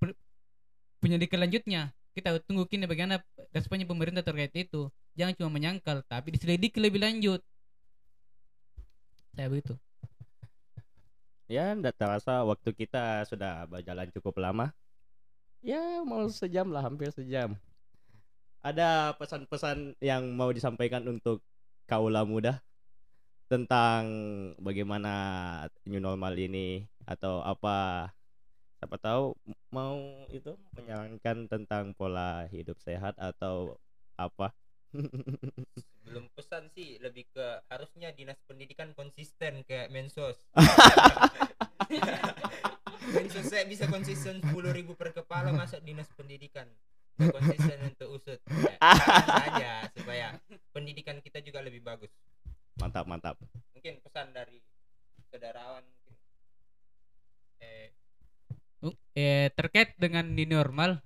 penyelidikan 1.04 1.44
lanjutnya. 1.44 1.92
Kita 2.16 2.40
tunggu 2.48 2.64
kini 2.72 2.88
bagaimana 2.88 3.20
responnya 3.52 3.84
pemerintah 3.84 4.24
terkait 4.24 4.56
itu. 4.56 4.88
Jangan 5.20 5.36
cuma 5.36 5.50
menyangkal 5.52 6.00
tapi 6.08 6.32
diselidiki 6.32 6.80
lebih 6.80 7.04
lanjut. 7.04 7.44
Saya 9.36 9.52
begitu. 9.52 9.76
Ya 11.46 11.76
tidak 11.78 11.94
terasa 12.00 12.42
waktu 12.42 12.70
kita 12.74 13.22
sudah 13.30 13.70
berjalan 13.70 14.10
cukup 14.16 14.42
lama? 14.42 14.74
Ya 15.62 16.02
mau 16.08 16.26
sejam 16.32 16.72
lah 16.72 16.82
hampir 16.88 17.10
sejam 17.12 17.60
ada 18.66 19.14
pesan-pesan 19.22 19.94
yang 20.02 20.34
mau 20.34 20.50
disampaikan 20.50 21.06
untuk 21.06 21.46
kaula 21.86 22.26
muda 22.26 22.66
tentang 23.46 24.10
bagaimana 24.58 25.14
new 25.86 26.02
normal 26.02 26.34
ini 26.34 26.82
atau 27.06 27.46
apa 27.46 28.10
siapa 28.82 28.98
tahu 28.98 29.38
mau 29.70 30.02
itu 30.34 30.58
menyarankan 30.74 31.46
tentang 31.46 31.94
pola 31.94 32.50
hidup 32.50 32.82
sehat 32.82 33.14
atau 33.22 33.78
apa 34.18 34.50
Belum 36.08 36.32
pesan 36.32 36.72
sih, 36.72 36.96
lebih 37.04 37.28
ke 37.36 37.68
harusnya 37.68 38.16
dinas 38.16 38.40
pendidikan 38.48 38.96
konsisten 38.96 39.68
kayak 39.68 39.92
Mensos. 39.92 40.40
Mensos 43.16 43.46
saya 43.52 43.68
bisa 43.68 43.92
konsisten 43.92 44.40
10.000 44.40 44.56
ribu 44.72 44.96
per 44.96 45.12
kepala 45.12 45.52
masuk 45.52 45.84
dinas 45.84 46.08
pendidikan. 46.16 46.64
Konsisten 47.16 47.80
untuk 47.96 48.08
usut. 48.20 48.40
Ya, 48.52 48.78
saja 49.24 49.72
supaya 49.96 50.28
pendidikan 50.76 51.18
kita 51.24 51.40
juga 51.40 51.64
lebih 51.64 51.82
bagus. 51.82 52.12
mantap 52.76 53.08
mantap 53.08 53.40
Mungkin 53.72 54.04
pesan 54.04 54.36
dari 54.36 54.60
saudarawan. 55.32 55.84
Eh, 57.64 57.96
Uh, 58.86 58.94
eh, 59.18 59.50
terkait 59.56 59.98
dengan 59.98 60.22
new 60.22 60.46
normal 60.46 61.02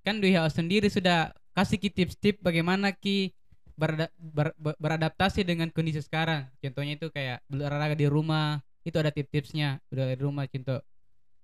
kan 0.00 0.16
WHO 0.16 0.48
sendiri 0.48 0.88
sudah 0.88 1.34
kasih 1.52 1.76
ki 1.76 1.90
tips-tips 1.92 2.40
bagaimana 2.40 2.94
ki 2.94 3.36
berada- 3.76 4.08
ber- 4.16 4.56
ber- 4.56 4.78
beradaptasi 4.80 5.44
dengan 5.44 5.68
kondisi 5.68 6.00
sekarang 6.00 6.48
contohnya 6.62 6.96
itu 6.96 7.12
kayak 7.12 7.44
berolahraga 7.50 7.98
di 7.98 8.08
rumah 8.08 8.64
itu 8.86 8.96
ada 8.96 9.12
tips-tipsnya 9.12 9.82
udah 9.92 10.04
di 10.08 10.22
rumah 10.24 10.48
contoh 10.48 10.80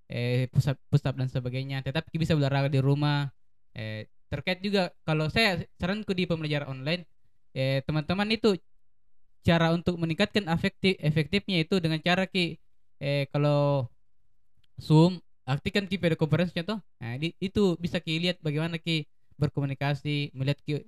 eh 0.09 0.49
pusat 0.49 0.81
pusat 0.89 1.13
dan 1.13 1.29
sebagainya 1.29 1.85
tetapi 1.85 2.09
ki 2.09 2.19
bisa 2.23 2.33
berolahraga 2.33 2.73
di 2.73 2.81
rumah 2.81 3.29
eh 3.75 4.09
terkait 4.31 4.59
juga 4.65 4.91
kalau 5.07 5.31
saya 5.31 5.63
saranku 5.79 6.11
di 6.17 6.27
pembelajaran 6.27 6.71
online 6.71 7.03
eh 7.55 7.83
teman-teman 7.87 8.27
itu 8.35 8.59
cara 9.45 9.71
untuk 9.77 10.01
meningkatkan 10.01 10.49
efektif 10.49 10.97
efektifnya 10.99 11.63
itu 11.63 11.77
dengan 11.79 12.01
cara 12.01 12.25
ki 12.25 12.57
eh 12.99 13.29
kalau 13.31 13.87
Zoom 14.81 15.21
aktifkan 15.45 15.87
ki 15.87 16.01
video 16.01 16.19
conference 16.19 16.51
contoh. 16.51 16.81
Nah 16.99 17.15
di- 17.21 17.37
itu 17.39 17.77
bisa 17.77 18.01
ki 18.01 18.19
lihat 18.19 18.41
bagaimana 18.41 18.81
ki 18.81 19.05
berkomunikasi 19.37 20.33
melihat 20.35 20.59
ki 20.65 20.83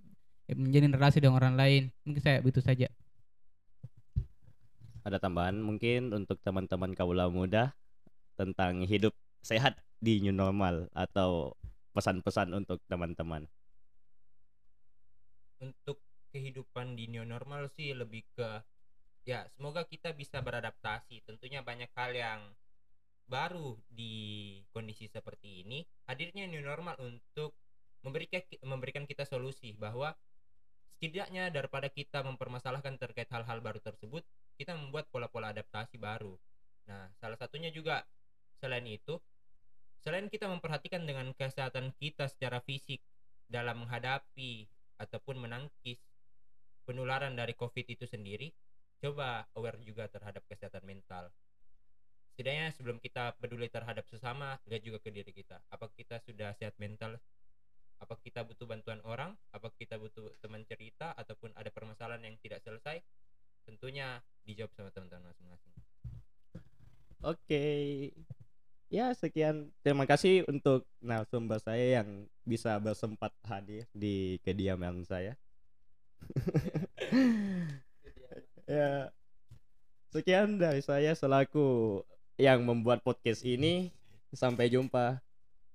eh, 0.51 0.57
menjalin 0.57 0.93
relasi 0.97 1.20
dengan 1.20 1.39
orang 1.39 1.55
lain. 1.55 1.82
Mungkin 2.09 2.22
saya 2.24 2.39
begitu 2.41 2.64
saja. 2.64 2.89
Ada 5.07 5.22
tambahan 5.22 5.62
mungkin 5.62 6.11
untuk 6.11 6.43
teman-teman 6.43 6.91
kaula 6.99 7.30
muda 7.30 7.70
tentang 8.34 8.82
hidup 8.82 9.14
sehat 9.47 9.78
di 10.03 10.18
new 10.18 10.34
normal 10.34 10.91
atau 10.91 11.55
pesan-pesan 11.97 12.53
untuk 12.53 12.84
teman-teman. 12.84 13.49
untuk 15.61 16.01
kehidupan 16.32 16.99
di 16.99 17.09
new 17.09 17.24
normal 17.24 17.72
sih 17.72 17.97
lebih 17.97 18.28
ke 18.36 18.61
ya 19.24 19.49
semoga 19.57 19.88
kita 19.88 20.12
bisa 20.12 20.44
beradaptasi. 20.44 21.24
Tentunya 21.24 21.64
banyak 21.64 21.90
hal 21.97 22.12
yang 22.12 22.40
baru 23.26 23.74
di 23.90 24.61
kondisi 24.70 25.09
seperti 25.11 25.66
ini. 25.66 25.82
Hadirnya 26.07 26.47
new 26.47 26.62
normal 26.62 26.94
untuk 27.01 27.57
memberikan 28.05 28.44
memberikan 28.62 29.05
kita 29.09 29.26
solusi 29.26 29.74
bahwa 29.74 30.14
setidaknya 30.97 31.51
daripada 31.51 31.90
kita 31.90 32.22
mempermasalahkan 32.22 33.01
terkait 33.01 33.28
hal-hal 33.32 33.59
baru 33.59 33.82
tersebut 33.82 34.22
kita 34.57 34.72
membuat 34.78 35.11
pola-pola 35.11 35.51
adaptasi 35.51 35.99
baru. 35.99 36.38
Nah 36.86 37.11
salah 37.18 37.36
satunya 37.36 37.72
juga 37.74 38.07
selain 38.62 38.86
itu 38.86 39.18
selain 40.07 40.31
kita 40.31 40.47
memperhatikan 40.47 41.03
dengan 41.03 41.35
kesehatan 41.35 41.91
kita 41.99 42.31
secara 42.31 42.63
fisik 42.63 43.03
dalam 43.51 43.83
menghadapi 43.83 44.71
ataupun 45.03 45.43
menangkis 45.43 45.99
penularan 46.87 47.35
dari 47.35 47.59
COVID 47.59 47.83
itu 47.91 48.07
sendiri, 48.07 48.55
coba 49.03 49.51
aware 49.59 49.83
juga 49.83 50.07
terhadap 50.07 50.47
kesehatan 50.47 50.87
mental. 50.87 51.35
Setidaknya 52.31 52.71
sebelum 52.71 53.03
kita 53.03 53.35
peduli 53.43 53.67
terhadap 53.67 54.07
sesama, 54.07 54.63
lihat 54.71 54.87
juga 54.87 55.03
ke 55.03 55.11
diri 55.11 55.35
kita. 55.35 55.59
Apa 55.75 55.91
kita 55.91 56.23
sudah 56.23 56.55
sehat 56.55 56.79
mental? 56.79 57.19
Apa 57.99 58.15
kita 58.23 58.47
butuh 58.47 58.71
bantuan 58.71 59.03
orang? 59.03 59.35
Apa 59.51 59.75
kita 59.75 59.99
butuh 59.99 60.39
teman 60.39 60.63
cerita 60.71 61.19
ataupun 61.19 61.51
ada 61.59 61.75
permasalahan 61.75 62.31
yang 62.31 62.39
tidak 62.39 62.63
selesai? 62.63 63.03
Tentunya 63.67 64.23
dijawab 64.47 64.71
sama 64.71 64.95
teman-teman 64.95 65.35
masing-masing. 65.35 65.75
Oke. 67.27 67.67
Ya, 68.87 69.11
sekian. 69.18 69.74
Terima 69.82 70.07
kasih 70.07 70.47
untuk 70.47 70.87
narasumber 71.03 71.59
saya 71.59 72.03
yang 72.03 72.30
bisa 72.47 72.78
bersempat 72.78 73.34
hadir 73.43 73.82
di 73.91 74.39
kediaman 74.47 75.03
saya. 75.03 75.34
ya. 78.70 79.11
Sekian 80.14 80.62
dari 80.62 80.87
saya 80.87 81.18
selaku 81.18 82.01
yang 82.39 82.62
membuat 82.62 83.03
podcast 83.03 83.43
ini. 83.43 83.91
Sampai 84.30 84.70
jumpa. 84.70 85.18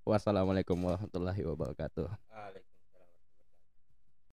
Wassalamualaikum 0.08 0.80
warahmatullahi 0.80 1.44
wabarakatuh. 1.46 2.08